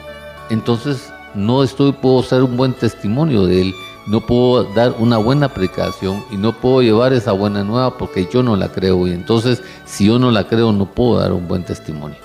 entonces 0.51 1.13
no 1.35 1.63
estoy, 1.63 1.93
puedo 1.93 2.23
ser 2.23 2.43
un 2.43 2.57
buen 2.57 2.75
testimonio 2.75 3.47
de 3.47 3.63
él, 3.63 3.75
no 4.07 4.21
puedo 4.21 4.65
dar 4.75 4.95
una 4.99 5.17
buena 5.17 5.49
predicación 5.49 6.23
y 6.31 6.37
no 6.37 6.53
puedo 6.53 6.83
llevar 6.83 7.13
esa 7.13 7.33
buena 7.33 7.65
nueva 7.65 7.97
porque 7.97 8.29
yo 8.31 8.43
no 8.43 8.57
la 8.57 8.69
creo. 8.69 9.07
Y 9.07 9.13
entonces, 9.13 9.63
si 9.87 10.07
yo 10.07 10.19
no 10.19 10.31
la 10.31 10.47
creo, 10.47 10.73
no 10.73 10.87
puedo 10.87 11.19
dar 11.19 11.33
un 11.33 11.49
buen 11.49 11.65
testimonio. 11.65 12.19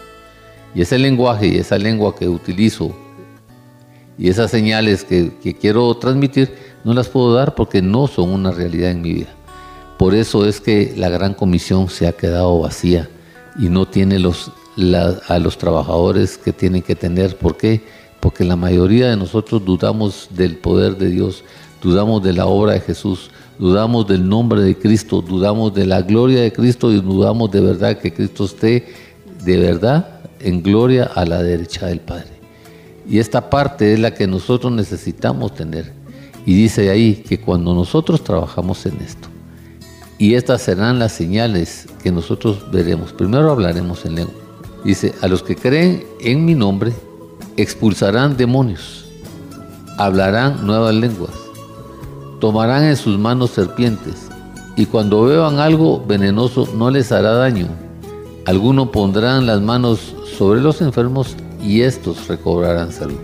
Y 0.75 0.81
ese 0.81 0.99
lenguaje 0.99 1.47
y 1.47 1.57
esa 1.57 1.77
lengua 1.77 2.15
que 2.15 2.27
utilizo 2.27 2.93
y 4.17 4.29
esas 4.29 4.51
señales 4.51 5.05
que 5.05 5.57
quiero 5.59 5.95
transmitir, 5.95 6.53
no 6.83 6.93
las 6.93 7.07
puedo 7.07 7.33
dar 7.33 7.55
porque 7.55 7.81
no 7.81 8.07
son 8.07 8.29
una 8.29 8.51
realidad 8.51 8.91
en 8.91 9.01
mi 9.01 9.13
vida. 9.13 9.38
Por 9.99 10.15
eso 10.15 10.45
es 10.45 10.61
que 10.61 10.93
la 10.95 11.09
gran 11.09 11.33
comisión 11.33 11.89
se 11.89 12.07
ha 12.07 12.13
quedado 12.13 12.61
vacía 12.61 13.09
y 13.59 13.67
no 13.67 13.85
tiene 13.85 14.17
los, 14.17 14.49
a 15.27 15.39
los 15.39 15.57
trabajadores 15.57 16.37
que 16.37 16.53
tienen 16.53 16.81
que 16.81 16.95
tener. 16.95 17.35
¿Por 17.35 17.57
qué? 17.57 17.81
Porque 18.21 18.45
la 18.45 18.55
mayoría 18.55 19.09
de 19.09 19.17
nosotros 19.17 19.65
dudamos 19.65 20.29
del 20.31 20.55
poder 20.55 20.97
de 20.97 21.09
Dios, 21.09 21.43
dudamos 21.83 22.23
de 22.23 22.31
la 22.31 22.45
obra 22.45 22.75
de 22.75 22.79
Jesús, 22.79 23.29
dudamos 23.57 24.07
del 24.07 24.25
nombre 24.25 24.61
de 24.61 24.77
Cristo, 24.77 25.21
dudamos 25.21 25.73
de 25.73 25.85
la 25.85 26.01
gloria 26.01 26.43
de 26.43 26.53
Cristo 26.53 26.93
y 26.93 27.01
dudamos 27.01 27.51
de 27.51 27.59
verdad 27.59 27.97
que 27.97 28.13
Cristo 28.13 28.45
esté 28.45 28.87
de 29.43 29.57
verdad 29.57 30.21
en 30.39 30.63
gloria 30.63 31.11
a 31.13 31.25
la 31.25 31.43
derecha 31.43 31.87
del 31.87 31.99
Padre. 31.99 32.39
Y 33.05 33.19
esta 33.19 33.49
parte 33.49 33.91
es 33.91 33.99
la 33.99 34.13
que 34.13 34.27
nosotros 34.27 34.71
necesitamos 34.71 35.53
tener. 35.55 35.91
Y 36.45 36.53
dice 36.53 36.89
ahí 36.89 37.15
que 37.15 37.41
cuando 37.41 37.73
nosotros 37.73 38.23
trabajamos 38.23 38.85
en 38.85 39.01
esto, 39.01 39.28
y 40.19 40.35
estas 40.35 40.61
serán 40.61 40.99
las 40.99 41.13
señales 41.13 41.87
que 42.03 42.11
nosotros 42.11 42.69
veremos. 42.71 43.13
Primero 43.13 43.49
hablaremos 43.49 44.05
en 44.05 44.15
lengua. 44.15 44.35
Dice, 44.83 45.15
a 45.21 45.27
los 45.27 45.41
que 45.41 45.55
creen 45.55 46.05
en 46.19 46.45
mi 46.45 46.55
nombre, 46.55 46.93
expulsarán 47.57 48.37
demonios, 48.37 49.05
hablarán 49.97 50.65
nuevas 50.65 50.93
lenguas, 50.93 51.33
tomarán 52.39 52.83
en 52.83 52.95
sus 52.95 53.17
manos 53.17 53.51
serpientes, 53.51 54.29
y 54.75 54.85
cuando 54.85 55.23
beban 55.23 55.59
algo 55.59 56.05
venenoso 56.05 56.67
no 56.77 56.91
les 56.91 57.11
hará 57.11 57.33
daño. 57.33 57.67
Algunos 58.45 58.89
pondrán 58.89 59.45
las 59.45 59.61
manos 59.61 60.15
sobre 60.37 60.61
los 60.61 60.81
enfermos 60.81 61.35
y 61.61 61.81
estos 61.81 62.27
recobrarán 62.27 62.91
salud. 62.91 63.19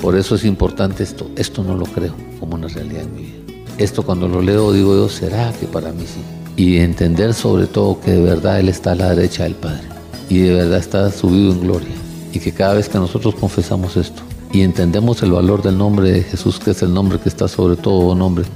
Por 0.00 0.16
eso 0.16 0.34
es 0.34 0.44
importante 0.44 1.02
esto. 1.02 1.30
Esto 1.36 1.64
no 1.64 1.74
lo 1.74 1.86
creo 1.86 2.14
como 2.38 2.56
una 2.56 2.68
realidad 2.68 3.04
en 3.04 3.14
mi 3.14 3.22
vida. 3.22 3.45
Esto 3.78 4.02
cuando 4.02 4.26
lo 4.26 4.40
leo 4.40 4.72
digo 4.72 4.94
yo, 4.94 5.08
¿será 5.10 5.52
que 5.52 5.66
para 5.66 5.92
mí 5.92 6.04
sí? 6.06 6.20
Y 6.56 6.78
entender 6.78 7.34
sobre 7.34 7.66
todo 7.66 8.00
que 8.00 8.12
de 8.12 8.22
verdad 8.22 8.58
Él 8.58 8.70
está 8.70 8.92
a 8.92 8.94
la 8.94 9.14
derecha 9.14 9.42
del 9.44 9.54
Padre 9.54 9.82
y 10.30 10.38
de 10.38 10.54
verdad 10.54 10.78
está 10.78 11.10
subido 11.10 11.52
en 11.52 11.60
gloria. 11.60 11.94
Y 12.32 12.38
que 12.38 12.52
cada 12.52 12.72
vez 12.72 12.88
que 12.88 12.96
nosotros 12.96 13.34
confesamos 13.34 13.98
esto 13.98 14.22
y 14.50 14.62
entendemos 14.62 15.22
el 15.22 15.32
valor 15.32 15.62
del 15.62 15.76
nombre 15.76 16.10
de 16.10 16.22
Jesús, 16.22 16.58
que 16.58 16.70
es 16.70 16.82
el 16.82 16.94
nombre 16.94 17.18
que 17.18 17.28
está 17.28 17.48
sobre 17.48 17.76
todo 17.76 18.14
nombre, 18.14 18.46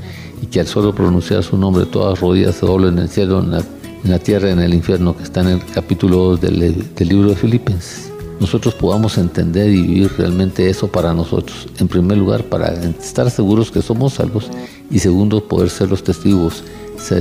y 0.40 0.46
que 0.46 0.60
al 0.60 0.66
solo 0.66 0.94
pronunciar 0.94 1.42
su 1.42 1.58
nombre 1.58 1.84
todas 1.84 2.18
rodillas 2.18 2.54
se 2.54 2.64
doblen 2.64 2.94
en 2.94 3.00
el 3.00 3.08
cielo, 3.10 3.40
en 3.40 3.50
la, 4.10 4.18
tierra, 4.18 4.50
en 4.50 4.60
el 4.60 4.72
infierno, 4.72 5.14
que 5.14 5.22
está 5.22 5.42
en 5.42 5.48
el 5.48 5.64
capítulo 5.66 6.16
2 6.16 6.40
del, 6.40 6.94
del 6.94 7.08
libro 7.08 7.28
de 7.28 7.36
Filipenses 7.36 8.09
nosotros 8.40 8.74
podamos 8.74 9.18
entender 9.18 9.68
y 9.70 9.82
vivir 9.82 10.12
realmente 10.16 10.68
eso 10.68 10.88
para 10.88 11.12
nosotros. 11.12 11.68
En 11.78 11.86
primer 11.86 12.18
lugar, 12.18 12.44
para 12.44 12.72
estar 12.72 13.30
seguros 13.30 13.70
que 13.70 13.82
somos 13.82 14.14
salvos 14.14 14.50
y 14.90 14.98
segundo, 14.98 15.46
poder 15.46 15.68
ser 15.68 15.90
los 15.90 16.02
testigos, 16.02 16.64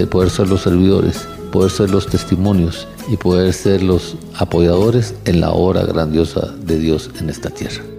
poder 0.09 0.29
ser 0.29 0.47
los 0.47 0.61
servidores, 0.61 1.27
poder 1.51 1.71
ser 1.71 1.89
los 1.89 2.07
testimonios 2.07 2.87
y 3.11 3.17
poder 3.17 3.53
ser 3.53 3.83
los 3.83 4.15
apoyadores 4.35 5.13
en 5.25 5.41
la 5.41 5.51
obra 5.51 5.83
grandiosa 5.83 6.53
de 6.61 6.79
Dios 6.79 7.09
en 7.19 7.29
esta 7.29 7.49
tierra. 7.49 7.98